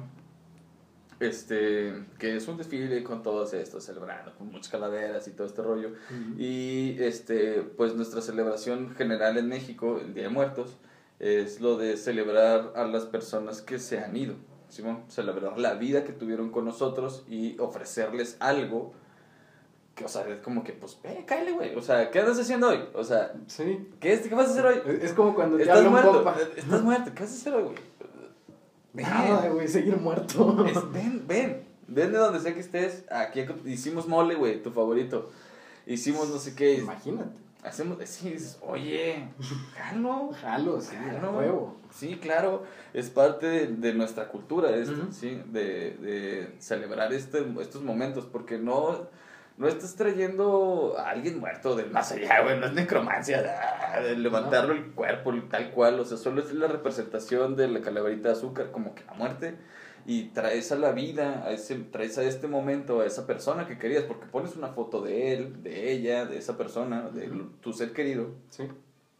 Este, 1.22 1.93
que 2.19 2.36
es 2.36 2.47
un 2.47 2.57
desfile 2.57 3.03
con 3.03 3.22
todos 3.24 3.53
estos, 3.53 3.84
celebrando, 3.86 4.34
con 4.36 4.47
muchas 4.51 4.69
calaveras 4.69 5.28
y 5.28 5.32
todo 5.32 5.47
este 5.47 5.61
rollo. 5.61 5.91
Y 6.38 6.95
este, 6.99 7.61
pues 7.78 7.95
nuestra 7.95 8.22
celebración 8.22 8.95
general 8.95 9.38
en 9.38 9.47
México, 9.47 9.99
el 10.01 10.13
Día 10.13 10.24
de 10.24 10.30
Muertos, 10.30 10.78
es 11.19 11.61
lo 11.61 11.78
de 11.78 11.97
celebrar 11.97 12.74
a 12.76 12.86
las 12.86 13.05
personas 13.05 13.61
que 13.61 13.78
se 13.80 13.99
han 13.99 14.17
ido. 14.17 14.34
Simón, 14.69 15.03
celebrar 15.09 15.59
la 15.59 15.74
vida 15.76 16.03
que 16.03 16.13
tuvieron 16.13 16.49
con 16.49 16.65
nosotros 16.65 17.24
y 17.30 17.59
ofrecerles 17.59 18.38
algo 18.39 18.93
que, 19.95 20.05
o 20.05 20.07
sea, 20.07 20.26
es 20.28 20.39
como 20.41 20.63
que, 20.63 20.72
pues, 20.72 20.97
ve, 21.03 21.26
cállate, 21.28 21.51
güey. 21.51 21.76
O 21.76 21.82
sea, 21.82 22.09
¿qué 22.09 22.19
andas 22.22 22.39
haciendo 22.39 22.69
hoy? 22.69 22.80
O 22.93 23.03
sea, 23.03 23.34
Sí. 23.47 23.89
¿qué, 23.99 24.13
es, 24.13 24.22
¿qué 24.22 24.34
vas 24.34 24.47
a 24.47 24.51
hacer 24.51 24.65
hoy? 24.65 24.82
Es 24.97 25.03
es 25.03 25.13
como 25.13 25.36
cuando 25.36 25.57
te 25.57 25.63
Estás 25.63 25.78
habla 25.80 25.89
un 25.89 25.93
muerto, 25.95 26.13
compa. 26.24 26.36
estás 26.55 26.82
muerto, 26.82 27.11
¿qué 27.13 27.22
vas 27.24 27.32
a 27.32 27.36
hacer 27.36 27.53
hoy, 27.53 27.63
güey? 27.63 27.76
Ven, 28.94 29.06
Nada, 29.06 29.50
güey, 29.50 29.68
seguir 29.68 29.98
muerto. 29.98 30.66
es- 30.68 30.92
ven, 30.92 31.24
ven, 31.28 31.64
ven 31.88 32.12
de 32.12 32.18
donde 32.18 32.39
sea 32.39 32.54
que 32.54 32.60
estés. 32.60 33.06
Aquí 33.10 33.46
hicimos 33.66 34.08
mole, 34.08 34.36
güey, 34.36 34.62
tu 34.62 34.72
favorito. 34.72 35.30
Hicimos 35.86 36.30
no 36.30 36.38
sé 36.38 36.56
qué. 36.56 36.76
Imagínate. 36.76 37.42
Hacemos, 37.64 38.00
sí, 38.06 38.32
dices, 38.32 38.58
oye, 38.62 39.28
jalo. 39.76 40.32
Jalo, 40.42 40.82
sí, 40.82 40.96
Jalo. 40.96 41.38
huevo. 41.38 41.78
Sí, 41.94 42.18
claro, 42.20 42.64
es 42.94 43.10
parte 43.12 43.46
de, 43.46 43.68
de 43.68 43.94
nuestra 43.94 44.30
cultura 44.30 44.76
esto, 44.76 45.12
sí, 45.12 45.42
de, 45.52 45.92
de 45.98 46.56
celebrar 46.60 47.14
este, 47.14 47.46
estos 47.62 47.84
momentos, 47.84 48.26
porque 48.26 48.58
no, 48.58 49.08
no 49.62 49.68
estás 49.68 49.95
trayendo 49.95 50.95
a 50.97 51.12
alguien 51.12 51.39
muerto 51.39 51.76
del 51.76 51.91
más 51.91 52.12
allá, 52.12 52.41
güey, 52.41 52.59
no 52.59 52.66
es 52.66 52.74
necromancia, 52.74 53.43
ah, 53.93 53.99
de 54.01 54.16
levantarlo 54.16 54.74
el 54.74 54.88
cuerpo 54.91 55.32
tal 55.51 55.70
cual, 55.72 55.99
o 55.99 56.05
sea, 56.05 56.18
solo 56.18 56.41
es 56.41 56.51
la 56.51 56.68
representación 56.68 57.55
de 57.55 57.68
la 57.68 57.82
calaverita 57.82 58.30
de 58.30 58.34
azúcar, 58.34 58.72
como 58.72 58.95
que 58.95 59.03
la 59.05 59.14
muerte, 59.14 59.55
y 60.07 60.30
traes 60.30 60.72
a 60.72 60.78
la 60.78 60.93
vida, 60.93 61.43
a 61.45 61.51
ese, 61.51 61.76
traes 61.76 62.18
a 62.18 62.24
este 62.24 62.47
momento 62.47 63.01
a 63.01 63.05
esa 63.05 63.28
persona 63.28 63.68
que 63.68 63.78
querías, 63.78 64.03
porque 64.05 64.26
pones 64.26 64.55
una 64.55 64.70
foto 64.70 64.99
de 65.03 65.34
él, 65.34 65.62
de 65.62 65.91
ella, 65.91 66.26
de 66.26 66.39
esa 66.39 66.57
persona, 66.57 67.09
de 67.09 67.30
tu 67.62 67.72
ser 67.72 67.93
querido, 67.93 68.32
Sí. 68.49 68.64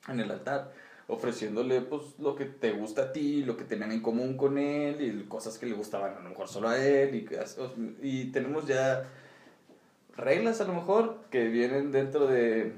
en 0.08 0.20
el 0.20 0.32
altar, 0.32 0.72
ofreciéndole 1.08 1.82
pues 1.82 2.18
lo 2.18 2.36
que 2.36 2.46
te 2.46 2.72
gusta 2.72 3.04
a 3.04 3.12
ti, 3.12 3.44
lo 3.44 3.58
que 3.58 3.66
tenían 3.66 3.92
en 3.92 4.02
común 4.02 4.38
con 4.38 4.58
él 4.58 5.02
y 5.02 5.28
cosas 5.28 5.60
que 5.60 5.68
le 5.68 5.76
gustaban 5.76 6.16
a 6.16 6.20
lo 6.20 6.30
mejor 6.30 6.48
solo 6.48 6.70
a 6.70 6.84
él 6.84 7.14
y, 7.14 7.28
y 8.02 8.32
tenemos 8.32 8.66
ya 8.66 9.08
reglas 10.18 10.62
a 10.62 10.66
lo 10.66 10.74
mejor 10.74 11.18
que 11.30 11.48
vienen 11.48 11.92
dentro 11.92 12.28
de 12.28 12.74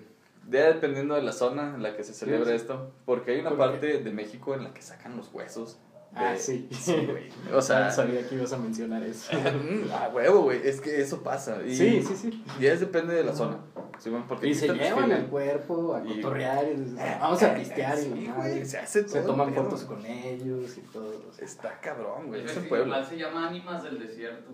ya 0.49 0.67
dependiendo 0.67 1.15
de 1.15 1.21
la 1.21 1.31
zona 1.31 1.73
en 1.75 1.83
la 1.83 1.95
que 1.95 2.03
se 2.03 2.13
celebra 2.13 2.49
sí. 2.49 2.55
esto, 2.55 2.91
porque 3.05 3.31
hay 3.31 3.39
una 3.39 3.49
¿Por 3.51 3.57
qué? 3.59 3.63
parte 3.65 3.97
de 3.99 4.11
México 4.11 4.53
en 4.55 4.63
la 4.65 4.73
que 4.73 4.81
sacan 4.81 5.15
los 5.17 5.33
huesos. 5.33 5.75
de- 5.75 5.83
Ah, 6.15 6.35
sí. 6.37 6.67
güey. 7.09 7.29
O 7.53 7.61
sea, 7.61 7.89
sabía 7.89 8.27
que 8.27 8.35
ibas 8.35 8.51
a 8.53 8.57
mencionar 8.57 9.01
eso. 9.03 9.31
ah, 9.91 10.11
huevo, 10.13 10.41
güey, 10.43 10.59
es 10.67 10.79
que 10.81 11.01
eso 11.01 11.23
pasa. 11.23 11.57
Y 11.65 11.73
Sí, 11.75 12.03
sí, 12.03 12.15
sí. 12.15 12.43
Ya 12.59 12.73
es 12.73 12.81
depende 12.81 13.15
de 13.15 13.23
la 13.23 13.33
zona. 13.33 13.57
¿sí, 13.97 14.09
bueno? 14.11 14.25
Porque 14.27 14.47
Y 14.49 14.53
se 14.53 14.67
llevan 14.73 15.11
el 15.11 15.25
cuerpo 15.27 15.95
a 15.95 16.03
Y- 16.05 16.15
cotorrear 16.21 16.65
y 16.67 16.95
vamos 17.19 17.41
a 17.41 17.55
pistear 17.55 17.97
y 17.97 18.01
Sí, 18.01 18.31
güey, 18.35 18.65
se 18.65 18.77
hace 18.79 19.03
todo 19.03 19.13
Se 19.13 19.21
toman 19.21 19.53
pedo. 19.53 19.63
fotos 19.63 19.83
con 19.85 20.05
ellos 20.05 20.77
y 20.77 20.81
todo. 20.81 21.23
o 21.29 21.33
sea. 21.33 21.45
Está 21.45 21.79
cabrón, 21.79 22.27
güey. 22.27 22.41
El 22.41 22.49
Es 22.49 22.57
en 22.57 22.67
Puebla. 22.69 23.03
se 23.05 23.17
llama 23.17 23.47
Ánimas 23.47 23.81
del 23.83 23.97
Desierto. 23.97 24.51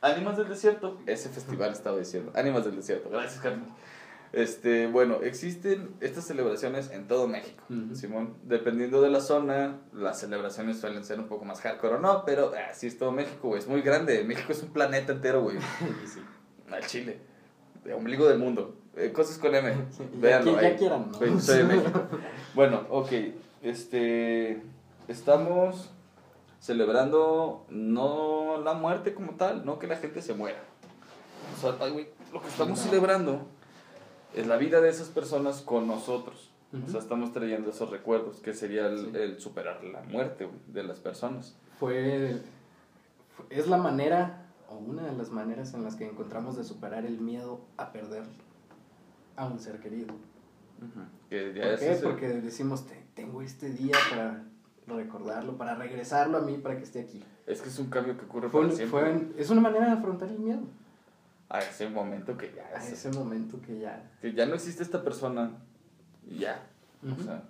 Ánimas 0.00 0.36
del 0.36 0.48
Desierto. 0.48 0.98
Ese 1.06 1.28
festival 1.28 1.72
estaba 1.72 1.98
diciendo. 1.98 2.32
Ánimas 2.34 2.64
del 2.64 2.76
Desierto. 2.76 3.08
Gracias, 3.10 3.40
Carmen. 3.40 3.66
Este, 4.32 4.86
bueno, 4.88 5.20
existen 5.22 5.94
estas 6.00 6.26
celebraciones 6.26 6.90
en 6.90 7.06
todo 7.08 7.26
México. 7.28 7.62
Simón. 7.94 8.34
Dependiendo 8.42 9.00
de 9.00 9.08
la 9.10 9.20
zona, 9.20 9.78
las 9.92 10.20
celebraciones 10.20 10.78
suelen 10.78 11.04
ser 11.04 11.18
un 11.20 11.26
poco 11.28 11.44
más 11.44 11.60
hardcore 11.60 11.94
o 11.94 11.98
no, 12.00 12.24
pero 12.26 12.52
así 12.70 12.86
es 12.88 12.98
todo 12.98 13.12
México, 13.12 13.48
güey. 13.48 13.60
Es 13.60 13.68
muy 13.68 13.80
grande. 13.82 14.24
México 14.24 14.52
es 14.52 14.62
un 14.62 14.70
planeta 14.70 15.12
entero, 15.12 15.42
güey. 15.42 15.56
Sí. 16.06 16.20
Al 16.70 16.84
Chile. 16.86 17.18
Ombligo 17.94 18.28
del 18.28 18.38
mundo. 18.38 18.74
Eh, 18.96 19.12
cosas 19.12 19.38
con 19.38 19.54
M. 19.54 19.70
Aquí 19.70 20.00
ya 20.20 20.38
ahí. 20.58 20.76
quieran, 20.76 21.10
¿no? 21.12 21.40
Soy 21.40 21.58
de 21.58 21.64
México. 21.76 22.02
Bueno, 22.54 22.86
ok. 22.90 23.12
Este. 23.62 24.60
Estamos 25.08 25.92
celebrando 26.66 27.64
no 27.70 28.60
la 28.62 28.74
muerte 28.74 29.14
como 29.14 29.32
tal, 29.36 29.64
no 29.64 29.78
que 29.78 29.86
la 29.86 29.96
gente 29.96 30.20
se 30.20 30.34
muera. 30.34 30.58
O 31.56 31.60
sea, 31.60 31.72
lo 32.32 32.40
que 32.42 32.48
estamos 32.48 32.80
celebrando 32.80 33.46
es 34.34 34.46
la 34.48 34.56
vida 34.56 34.80
de 34.80 34.88
esas 34.90 35.08
personas 35.08 35.62
con 35.62 35.86
nosotros. 35.86 36.50
O 36.74 36.78
Ujú. 36.78 36.90
sea, 36.90 37.00
estamos 37.00 37.32
trayendo 37.32 37.70
esos 37.70 37.88
recuerdos, 37.90 38.40
que 38.40 38.52
sería 38.52 38.86
el, 38.88 38.98
Sí. 38.98 39.10
el 39.14 39.40
superar 39.40 39.82
la 39.84 40.02
muerte 40.02 40.48
de 40.66 40.82
las 40.82 40.98
personas. 40.98 41.56
Fue, 41.78 42.42
Es 43.50 43.68
la 43.68 43.76
manera, 43.76 44.46
o 44.68 44.76
una 44.76 45.02
de 45.04 45.12
las 45.12 45.30
maneras 45.30 45.72
en 45.74 45.84
las 45.84 45.94
que 45.94 46.06
encontramos 46.08 46.56
de 46.56 46.64
superar 46.64 47.04
el 47.04 47.20
miedo 47.20 47.60
a 47.76 47.92
perder 47.92 48.24
a 49.36 49.44
un 49.46 49.60
ser 49.60 49.78
querido. 49.78 50.14
Que 51.30 51.52
ya 51.54 51.70
¿Por 51.70 51.78
qué? 51.78 51.92
el- 51.92 52.02
Porque 52.02 52.28
decimos, 52.28 52.86
"Te- 52.86 53.04
tengo 53.14 53.42
este 53.42 53.70
día 53.70 53.94
para 54.10 54.42
recordarlo, 54.86 55.56
para 55.56 55.74
regresarlo 55.74 56.38
a 56.38 56.40
mí, 56.42 56.58
para 56.58 56.76
que 56.76 56.84
esté 56.84 57.00
aquí. 57.00 57.22
es 57.46 57.60
que 57.62 57.68
es 57.68 57.78
un 57.78 57.88
cambio 57.90 58.16
que 58.16 58.24
ocurre 58.24 58.48
Fue, 58.48 58.60
para 58.62 58.70
un- 58.72 58.76
siempre. 58.76 59.00
fue- 59.00 59.40
es 59.40 59.50
una 59.50 59.60
manera 59.60 59.86
de 59.86 59.92
afrontar 59.92 60.28
el 60.28 60.38
miedo. 60.38 60.60
A 61.48 61.60
ese 61.60 61.88
momento 61.88 62.36
que 62.36 62.52
ya 62.54 62.66
A 62.76 62.78
es- 62.82 62.92
ese 62.92 63.10
momento 63.16 63.60
que 63.60 63.78
ya... 63.78 64.10
que 64.20 64.32
ya 64.32 64.46
no 64.46 64.54
existe 64.54 64.82
esta 64.82 65.02
persona 65.04 65.52
ya. 66.28 66.60
O 67.04 67.22
sea, 67.22 67.42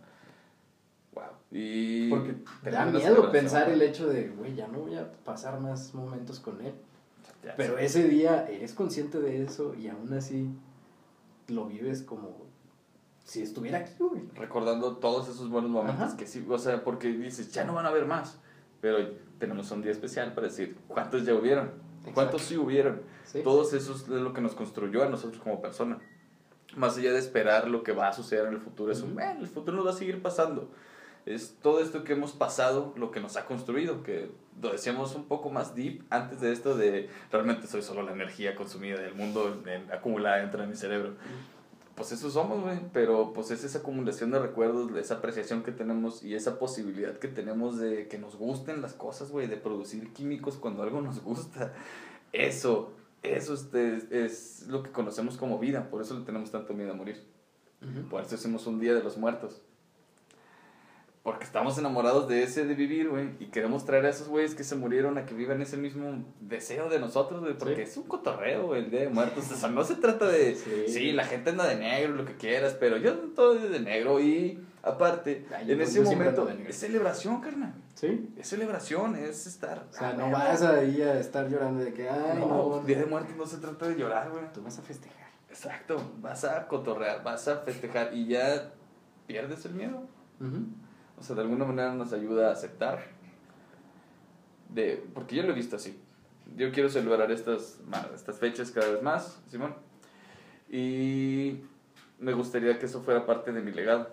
wow. 1.14 1.24
Y 1.50 2.10
Porque 2.10 2.34
tener 2.62 2.72
da 2.74 2.84
miedo 2.86 3.30
pensar 3.32 3.70
el 3.70 3.80
hecho 3.80 4.06
de, 4.08 4.28
güey, 4.28 4.54
ya 4.54 4.68
no 4.68 4.80
voy 4.80 4.96
a 4.96 5.10
pasar 5.24 5.58
más 5.60 5.94
momentos 5.94 6.40
con 6.40 6.60
él. 6.60 6.74
Ya 7.42 7.54
Pero 7.56 7.78
ese 7.78 8.06
día 8.08 8.46
eres 8.48 8.74
consciente 8.74 9.18
de 9.20 9.42
eso 9.44 9.74
y 9.74 9.88
aún 9.88 10.12
así 10.12 10.50
lo 11.48 11.66
vives 11.66 12.02
como 12.02 12.45
si 13.26 13.42
estuviera 13.42 13.78
aquí, 13.78 13.92
güey. 13.98 14.22
recordando 14.34 14.96
todos 14.96 15.28
esos 15.28 15.50
buenos 15.50 15.70
momentos 15.70 16.00
Ajá. 16.10 16.16
que 16.16 16.26
sí, 16.26 16.44
o 16.48 16.58
sea, 16.58 16.82
porque 16.84 17.08
dices, 17.08 17.52
ya 17.52 17.64
no 17.64 17.74
van 17.74 17.84
a 17.84 17.88
haber 17.88 18.06
más, 18.06 18.38
pero 18.80 18.98
tenemos 19.38 19.70
un 19.72 19.82
día 19.82 19.90
especial 19.92 20.32
para 20.32 20.46
decir, 20.46 20.76
¿cuántos 20.88 21.24
ya 21.26 21.34
hubieron? 21.34 21.70
¿Cuántos 22.14 22.42
sí 22.42 22.56
hubieron? 22.56 23.02
Sí. 23.24 23.42
Todos 23.42 23.72
esos 23.72 24.02
es 24.02 24.08
lo 24.08 24.32
que 24.32 24.40
nos 24.40 24.54
construyó 24.54 25.02
a 25.02 25.08
nosotros 25.08 25.42
como 25.42 25.60
persona. 25.60 25.98
Más 26.76 26.96
allá 26.96 27.12
de 27.12 27.18
esperar 27.18 27.68
lo 27.68 27.82
que 27.82 27.90
va 27.92 28.08
a 28.08 28.12
suceder 28.12 28.46
en 28.46 28.54
el 28.54 28.60
futuro, 28.60 28.92
es 28.92 29.00
un, 29.00 29.06
Ujú. 29.08 29.14
bueno, 29.14 29.40
el 29.40 29.48
futuro 29.48 29.76
nos 29.76 29.86
va 29.86 29.90
a 29.90 29.94
seguir 29.94 30.22
pasando. 30.22 30.70
Es 31.24 31.56
todo 31.60 31.80
esto 31.80 32.04
que 32.04 32.12
hemos 32.12 32.30
pasado 32.32 32.94
lo 32.96 33.10
que 33.10 33.18
nos 33.18 33.36
ha 33.36 33.44
construido, 33.46 34.04
que 34.04 34.30
lo 34.62 34.70
decíamos 34.70 35.16
un 35.16 35.24
poco 35.24 35.50
más 35.50 35.74
deep 35.74 36.04
antes 36.10 36.40
de 36.40 36.52
esto 36.52 36.76
de 36.76 37.10
realmente 37.32 37.66
soy 37.66 37.82
solo 37.82 38.02
la 38.02 38.12
energía 38.12 38.54
consumida 38.54 39.00
del 39.00 39.14
mundo 39.14 39.60
en- 39.66 39.90
acumulada 39.92 40.36
dentro 40.36 40.60
de 40.62 40.68
mi 40.68 40.76
cerebro. 40.76 41.14
Pues 41.96 42.12
eso 42.12 42.30
somos, 42.30 42.62
güey, 42.62 42.78
pero 42.92 43.32
pues 43.32 43.50
es 43.50 43.64
esa 43.64 43.78
acumulación 43.78 44.30
de 44.30 44.38
recuerdos, 44.38 44.94
esa 44.96 45.14
apreciación 45.14 45.62
que 45.62 45.72
tenemos 45.72 46.22
y 46.22 46.34
esa 46.34 46.58
posibilidad 46.58 47.18
que 47.18 47.26
tenemos 47.26 47.78
de 47.78 48.06
que 48.06 48.18
nos 48.18 48.36
gusten 48.36 48.82
las 48.82 48.92
cosas, 48.92 49.30
güey, 49.30 49.46
de 49.46 49.56
producir 49.56 50.12
químicos 50.12 50.56
cuando 50.56 50.82
algo 50.82 51.00
nos 51.00 51.22
gusta. 51.22 51.72
Eso, 52.34 52.92
eso 53.22 53.54
este, 53.54 54.24
es 54.26 54.66
lo 54.68 54.82
que 54.82 54.92
conocemos 54.92 55.38
como 55.38 55.58
vida, 55.58 55.88
por 55.88 56.02
eso 56.02 56.18
le 56.18 56.26
tenemos 56.26 56.50
tanto 56.50 56.74
miedo 56.74 56.92
a 56.92 56.96
morir. 56.96 57.24
Por 58.10 58.22
eso 58.22 58.34
hacemos 58.34 58.66
un 58.66 58.78
día 58.78 58.94
de 58.94 59.02
los 59.02 59.16
muertos. 59.16 59.62
Porque 61.26 61.42
estamos 61.44 61.76
enamorados 61.76 62.28
de 62.28 62.44
ese 62.44 62.64
de 62.66 62.74
vivir, 62.74 63.08
güey. 63.10 63.30
Y 63.40 63.46
queremos 63.46 63.84
traer 63.84 64.06
a 64.06 64.10
esos 64.10 64.28
güeyes 64.28 64.54
que 64.54 64.62
se 64.62 64.76
murieron 64.76 65.18
a 65.18 65.26
que 65.26 65.34
vivan 65.34 65.60
ese 65.60 65.76
mismo 65.76 66.24
deseo 66.40 66.88
de 66.88 67.00
nosotros, 67.00 67.40
güey. 67.40 67.54
Porque 67.58 67.74
Sí. 67.74 67.82
es 67.82 67.96
un 67.96 68.04
cotorreo, 68.04 68.68
güey, 68.68 68.84
el 68.84 68.90
día 68.92 69.00
de 69.00 69.08
muertos. 69.08 69.50
O 69.50 69.56
sea, 69.56 69.68
no 69.68 69.82
se 69.82 69.96
trata 69.96 70.28
de. 70.28 70.54
Sí. 70.54 70.84
Sí. 70.86 71.10
la 71.12 71.24
gente 71.24 71.50
anda 71.50 71.66
de 71.66 71.74
negro, 71.74 72.14
lo 72.14 72.24
que 72.24 72.36
quieras. 72.36 72.76
Pero 72.78 72.96
yo 72.96 73.12
todo 73.34 73.54
de 73.56 73.80
negro. 73.80 74.20
Y 74.20 74.64
aparte, 74.84 75.44
Ay, 75.52 75.72
en 75.72 75.78
pues 75.78 75.88
ese 75.96 76.00
momento, 76.02 76.48
es 76.48 76.76
celebración, 76.76 77.40
carnal. 77.40 77.74
Sí. 77.94 78.30
Es 78.38 78.46
celebración, 78.46 79.16
es 79.16 79.48
estar. 79.48 79.84
O 79.90 79.92
sea, 79.92 80.10
ah, 80.10 80.12
no 80.16 80.30
vas 80.30 80.62
ahí 80.62 81.02
a 81.02 81.18
estar 81.18 81.48
llorando 81.50 81.82
de 81.82 81.92
que, 81.92 82.08
ay, 82.08 82.38
No, 82.38 82.46
no, 82.46 82.82
Día 82.86 82.98
de 83.00 83.06
muertos 83.06 83.34
no 83.36 83.46
se 83.46 83.56
trata 83.56 83.88
de 83.88 83.96
llorar, 83.96 84.30
güey. 84.30 84.44
tú 84.54 84.62
vas 84.62 84.78
a 84.78 84.82
festejar. 84.82 85.26
Exacto, 85.50 86.00
vas 86.20 86.44
a 86.44 86.68
cotorrear, 86.68 87.24
vas 87.24 87.48
a 87.48 87.56
festejar 87.62 88.14
y 88.14 88.28
ya 88.28 88.70
pierdes 89.26 89.64
el 89.64 89.74
miedo. 89.74 90.04
Ujú. 90.40 90.85
O 91.18 91.22
sea, 91.22 91.34
de 91.36 91.42
alguna 91.42 91.64
manera 91.64 91.94
nos 91.94 92.12
ayuda 92.12 92.48
a 92.48 92.52
aceptar. 92.52 93.04
De, 94.68 95.04
porque 95.14 95.36
yo 95.36 95.42
lo 95.44 95.52
he 95.52 95.54
visto 95.54 95.76
así. 95.76 95.98
Yo 96.56 96.70
quiero 96.72 96.88
celebrar 96.88 97.30
estas, 97.32 97.80
estas 98.14 98.38
fechas 98.38 98.70
cada 98.70 98.90
vez 98.90 99.02
más, 99.02 99.40
Simón. 99.48 99.74
Y 100.70 101.60
me 102.18 102.32
gustaría 102.32 102.78
que 102.78 102.86
eso 102.86 103.02
fuera 103.02 103.26
parte 103.26 103.52
de 103.52 103.60
mi 103.62 103.72
legado. 103.72 104.08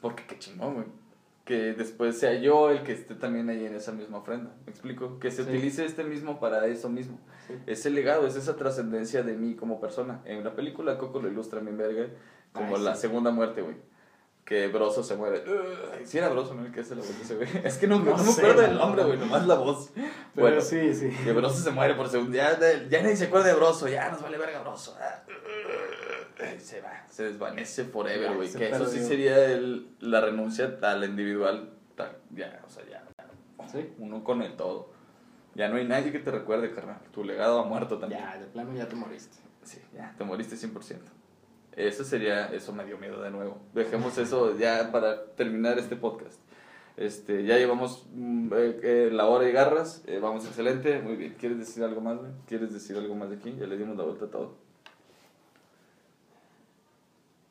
Porque 0.00 0.26
qué 0.26 0.38
chingón, 0.38 0.74
güey. 0.74 0.86
Que 1.44 1.74
después 1.74 2.18
sea 2.18 2.34
yo 2.40 2.70
el 2.70 2.82
que 2.84 2.92
esté 2.92 3.14
también 3.14 3.48
ahí 3.50 3.64
en 3.66 3.74
esa 3.74 3.92
misma 3.92 4.18
ofrenda. 4.18 4.54
¿Me 4.64 4.70
explico? 4.72 5.18
Que 5.18 5.30
se 5.30 5.44
Sí. 5.44 5.50
utilice 5.50 5.84
este 5.84 6.02
mismo 6.04 6.40
para 6.40 6.66
eso 6.66 6.88
mismo. 6.88 7.18
Sí. 7.46 7.54
Ese 7.66 7.90
legado, 7.90 8.26
es 8.26 8.34
esa 8.36 8.56
trascendencia 8.56 9.22
de 9.22 9.34
mí 9.36 9.54
como 9.54 9.80
persona. 9.80 10.22
En 10.24 10.42
la 10.42 10.54
película 10.54 10.96
Coco 10.98 11.20
lo 11.20 11.28
ilustra 11.28 11.60
bien 11.60 11.76
verga 11.76 12.08
como 12.52 12.76
Ay, 12.76 12.82
la 12.82 12.94
sí. 12.94 13.02
segunda 13.02 13.30
muerte, 13.30 13.60
güey. 13.62 13.76
Que 14.44 14.68
Broso 14.68 15.02
se 15.02 15.16
muere. 15.16 15.42
Ugh, 15.50 16.04
sí 16.04 16.18
era 16.18 16.28
Broso, 16.28 16.54
¿no? 16.54 16.66
El 16.66 16.72
que 16.72 16.80
hace 16.80 16.94
la 16.94 17.00
voz 17.00 17.10
ese 17.18 17.34
güey. 17.36 17.48
Es 17.64 17.78
que 17.78 17.86
no, 17.86 17.98
No 18.00 18.16
no 18.16 18.22
me 18.22 18.30
sé, 18.30 18.40
acuerdo 18.42 18.60
del 18.62 18.74
nombre, 18.76 19.04
güey. 19.04 19.18
Nomás 19.18 19.46
la 19.46 19.54
voz. 19.54 19.90
Pero 19.94 20.10
bueno, 20.34 20.60
sí, 20.60 20.94
sí. 20.94 21.08
que 21.24 21.32
Broso 21.32 21.56
se 21.62 21.70
muere 21.70 21.94
por 21.94 22.08
segundo. 22.10 22.36
Ya, 22.36 22.58
ya 22.60 23.02
nadie 23.02 23.16
se 23.16 23.24
acuerda 23.24 23.48
de 23.48 23.54
Broso. 23.54 23.88
Ya 23.88 24.10
nos 24.10 24.20
vale 24.20 24.36
verga 24.36 24.60
Broso. 24.60 24.96
Ah, 25.00 25.22
Se 26.58 26.80
va. 26.82 27.06
Se 27.08 27.24
desvanece 27.24 27.84
forever, 27.84 28.30
Ya, 28.30 28.36
güey. 28.36 28.52
Que 28.52 28.68
eso 28.70 28.86
sí 28.86 29.02
sería 29.02 29.46
el, 29.46 29.88
la 30.00 30.20
renuncia 30.20 30.78
al 30.82 31.04
individual. 31.04 31.70
tal, 31.96 32.18
Ya, 32.30 32.60
o 32.66 32.70
sea, 32.70 32.84
ya. 32.84 33.02
Sí. 33.72 33.94
Uno 33.98 34.22
con 34.22 34.42
el 34.42 34.56
todo. 34.56 34.92
Ya 35.54 35.68
no 35.68 35.76
hay 35.76 35.86
nadie 35.86 36.12
que 36.12 36.18
te 36.18 36.30
recuerde, 36.30 36.70
carnal. 36.74 37.00
Tu 37.12 37.24
legado 37.24 37.60
ha 37.60 37.64
muerto 37.64 37.98
también. 37.98 38.20
Ya, 38.20 38.36
de 38.36 38.46
plano 38.46 38.74
ya 38.74 38.88
te 38.88 38.96
moriste. 38.96 39.38
Sí, 39.62 39.80
ya, 39.94 40.14
te 40.18 40.24
moriste 40.24 40.56
100%. 40.56 40.98
Eso 41.76 42.04
sería, 42.04 42.46
eso 42.46 42.72
me 42.72 42.84
dio 42.84 42.98
miedo 42.98 43.20
de 43.22 43.30
nuevo. 43.30 43.58
Dejemos 43.74 44.16
eso 44.18 44.56
ya 44.56 44.90
para 44.92 45.26
terminar 45.34 45.78
este 45.78 45.96
podcast. 45.96 46.38
Este, 46.96 47.44
ya 47.44 47.58
llevamos 47.58 48.06
mm, 48.12 48.52
eh, 48.52 48.80
eh, 48.82 49.10
la 49.12 49.26
hora 49.26 49.48
y 49.48 49.52
garras, 49.52 50.02
eh, 50.06 50.20
vamos 50.20 50.46
excelente, 50.46 51.00
muy 51.00 51.16
bien. 51.16 51.34
¿Quieres 51.38 51.58
decir 51.58 51.82
algo 51.82 52.00
más, 52.00 52.18
güey? 52.18 52.30
¿Quieres 52.46 52.72
decir 52.72 52.96
algo 52.96 53.16
más 53.16 53.30
de 53.30 53.36
aquí? 53.36 53.56
Ya 53.58 53.66
le 53.66 53.76
dimos 53.76 53.96
la 53.96 54.04
vuelta 54.04 54.26
a 54.26 54.30
todo. 54.30 54.54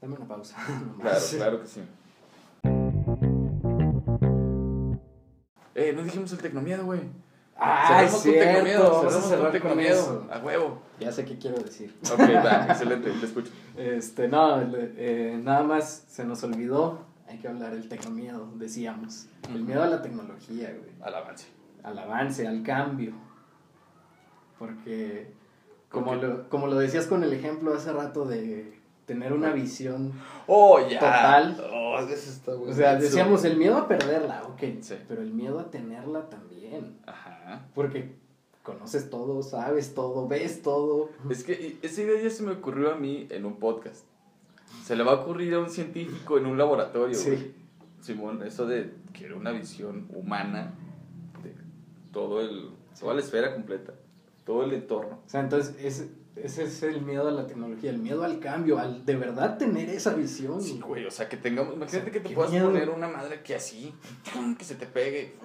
Dame 0.02 0.16
una 0.16 0.28
pausa. 0.28 0.56
Claro, 0.66 0.86
nomás. 0.98 1.34
claro 1.36 1.62
que 1.62 1.68
sí. 1.68 1.82
Eh, 5.76 5.94
no 5.94 6.04
dijimos 6.04 6.32
el 6.32 6.38
tecnomiedo, 6.40 6.86
güey. 6.86 7.02
Ah, 7.56 8.06
con 8.10 8.20
cierto. 8.20 8.46
tecnomiedo, 8.46 9.08
a 9.08 9.12
cerramos 9.12 9.30
con 9.30 9.40
con 9.40 9.52
tecnomiedo. 9.52 10.28
A 10.32 10.40
huevo. 10.40 10.82
Ya 11.00 11.12
sé 11.12 11.26
qué 11.26 11.38
quiero 11.38 11.58
decir. 11.62 11.96
Ok, 12.12 12.20
va, 12.20 12.66
excelente, 12.70 13.12
te 13.12 13.26
escucho. 13.26 13.52
Este, 13.78 14.28
no, 14.28 14.62
eh, 14.62 15.40
nada 15.42 15.64
más 15.64 16.06
se 16.08 16.26
nos 16.26 16.44
olvidó. 16.44 17.00
Hay 17.28 17.38
que 17.38 17.48
hablar 17.48 17.72
del 17.72 17.88
tecnomiedo, 17.88 18.50
decíamos. 18.56 19.28
El 19.54 19.64
miedo 19.64 19.84
a 19.84 19.88
la 19.88 20.02
tecnología, 20.02 20.70
güey. 20.78 20.92
Al 21.02 21.16
avance. 21.16 21.48
Al 21.84 21.98
avance, 21.98 22.48
al 22.48 22.64
cambio. 22.64 23.14
Porque, 24.60 25.34
como, 25.90 26.16
lo, 26.16 26.50
como 26.50 26.68
lo 26.68 26.76
decías 26.76 27.08
con 27.08 27.24
el 27.24 27.34
ejemplo 27.34 27.74
hace 27.74 27.92
rato 27.92 28.26
de 28.26 28.83
tener 29.06 29.34
una 29.34 29.52
visión. 29.52 30.12
Oh, 30.48 30.80
ya. 30.80 31.00
Total. 31.00 31.70
Oh, 31.74 32.00
eso 32.00 32.14
está 32.32 32.56
bueno. 32.56 32.72
O 32.72 32.76
sea, 32.76 32.96
decíamos 32.96 33.44
el 33.46 33.58
miedo 33.58 33.78
a 33.78 33.88
perderla, 33.88 34.44
ok. 34.44 34.62
Sí. 34.82 34.96
Pero 35.08 35.22
el 35.22 35.34
miedo 35.34 35.60
a 35.60 35.70
tenerla 35.70 36.30
también. 36.30 36.98
Ajá. 37.06 37.66
Porque 37.76 38.16
conoces 38.64 39.10
todo, 39.10 39.44
sabes 39.44 39.94
todo, 39.94 40.28
ves 40.28 40.62
todo. 40.62 41.10
Es 41.30 41.44
que 41.44 41.54
y- 41.54 41.80
esa 41.86 42.02
idea 42.02 42.22
ya 42.22 42.30
se 42.30 42.44
me 42.44 42.52
ocurrió 42.54 42.92
a 42.92 42.96
mí 42.96 43.28
en 43.30 43.46
un 43.46 43.58
podcast. 43.58 44.06
Se 44.84 44.96
le 44.96 45.04
va 45.04 45.12
a 45.12 45.16
ocurrir 45.16 45.54
a 45.54 45.60
un 45.60 45.70
científico 45.70 46.38
en 46.38 46.46
un 46.46 46.58
laboratorio. 46.58 47.16
Sí. 47.16 47.54
Simón, 48.02 48.42
eso 48.44 48.66
de 48.66 48.94
quiero 49.14 49.38
una 49.38 49.52
visión 49.52 50.08
humana 50.14 50.74
de 51.44 51.54
todo 52.12 52.42
el, 52.42 52.70
toda 53.00 53.14
la 53.14 53.22
esfera 53.22 53.54
completa, 53.54 53.94
todo 54.46 54.64
el 54.64 54.74
entorno. 54.74 55.20
O 55.26 55.30
sea, 55.30 55.40
entonces 55.42 55.76
ese, 55.80 56.10
ese 56.36 56.64
es 56.64 56.82
el 56.84 57.02
miedo 57.02 57.28
a 57.28 57.32
la 57.32 57.46
tecnología, 57.48 57.90
el 57.92 58.00
miedo 58.00 58.24
al 58.24 58.40
cambio, 58.40 58.80
al 58.80 59.06
de 59.06 59.16
verdad 59.16 59.58
tener 59.58 59.90
esa 59.90 60.14
visión. 60.14 60.62
Sí, 60.62 60.80
güey, 60.86 61.06
o 61.06 61.12
sea, 61.12 61.30
que 61.30 61.38
tengamos, 61.38 61.76
imagínate 61.76 62.10
O 62.10 62.12
sea, 62.12 62.22
que 62.22 62.28
te 62.30 62.36
puedas 62.36 62.52
miedo. 62.52 62.68
poner 62.72 62.90
una 62.90 63.08
madre 63.08 63.42
que 63.44 63.56
así, 63.56 63.94
que 64.58 64.64
se 64.66 64.76
te 64.76 64.86
pegue, 64.86 65.36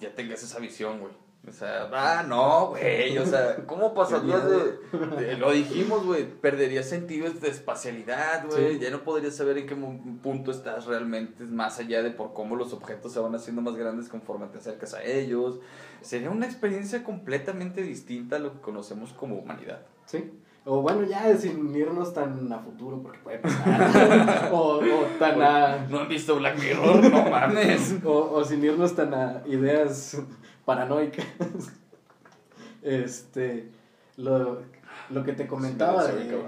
ya 0.00 0.14
tengas 0.14 0.42
esa 0.42 0.58
visión, 0.58 1.00
güey. 1.00 1.12
O 1.48 1.52
sea, 1.52 1.88
ah, 1.92 2.24
no, 2.26 2.68
güey, 2.70 3.16
o 3.18 3.24
sea, 3.24 3.56
¿cómo 3.66 3.94
pasarías 3.94 4.42
de, 4.50 5.16
de- 5.24 5.36
Lo 5.38 5.52
dijimos, 5.52 6.04
güey, 6.04 6.24
perderías 6.28 6.88
sentidos 6.88 7.40
de 7.40 7.48
espacialidad, 7.50 8.46
güey, 8.50 8.74
Sí. 8.74 8.78
ya 8.80 8.90
no 8.90 9.02
podrías 9.04 9.36
saber 9.36 9.58
en 9.58 9.66
qué 9.68 9.76
punto 10.22 10.50
estás 10.50 10.86
realmente, 10.86 11.44
más 11.44 11.78
allá 11.78 12.02
de 12.02 12.10
por 12.10 12.32
cómo 12.34 12.56
los 12.56 12.72
objetos 12.72 13.12
se 13.12 13.20
van 13.20 13.34
haciendo 13.34 13.62
más 13.62 13.76
grandes 13.76 14.08
conforme 14.08 14.46
te 14.48 14.58
acercas 14.58 14.94
a 14.94 15.04
ellos. 15.04 15.60
Sería 16.00 16.30
una 16.30 16.46
experiencia 16.46 17.04
completamente 17.04 17.80
distinta 17.82 18.36
a 18.36 18.38
lo 18.40 18.52
que 18.52 18.60
conocemos 18.60 19.12
como 19.12 19.36
humanidad. 19.36 19.82
Sí. 20.06 20.32
O 20.68 20.82
bueno, 20.82 21.04
ya 21.04 21.32
sin 21.36 21.72
irnos 21.76 22.12
tan 22.12 22.52
a 22.52 22.58
futuro, 22.58 23.00
porque 23.00 23.20
puede 23.20 23.38
pasar. 23.38 24.50
o, 24.52 24.78
o 24.80 25.04
tan 25.16 25.40
a. 25.40 25.86
¿No 25.88 26.00
han 26.00 26.08
visto 26.08 26.34
Black 26.34 26.58
Mirror? 26.58 27.04
No 27.08 27.22
mames. 27.30 27.94
O, 28.04 28.10
o 28.32 28.44
sin 28.44 28.64
irnos 28.64 28.96
tan 28.96 29.14
a 29.14 29.42
ideas 29.46 30.20
paranoicas. 30.66 31.24
Este. 32.82 33.70
Lo, 34.16 34.62
lo 35.10 35.24
que 35.24 35.32
te 35.32 35.46
comentaba 35.46 36.04
Sí, 36.06 36.12
de. 36.16 36.42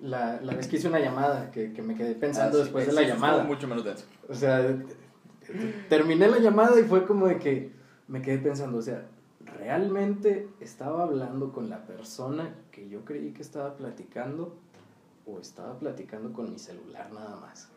La, 0.00 0.40
la 0.42 0.54
vez 0.54 0.68
que 0.68 0.76
hice 0.76 0.88
una 0.88 1.00
llamada, 1.00 1.50
que, 1.50 1.72
que 1.72 1.82
me 1.82 1.94
quedé 1.94 2.14
pensando 2.14 2.58
Ah, 2.58 2.60
sí, 2.60 2.64
después 2.64 2.86
de 2.86 2.92
la 2.92 3.00
sí, 3.02 3.06
llamada. 3.08 3.42
mucho 3.44 3.66
menos 3.66 3.84
denso. 3.84 4.04
O 4.28 4.34
sea, 4.34 4.76
terminé 5.88 6.28
la 6.28 6.38
llamada 6.38 6.78
y 6.78 6.84
fue 6.84 7.06
como 7.06 7.26
de 7.26 7.38
que 7.38 7.72
me 8.08 8.20
quedé 8.22 8.38
pensando, 8.38 8.78
o 8.78 8.82
sea, 8.82 9.06
¿realmente 9.58 10.48
estaba 10.60 11.02
hablando 11.04 11.52
con 11.52 11.70
la 11.70 11.86
persona 11.86 12.54
que 12.72 12.88
yo 12.88 13.04
creí 13.04 13.32
que 13.32 13.42
estaba 13.42 13.76
platicando 13.76 14.54
o 15.26 15.40
estaba 15.40 15.78
platicando 15.78 16.32
con 16.32 16.50
mi 16.52 16.58
celular 16.58 17.10
nada 17.12 17.36
más? 17.36 17.68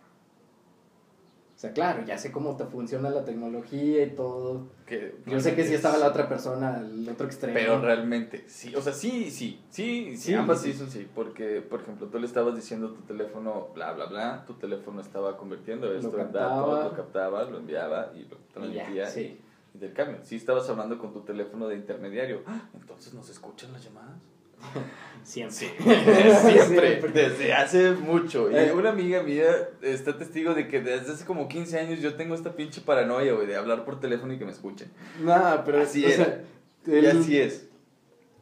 O 1.60 1.62
sea, 1.62 1.74
claro, 1.74 2.05
ya 2.05 2.18
sé 2.18 2.32
cómo 2.32 2.55
te 2.55 2.64
funciona 2.64 3.10
la 3.10 3.26
tecnología 3.26 4.05
y 4.05 4.12
todo. 4.12 4.70
Que 4.86 5.14
Yo 5.26 5.41
sé 5.41 5.55
que 5.55 5.66
sí 5.66 5.74
estaba 5.74 5.97
la 5.97 6.07
otra 6.07 6.30
persona, 6.30 6.78
al 6.78 7.05
otro 7.10 7.26
extremo. 7.28 7.53
Pero 7.53 7.82
realmente, 7.82 8.45
sí, 8.47 8.74
o 8.78 8.82
sea, 8.82 8.93
sí, 8.93 9.30
sí, 9.30 9.60
sí, 9.70 10.16
sí, 10.16 10.34
ambas 10.36 10.62
sí. 10.62 10.72
sí 10.72 10.80
son 10.80 10.89
sí, 10.89 11.05
porque, 11.14 11.60
por 11.60 11.82
ejemplo, 11.82 12.07
tú 12.07 12.18
le 12.18 12.28
estabas 12.28 12.55
diciendo 12.55 12.91
tu 12.93 13.01
teléfono, 13.01 13.68
bla, 13.76 13.91
bla, 13.91 14.05
bla, 14.05 14.45
tu 14.47 14.53
teléfono 14.53 15.01
estaba 15.01 15.36
convirtiendo 15.36 15.93
esto 15.93 16.18
en 16.18 16.32
datos, 16.32 16.86
lo 16.86 16.95
captaba, 16.95 17.43
lo 17.43 17.57
enviaba 17.57 18.14
y 18.16 18.20
lo 18.20 18.38
Y 18.66 18.76
ya, 18.76 18.84
transmitía. 18.86 19.05
sí. 19.07 19.41
Intercambio. 19.74 20.20
Sí 20.24 20.38
estabas 20.38 20.70
hablando 20.70 20.97
con 20.97 21.12
tu 21.12 21.24
teléfono 21.26 21.68
de 21.68 21.76
intermediario. 21.76 22.41
¡Ah! 22.47 22.70
Entonces 22.74 23.14
nos 23.14 23.30
escuchan 23.30 23.74
las 23.74 23.84
llamadas. 23.84 24.16
Siempre. 25.24 25.68
Siempre, 25.78 26.99
desde 27.14 27.53
hace 27.53 27.91
mucho. 27.91 28.49
Y 28.49 28.55
Eh. 28.55 28.74
una 28.74 28.89
amiga 28.89 29.22
mía 29.22 29.45
está 29.82 30.18
testigo 30.18 30.53
de 30.55 30.68
que 30.68 30.82
desde 30.82 31.12
hace 31.14 31.26
como 31.26 31.47
15 31.47 31.78
años 31.80 31.99
yo 31.99 32.16
tengo 32.16 32.34
esta 32.34 32.55
pinche 32.55 32.82
paranoia, 32.82 33.34
güey, 33.34 33.45
de 33.45 33.55
hablar 33.55 33.86
por 33.86 33.99
teléfono 33.99 34.34
y 34.34 34.39
que 34.39 34.45
me 34.45 34.51
escuchen. 34.51 34.89
Nah, 35.22 35.57
pero 35.66 35.82
Así 35.82 36.03
sea, 36.03 36.41
Y 36.88 37.05
así 37.05 37.38
es. 37.39 37.68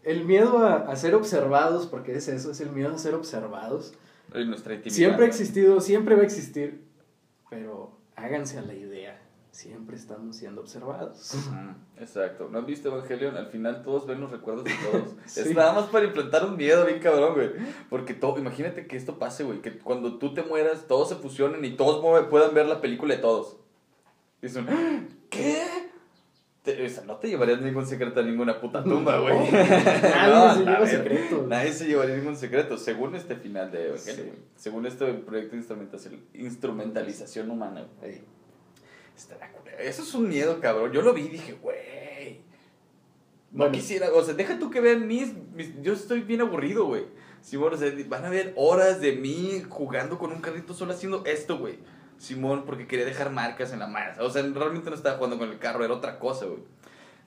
el 0.03 0.24
miedo 0.24 0.59
a, 0.59 0.76
a 0.89 0.95
ser 0.95 1.15
observados, 1.15 1.88
porque 1.88 2.13
es 2.15 2.28
eso, 2.30 2.51
es 2.51 2.61
el 2.61 2.70
miedo 2.72 2.93
a 2.93 2.97
ser 2.97 3.15
observados. 3.15 3.93
En 4.34 4.47
nuestra 4.49 4.76
intimidad. 4.76 4.95
Siempre 4.95 5.26
ha 5.26 5.28
existido, 5.28 5.82
siempre 5.82 6.15
va 6.15 6.22
a 6.22 6.26
existir, 6.26 6.82
pero 7.49 7.97
háganse 8.15 8.59
a 8.59 8.61
la 8.61 8.74
idea, 8.76 9.16
siempre 9.58 9.95
estamos 9.95 10.36
siendo 10.36 10.62
observados. 10.62 11.36
Exacto. 11.99 12.47
¿No 12.51 12.60
has 12.60 12.66
visto 12.68 12.89
Evangelion? 12.89 13.36
Al 13.38 13.47
final 13.47 13.82
todos 13.82 14.05
ven 14.05 14.22
los 14.22 14.30
recuerdos 14.32 14.66
de 14.66 14.72
todos. 14.91 15.16
Sí. 15.26 15.39
Es 15.41 15.55
nada 15.55 15.74
más 15.74 15.86
para 15.86 16.05
implantar 16.05 16.45
un 16.45 16.55
miedo 16.55 16.86
bien 16.86 16.99
cabrón, 16.99 17.34
güey. 17.34 17.49
Porque 17.89 18.14
todo, 18.14 18.38
imagínate 18.38 18.86
que 18.86 18.95
esto 18.95 19.18
pase, 19.18 19.43
güey. 19.43 19.62
Que 19.62 19.80
cuando 19.80 20.20
tú 20.20 20.34
te 20.36 20.43
mueras, 20.43 20.86
todos 20.88 21.10
se 21.10 21.16
fusionen 21.16 21.66
y 21.66 21.72
todos 21.76 22.03
mue- 22.03 22.30
puedan 22.30 22.53
ver 22.53 22.68
la 22.68 22.82
película 22.82 23.16
de 23.16 23.22
todos. 23.22 23.58
Y 24.43 24.49
son, 24.49 24.68
¿qué? 25.32 25.64
Te- 26.62 26.86
o 26.86 26.89
sea, 26.89 27.03
no 27.05 27.16
te 27.16 27.28
llevarías 27.28 27.60
ningún 27.62 27.88
secreto 27.88 28.20
a 28.20 28.24
ninguna 28.24 28.62
puta 28.62 28.84
tumba, 28.84 29.18
güey. 29.20 29.36
No, 29.51 29.55
nadie 29.55 30.53
se 30.53 30.64
la 30.66 30.66
lleva 30.66 30.80
verga. 30.80 30.88
secretos. 30.88 31.47
Nadie 31.47 31.74
se 31.74 31.88
llevaría 31.88 32.16
ningún 32.18 32.36
secreto, 32.36 32.78
según 32.78 33.16
este 33.16 33.36
final 33.36 33.72
de 33.72 33.88
Evangelion. 33.88 34.36
Según 34.55 34.86
este 34.86 35.12
proyecto 35.14 35.55
de 35.55 36.20
instrumentalización 36.36 37.49
humana, 37.49 37.88
güey. 37.99 38.12
Ey. 38.12 38.24
Estará 39.18 39.51
culero. 39.51 39.78
Eso 39.80 40.03
es 40.03 40.13
un 40.13 40.30
miedo, 40.30 40.59
cabrón. 40.61 40.91
Yo 40.93 41.01
lo 41.01 41.13
vi 41.13 41.24
y 41.24 41.30
dije, 41.30 41.53
güey. 41.61 42.41
No 43.51 43.59
Bueno. 43.59 43.72
quisiera, 43.74 44.11
o 44.13 44.24
sea, 44.24 44.34
deja 44.36 44.59
tú 44.59 44.70
que 44.70 44.80
vean 44.82 45.07
mis, 45.07 45.34
mis- 45.55 45.82
Yo 45.82 45.91
estoy 45.93 46.22
bien 46.22 46.41
aburrido, 46.41 46.86
güey. 46.86 47.05
Simón, 47.41 47.74
o 47.74 47.78
sea, 47.78 47.91
van 48.07 48.26
a 48.26 48.30
ver 48.30 48.53
horas 48.55 48.99
de 49.01 49.13
mí 49.13 49.63
jugando 49.70 50.18
con 50.20 50.32
un 50.32 50.39
carrito 50.41 50.74
solo 50.74 50.93
haciendo 50.93 51.24
esto, 51.26 51.57
güey. 51.57 51.80
Simón, 52.18 52.63
porque 52.65 52.88
quería 52.88 53.05
dejar 53.05 53.32
marcas 53.32 53.72
en 53.74 53.80
la 53.80 53.88
mano. 53.88 54.24
O 54.24 54.30
sea, 54.30 54.41
realmente 54.43 54.89
no 54.89 54.95
estaba 54.95 55.18
jugando 55.18 55.38
con 55.38 55.49
el 55.49 55.59
carro, 55.59 55.84
era 55.86 55.93
otra 55.93 56.20
cosa, 56.20 56.45
güey. 56.45 56.59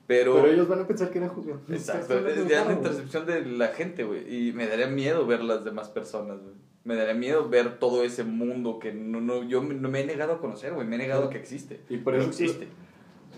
Pero. 0.07 0.34
Pero 0.34 0.49
ellos 0.49 0.68
van 0.68 0.80
a 0.80 0.86
pensar 0.86 1.11
que 1.11 1.18
era 1.18 1.28
jugando. 1.30 1.62
Exacto, 1.72 2.20
ya 2.49 2.64
la 2.64 2.72
intercepción 2.72 3.26
de 3.26 3.45
la 3.47 3.68
gente, 3.68 4.05
güey. 4.05 4.49
Y 4.49 4.53
me 4.53 4.66
daría 4.66 4.88
miedo 4.88 5.26
ver 5.26 5.43
las 5.43 5.64
demás 5.64 5.88
personas, 5.88 6.38
güey. 6.41 6.55
Me 6.85 6.95
daría 6.95 7.14
miedo 7.14 7.49
ver 7.49 7.78
todo 7.78 8.03
ese 8.05 8.24
mundo 8.24 8.78
que 8.78 8.93
no, 8.93 9.20
no, 9.20 9.43
yo 9.45 9.62
me- 9.62 9.74
no 9.74 9.89
me 9.91 10.01
he 10.01 10.07
negado 10.07 10.35
a 10.35 10.39
conocer, 10.41 10.72
güey. 10.72 10.87
Me 10.87 10.97
he 10.97 10.99
negado 10.99 11.24
a 11.24 11.31
que 11.31 11.39
existe. 11.39 11.81
Y 11.91 11.99
por 11.99 12.14
No 12.14 12.20
eso 12.20 12.28
existe. 12.31 12.68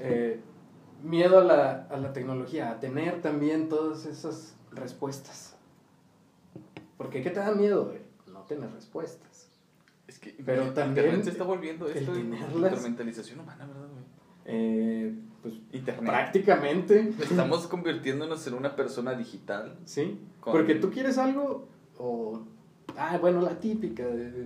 eh, 0.01 0.40
miedo 1.03 1.38
a 1.40 1.45
la, 1.45 1.86
a 1.90 1.97
la 1.97 2.12
tecnología, 2.12 2.70
a 2.70 2.78
tener 2.80 3.20
también 3.20 3.68
todas 3.68 4.07
esas 4.07 4.57
respuestas. 4.70 5.57
Porque 6.97 7.22
¿qué 7.22 7.30
te 7.30 7.40
da 7.40 7.53
miedo, 7.53 7.86
güey? 7.86 7.99
No 8.32 8.43
tener 8.43 8.70
respuestas. 8.72 9.49
Es 10.07 10.18
que 10.18 10.36
Pero 10.45 10.62
el 10.62 10.74
también 10.74 11.07
Internet 11.07 11.24
se 11.24 11.30
está 11.30 11.45
volviendo 11.45 11.88
esto 11.88 12.12
tenerlas- 12.12 12.70
instrumentalización 12.72 13.40
humana, 13.40 13.66
¿verdad, 13.66 13.88
güey? 13.88 14.05
Eh, 14.45 15.14
pues 15.43 15.55
Internet. 15.72 16.05
prácticamente, 16.05 17.12
Estamos 17.20 17.66
convirtiéndonos 17.66 18.47
en 18.47 18.55
una 18.55 18.76
persona 18.76 19.14
digital. 19.14 19.76
¿sí? 19.84 20.20
Con- 20.40 20.53
Porque 20.53 20.76
tú 20.76 20.90
quieres 20.90 21.18
algo 21.18 21.66
o... 21.99 22.45
Ah, 22.97 23.18
bueno, 23.20 23.40
la 23.40 23.59
típica. 23.61 24.05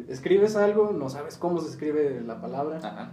escribes 0.08 0.56
algo, 0.56 0.92
no 0.92 1.08
sabes 1.08 1.36
cómo 1.38 1.60
se 1.60 1.70
escribe 1.70 2.20
la 2.26 2.40
palabra. 2.40 2.78
Ajá. 2.78 3.12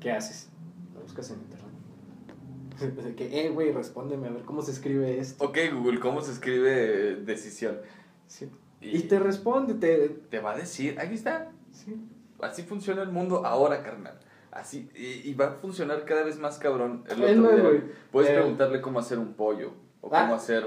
¿Qué 0.00 0.10
haces? 0.12 0.48
Lo 0.94 1.00
buscas 1.02 1.30
en 1.30 1.36
internet. 1.40 1.62
Que, 3.16 3.46
eh, 3.46 3.50
güey, 3.50 3.70
respóndeme 3.72 4.26
a 4.28 4.30
ver 4.32 4.42
cómo 4.42 4.60
se 4.62 4.72
escribe 4.72 5.18
esto. 5.18 5.44
Ok, 5.44 5.58
Google, 5.72 6.00
¿cómo 6.00 6.20
se 6.20 6.32
escribe 6.32 7.14
decisión? 7.16 7.78
Sí. 8.26 8.50
Y 8.80 9.02
te 9.02 9.20
responde, 9.20 9.74
te... 9.74 10.08
te 10.08 10.40
va 10.40 10.52
a 10.52 10.56
decir, 10.56 10.98
aquí 10.98 11.14
está, 11.14 11.50
Sí. 11.70 11.96
Así 12.40 12.62
funciona 12.64 13.02
el 13.02 13.10
mundo 13.10 13.46
ahora, 13.46 13.82
carnal. 13.84 14.18
Así, 14.50 14.90
y, 14.96 15.30
y 15.30 15.34
va 15.34 15.46
a 15.46 15.50
funcionar 15.52 16.04
cada 16.04 16.24
vez 16.24 16.38
más 16.38 16.58
cabrón. 16.58 17.04
El 17.08 17.22
otro 17.22 17.52
día, 17.54 17.62
güey, 17.62 17.82
puedes 18.10 18.30
eh, 18.30 18.34
preguntarle 18.34 18.80
cómo 18.80 18.98
hacer 18.98 19.18
un 19.18 19.34
pollo, 19.34 19.72
o 20.00 20.08
Ah. 20.12 20.22
cómo 20.22 20.34
hacer 20.34 20.66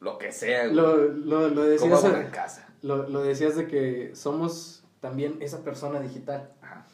lo 0.00 0.18
que 0.18 0.30
sea, 0.30 0.64
güey. 0.64 0.74
Lo, 0.76 0.96
lo, 0.98 1.48
lo 1.48 1.54
cómo 1.54 1.62
decías, 1.62 1.92
hacer 1.94 2.10
una 2.20 2.30
casa. 2.30 2.68
Lo, 2.84 3.08
lo 3.08 3.22
decías 3.22 3.56
de 3.56 3.66
que 3.66 4.10
somos 4.14 4.84
también 5.00 5.36
esa 5.40 5.64
persona 5.64 6.00
digital. 6.00 6.52
Ajá. 6.62 6.86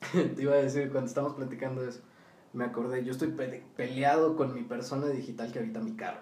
Te 0.36 0.42
iba 0.42 0.54
a 0.54 0.58
decir 0.62 0.90
cuando 0.90 1.08
estábamos 1.08 1.36
platicando 1.36 1.82
de 1.82 1.90
eso. 1.90 2.00
Me 2.52 2.64
acordé, 2.64 3.04
yo 3.04 3.12
estoy 3.12 3.28
pe- 3.28 3.62
peleado 3.76 4.36
con 4.36 4.54
mi 4.54 4.62
persona 4.62 5.06
digital 5.08 5.52
que 5.52 5.58
habita 5.58 5.80
mi 5.80 5.92
carro. 5.96 6.20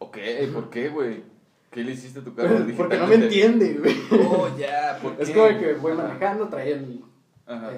Ok, 0.00 0.18
¿por 0.52 0.70
qué, 0.70 0.88
güey? 0.88 1.22
¿Qué 1.70 1.84
le 1.84 1.92
hiciste 1.92 2.20
a 2.20 2.24
tu 2.24 2.34
carro 2.34 2.66
Porque 2.76 2.96
no 2.98 3.06
me 3.06 3.14
entiende, 3.14 3.74
güey. 3.74 3.94
Oh, 4.28 4.48
ya, 4.58 4.98
¿por 5.00 5.16
qué? 5.16 5.22
Es 5.22 5.30
como 5.30 5.58
que 5.58 5.74
voy 5.74 5.92
manejando, 5.94 6.48
trae 6.48 6.72
el, 6.72 7.04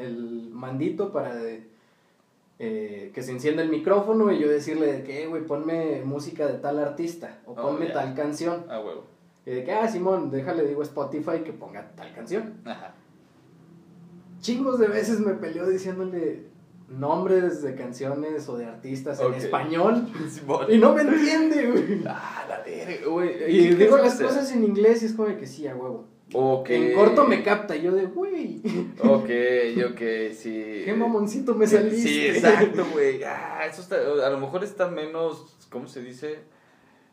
el 0.00 0.48
mandito 0.50 1.12
para 1.12 1.34
eh, 2.58 3.10
que 3.14 3.22
se 3.22 3.30
encienda 3.32 3.62
el 3.62 3.68
micrófono 3.68 4.32
y 4.32 4.38
yo 4.40 4.48
decirle 4.48 4.86
de 4.92 5.02
que, 5.04 5.22
"Eh, 5.22 5.26
güey, 5.26 5.44
ponme 5.44 6.02
música 6.04 6.46
de 6.46 6.54
tal 6.58 6.78
artista 6.78 7.38
o 7.46 7.52
Oh, 7.52 7.54
ponme 7.54 7.86
tal 7.86 8.14
canción. 8.14 8.64
Ah, 8.68 8.80
huevo. 8.80 9.04
Y 9.48 9.54
de 9.54 9.64
que, 9.64 9.72
ah, 9.72 9.88
Simón, 9.88 10.30
déjale, 10.30 10.66
digo 10.66 10.82
Spotify 10.82 11.40
que 11.44 11.54
ponga 11.54 11.90
tal 11.96 12.12
canción. 12.12 12.54
Ajá. 12.66 12.94
Chingos 14.40 14.78
de 14.78 14.88
veces 14.88 15.20
me 15.20 15.34
peleó 15.34 15.66
diciéndole 15.66 16.44
nombres 16.88 17.62
de 17.62 17.74
canciones 17.74 18.48
o 18.48 18.56
de 18.56 18.66
artistas 18.66 19.20
Ok. 19.20 19.28
en 19.32 19.34
español 19.34 20.06
Simón. 20.30 20.66
y 20.68 20.78
no 20.78 20.94
me 20.94 21.02
entiende, 21.02 21.66
güey. 21.70 22.02
Ah, 22.06 22.44
la 22.48 22.60
verga, 22.62 23.06
güey. 23.08 23.30
Y 23.48 23.68
¿Qué 23.70 23.74
digo 23.84 23.96
las 23.96 24.14
hacer? 24.14 24.26
cosas 24.26 24.52
en 24.52 24.64
inglés 24.64 25.02
y 25.02 25.06
es 25.06 25.12
como 25.14 25.28
de 25.28 25.36
que 25.38 25.46
sí, 25.46 25.66
a 25.66 25.74
huevo. 25.74 26.06
Ok. 26.34 26.68
En 26.70 26.94
corto 26.94 27.24
me 27.24 27.42
capta 27.42 27.74
y 27.74 27.82
yo 27.82 27.92
de, 27.92 28.04
güey, 28.06 28.60
Ok, 29.00 29.30
ok, 29.90 30.00
sí. 30.34 30.82
qué 30.84 30.94
mamoncito 30.96 31.54
me 31.54 31.66
saliste. 31.66 31.96
Sí, 32.08 32.26
exacto, 32.26 32.86
güey. 32.92 33.22
Ah, 33.24 33.62
eso 33.66 33.80
está, 33.80 33.96
a 33.96 34.30
lo 34.30 34.38
mejor 34.38 34.62
está 34.62 34.88
menos, 34.88 35.56
¿cómo 35.70 35.88
se 35.88 36.02
dice? 36.02 36.40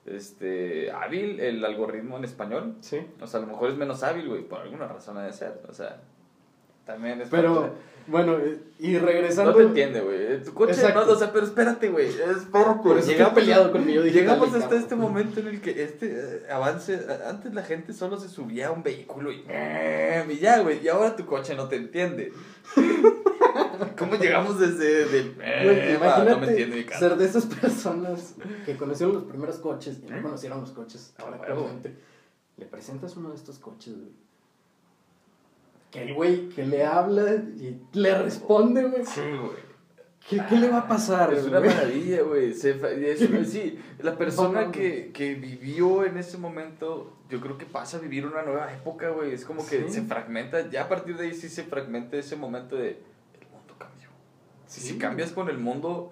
Este, 0.05 0.91
hábil 0.91 1.39
el 1.39 1.65
algoritmo 1.65 2.17
en 2.17 2.23
español. 2.23 2.75
Sí. 2.81 2.99
O 3.21 3.27
sea, 3.27 3.39
a 3.39 3.41
lo 3.41 3.47
mejor 3.47 3.71
es 3.71 3.77
menos 3.77 4.03
hábil, 4.03 4.27
güey, 4.27 4.43
por 4.43 4.59
alguna 4.59 4.87
razón 4.87 5.17
ha 5.17 5.23
de 5.23 5.33
ser. 5.33 5.61
O 5.67 5.73
sea, 5.73 6.01
también 6.85 7.21
es 7.21 7.29
Pero, 7.29 7.61
parte 7.61 7.77
bueno, 8.07 8.37
eh, 8.37 8.59
y 8.79 8.97
regresando. 8.97 9.51
No 9.51 9.57
te 9.57 9.63
entiende, 9.63 10.01
güey. 10.01 10.43
Tu 10.43 10.53
coche, 10.53 10.73
Exacto. 10.73 11.05
no, 11.05 11.11
o 11.11 11.15
sea, 11.15 11.31
pero 11.31 11.45
espérate, 11.45 11.89
güey. 11.89 12.07
Espérate. 12.07 12.81
Por 12.83 12.97
eso 12.97 13.11
estoy 13.11 13.31
peleado 13.33 13.71
con 13.71 13.85
mi 13.85 13.93
yo 13.93 14.03
digital 14.03 14.23
Llegamos 14.25 14.53
hasta 14.53 14.75
este 14.75 14.95
momento 14.95 15.39
en 15.39 15.47
el 15.47 15.61
que 15.61 15.83
este 15.83 16.11
eh, 16.11 16.51
avance, 16.51 16.93
eh, 16.93 17.19
antes 17.27 17.53
la 17.53 17.63
gente 17.63 17.93
solo 17.93 18.17
se 18.17 18.29
subía 18.29 18.67
a 18.67 18.71
un 18.71 18.83
vehículo 18.83 19.31
y, 19.31 19.43
y 20.29 20.37
ya, 20.37 20.59
güey, 20.59 20.83
y 20.83 20.87
ahora 20.87 21.15
tu 21.15 21.25
coche 21.25 21.55
no 21.55 21.67
te 21.67 21.77
entiende. 21.77 22.31
¿Cómo 23.97 24.15
llegamos 24.15 24.59
desde 24.59 25.05
del 25.05 25.35
eh, 25.41 25.97
imagínate 25.97 26.31
no 26.31 26.39
me 26.39 26.47
entiende 26.47 26.75
mi 26.77 26.83
ser 26.93 27.15
de 27.15 27.25
esas 27.25 27.45
personas 27.45 28.35
que 28.65 28.75
conocieron 28.77 29.15
los 29.15 29.23
primeros 29.23 29.57
coches 29.57 29.99
y 30.05 30.11
no 30.11 30.21
conocieron 30.21 30.61
los 30.61 30.71
coches. 30.71 31.13
Ahora, 31.17 31.37
Ah, 31.37 31.45
actualmente, 31.47 31.95
le 32.57 32.65
presentas 32.65 33.15
uno 33.17 33.29
de 33.29 33.35
estos 33.35 33.59
coches, 33.59 33.93
güey. 33.95 34.11
Que 35.91 36.03
el 36.03 36.13
güey 36.13 36.49
que 36.49 36.65
le 36.65 36.85
habla 36.85 37.33
y 37.35 37.79
le 37.93 38.17
responde, 38.21 38.83
güey. 38.83 39.05
Sí, 39.05 39.21
güey. 39.21 39.65
¿Qué, 40.27 40.41
qué 40.49 40.55
le 40.57 40.69
va 40.69 40.79
a 40.79 40.87
pasar, 40.87 41.31
Es 41.33 41.45
una 41.45 41.59
maravilla, 41.59 42.23
güey. 42.23 42.51
Sí, 43.45 43.79
la 43.99 44.17
persona 44.17 44.71
que, 44.71 45.11
que 45.13 45.35
vivió 45.35 46.03
en 46.03 46.17
ese 46.17 46.37
momento, 46.39 47.13
yo 47.29 47.39
creo 47.39 47.57
que 47.59 47.65
pasa 47.67 47.97
a 47.97 47.99
vivir 47.99 48.25
una 48.25 48.41
nueva 48.41 48.73
época, 48.73 49.09
güey. 49.11 49.33
Es 49.33 49.45
como 49.45 49.65
que 49.65 49.83
Sí. 49.83 49.89
se 49.93 50.01
fragmenta, 50.01 50.67
ya 50.69 50.83
a 50.85 50.89
partir 50.89 51.15
de 51.15 51.27
ahí 51.27 51.33
sí 51.35 51.47
se 51.47 51.63
fragmenta 51.63 52.17
ese 52.17 52.35
momento 52.35 52.75
de. 52.75 52.99
Si, 54.67 54.81
Sí. 54.81 54.87
si 54.93 54.97
cambias 54.97 55.31
con 55.31 55.49
el 55.49 55.57
mundo, 55.57 56.11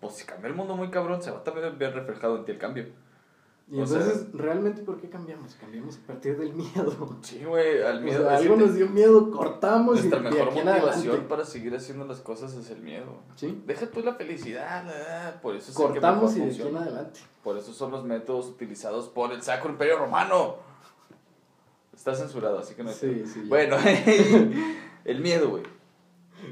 pues 0.00 0.14
si 0.14 0.24
cambia 0.24 0.48
el 0.48 0.54
mundo 0.54 0.76
muy 0.76 0.90
cabrón, 0.90 1.22
se 1.22 1.30
va 1.30 1.38
a 1.38 1.44
también 1.44 1.76
ver 1.78 1.94
reflejado 1.94 2.36
en 2.38 2.44
ti 2.44 2.52
el 2.52 2.58
cambio. 2.58 2.86
Y 3.72 3.80
o 3.80 3.86
sea- 3.86 3.98
entonces, 4.00 4.26
¿realmente 4.32 4.82
por 4.82 5.00
qué 5.00 5.08
cambiamos? 5.08 5.54
Cambiamos 5.54 5.96
a 5.98 6.06
partir 6.06 6.36
del 6.36 6.52
miedo. 6.54 7.16
Sí, 7.22 7.44
güey, 7.44 7.80
al 7.82 7.98
O 7.98 8.00
miedo. 8.00 8.22
sea, 8.24 8.34
es 8.34 8.40
algo 8.42 8.56
que 8.56 8.60
nos 8.64 8.74
dio 8.74 8.88
miedo, 8.88 9.30
cortamos 9.30 9.96
Nuestra 9.98 10.18
y 10.18 10.22
mejor 10.24 10.52
motivación 10.52 11.28
para 11.28 11.44
seguir 11.44 11.76
haciendo 11.76 12.04
las 12.04 12.18
cosas 12.20 12.52
es 12.54 12.68
el 12.70 12.80
miedo. 12.80 13.20
Sí. 13.36 13.62
Deja 13.66 13.86
tú 13.86 14.00
la 14.00 14.14
felicidad, 14.14 15.40
por 15.40 15.54
eso 15.54 15.70
es 15.70 15.76
que 15.76 15.82
Cortamos 15.84 16.32
mejor 16.34 16.48
y 16.48 16.50
de 16.56 16.62
aquí 16.62 16.68
en 16.68 16.76
adelante. 16.78 17.20
Por 17.44 17.56
eso 17.58 17.72
son 17.72 17.92
los 17.92 18.02
métodos 18.04 18.46
utilizados 18.48 19.08
por 19.08 19.30
el 19.32 19.40
Sacro 19.42 19.70
Imperio 19.70 19.98
Romano. 19.98 20.56
Está 21.94 22.14
censurado, 22.14 22.58
así 22.58 22.74
que 22.74 22.82
no 22.82 22.88
hay 22.88 22.94
Sí, 22.96 23.24
sí. 23.26 23.42
Bueno, 23.46 23.76
el 25.04 25.20
miedo, 25.20 25.48
güey. 25.50 25.62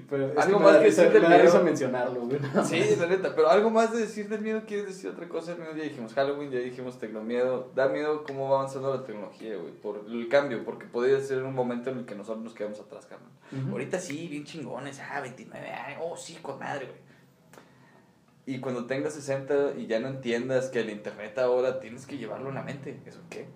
Pero 0.08 0.32
es 0.32 0.38
Algo 0.38 0.58
que 0.58 0.64
más 0.64 0.72
da 0.74 0.78
que 0.80 0.84
decir 0.86 1.12
del 1.12 1.28
miedo. 1.28 1.42
risa 1.42 1.60
mencionarlo, 1.62 2.20
güey. 2.22 2.38
Sí, 2.64 2.96
la 2.98 3.06
neta, 3.06 3.34
pero 3.34 3.48
algo 3.48 3.70
más 3.70 3.92
de 3.92 4.00
decir 4.00 4.28
del 4.28 4.40
miedo, 4.40 4.62
¿quieres 4.66 4.86
decir 4.86 5.10
otra 5.10 5.28
cosa? 5.28 5.52
El 5.52 5.58
miedo 5.58 5.74
ya 5.76 5.84
dijimos 5.84 6.14
Halloween, 6.14 6.50
ya 6.50 6.58
dijimos 6.58 6.98
tecnomiedo. 6.98 7.70
Da 7.74 7.88
miedo 7.88 8.24
cómo 8.24 8.48
va 8.50 8.58
avanzando 8.60 8.94
la 8.94 9.04
tecnología, 9.04 9.56
güey, 9.56 9.72
por 9.72 10.04
el 10.06 10.28
cambio, 10.28 10.64
porque 10.64 10.86
podría 10.86 11.20
ser 11.20 11.42
un 11.42 11.54
momento 11.54 11.90
en 11.90 11.98
el 11.98 12.04
que 12.04 12.14
nosotros 12.14 12.44
nos 12.44 12.54
quedamos 12.54 12.80
atrás, 12.80 13.06
carnal. 13.06 13.30
Ahorita 13.72 13.98
sí, 13.98 14.28
bien 14.28 14.44
chingones, 14.44 15.00
ah, 15.00 15.20
29 15.20 15.70
años, 15.70 16.00
oh, 16.04 16.16
sí, 16.16 16.38
con 16.42 16.58
madre, 16.58 16.86
güey. 16.86 18.56
y 18.56 18.60
cuando 18.60 18.86
tengas 18.86 19.14
60 19.14 19.74
y 19.78 19.86
ya 19.86 20.00
no 20.00 20.08
entiendas 20.08 20.68
que 20.70 20.80
el 20.80 20.90
internet 20.90 21.38
ahora 21.38 21.80
tienes 21.80 22.06
que 22.06 22.16
llevarlo 22.18 22.48
en 22.50 22.54
la 22.56 22.62
mente. 22.62 23.00
¿Eso 23.06 23.20
qué? 23.30 23.46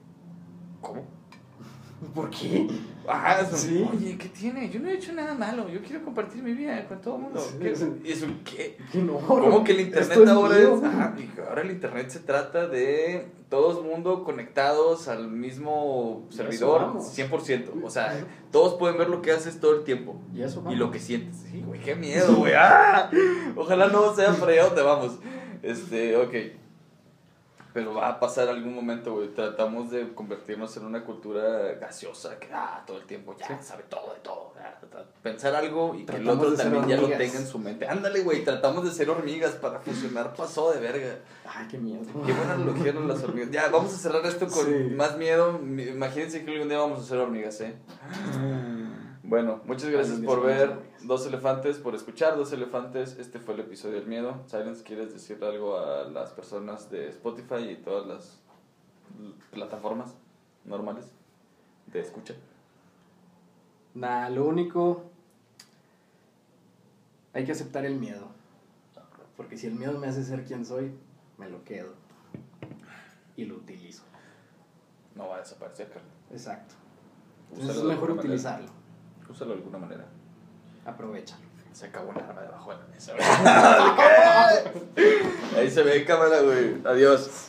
¿Cómo? 0.80 1.04
¿Por 2.14 2.30
qué? 2.30 2.68
Ah, 3.08 3.44
Sí. 3.52 3.86
oye, 3.92 4.16
¿qué 4.16 4.28
tiene? 4.28 4.70
Yo 4.70 4.80
no 4.80 4.88
he 4.88 4.94
hecho 4.94 5.12
nada 5.12 5.34
malo. 5.34 5.68
Yo 5.68 5.80
quiero 5.82 6.04
compartir 6.04 6.42
mi 6.42 6.52
vida 6.52 6.86
con 6.86 7.00
todo 7.00 7.16
el 7.16 7.22
mundo. 7.22 7.40
Sí, 7.40 7.56
¿Qué? 7.60 7.74
sí. 7.76 7.86
¿Eso 8.04 8.26
qué? 8.44 8.78
No. 8.94 9.18
¿Cómo 9.18 9.64
que 9.64 9.72
el 9.72 9.80
internet 9.80 10.28
ahora 10.28 10.56
mío. 10.58 10.76
es.? 10.76 10.84
Ajá, 10.84 11.14
ahora 11.48 11.62
el 11.62 11.70
internet 11.70 12.10
se 12.10 12.20
trata 12.20 12.68
de 12.68 13.26
todo 13.48 13.80
el 13.80 13.86
mundo 13.86 14.24
conectados 14.24 15.08
al 15.08 15.28
mismo 15.28 16.26
Y 16.30 16.34
servidor 16.34 16.80
eso 16.82 16.86
vamos. 16.86 17.18
100%. 17.18 17.84
O 17.84 17.90
sea, 17.90 18.24
todos 18.50 18.74
pueden 18.74 18.96
ver 18.98 19.08
lo 19.08 19.20
que 19.22 19.32
haces 19.32 19.60
todo 19.60 19.76
el 19.76 19.84
tiempo. 19.84 20.20
Y 20.34 20.42
eso 20.42 20.62
Y 20.70 20.76
lo 20.76 20.90
que 20.90 20.98
sientes. 20.98 21.36
Sí, 21.50 21.62
güey, 21.66 21.80
qué 21.80 21.94
miedo, 21.94 22.36
güey. 22.36 22.52
¡Ah! 22.56 23.10
Ojalá 23.56 23.88
no 23.88 24.14
sea 24.14 24.32
para 24.32 24.52
allá 24.52 24.66
donde 24.66 24.82
vamos. 24.82 25.18
Este, 25.62 26.16
ok. 26.16 26.34
Pero 27.72 27.94
va 27.94 28.08
a 28.08 28.20
pasar 28.20 28.48
algún 28.48 28.74
momento, 28.74 29.14
güey. 29.14 29.28
Tratamos 29.28 29.90
de 29.90 30.12
convertirnos 30.14 30.76
en 30.76 30.84
una 30.84 31.04
cultura 31.04 31.72
gaseosa 31.80 32.38
que 32.38 32.48
ah, 32.52 32.82
todo 32.86 32.98
el 32.98 33.04
tiempo 33.06 33.34
ya 33.38 33.46
Sí. 33.48 33.54
sabe 33.62 33.84
todo 33.88 34.12
de 34.12 34.20
todo. 34.20 34.52
Ah, 34.60 34.74
Pensar 35.22 35.54
algo 35.54 35.94
y 35.94 36.04
que 36.04 36.16
el 36.16 36.28
otro 36.28 36.52
también 36.54 36.86
ya 36.86 36.96
lo 36.96 37.08
tenga 37.08 37.38
en 37.38 37.46
su 37.46 37.58
mente. 37.58 37.86
Ándale, 37.88 38.20
güey. 38.20 38.44
Tratamos 38.44 38.84
de 38.84 38.90
ser 38.90 39.08
hormigas 39.08 39.52
para 39.52 39.80
fusionar. 39.80 40.34
Pasó 40.34 40.70
de 40.72 40.80
verga. 40.80 41.18
Ay, 41.46 41.66
qué 41.70 41.78
miedo. 41.78 42.02
Qué 42.26 42.32
buena 42.32 42.54
analogía 42.54 42.92
las 42.92 43.22
hormigas. 43.22 43.50
Ya, 43.50 43.68
vamos 43.68 43.94
a 43.94 43.96
cerrar 43.96 44.24
esto 44.26 44.46
con 44.48 44.66
Sí. 44.66 44.94
más 44.94 45.16
miedo. 45.16 45.58
Imagínense 45.62 46.44
que 46.44 46.50
algún 46.52 46.68
día 46.68 46.78
vamos 46.78 47.00
a 47.00 47.04
ser 47.04 47.18
hormigas, 47.18 47.60
¿eh? 47.62 47.74
Bueno, 49.32 49.62
muchas 49.64 49.88
gracias 49.88 50.20
por 50.20 50.42
ver. 50.44 50.78
Dos 51.04 51.26
Elefantes, 51.26 51.78
por 51.78 51.94
escuchar 51.94 52.36
Dos 52.36 52.52
Elefantes. 52.52 53.18
Este 53.18 53.40
fue 53.40 53.54
el 53.54 53.60
episodio 53.60 53.94
del 53.94 54.06
miedo. 54.06 54.42
Silence, 54.46 54.82
¿quieres 54.82 55.14
decir 55.14 55.42
algo 55.42 55.78
a 55.78 56.04
las 56.04 56.32
personas 56.32 56.90
de 56.90 57.08
Spotify 57.08 57.70
y 57.70 57.76
todas 57.76 58.06
las 58.06 58.42
plataformas 59.50 60.18
normales 60.66 61.10
de 61.86 62.00
escucha? 62.00 62.34
Nada, 63.94 64.28
lo 64.28 64.44
único. 64.44 65.04
Hay 67.32 67.46
que 67.46 67.52
aceptar 67.52 67.86
el 67.86 67.98
miedo. 67.98 68.26
Porque 69.38 69.56
si 69.56 69.66
el 69.66 69.76
miedo 69.76 69.98
me 69.98 70.08
hace 70.08 70.24
ser 70.24 70.44
quien 70.44 70.66
soy, 70.66 70.92
me 71.38 71.48
lo 71.48 71.64
quedo. 71.64 71.94
Y 73.36 73.46
lo 73.46 73.54
utilizo. 73.54 74.02
No 75.14 75.28
va 75.28 75.36
a 75.36 75.38
desaparecer, 75.38 75.88
Carlos. 75.88 76.12
Exacto. 76.30 76.74
Entonces 77.50 77.78
es 77.78 77.84
mejor 77.84 78.10
utilizarlo. 78.10 78.81
Úsalo 79.32 79.52
de 79.52 79.56
alguna 79.56 79.78
manera. 79.78 80.04
Aprovechalo. 80.84 81.40
Se 81.72 81.86
acabó 81.86 82.10
un 82.10 82.18
arma 82.18 82.42
debajo 82.42 82.70
de 82.70 82.76
la 82.76 82.86
mesa. 82.88 83.14
Ahí 85.56 85.70
se 85.70 85.82
ve 85.82 86.04
cámara, 86.04 86.42
güey. 86.42 86.76
Adiós. 86.84 87.48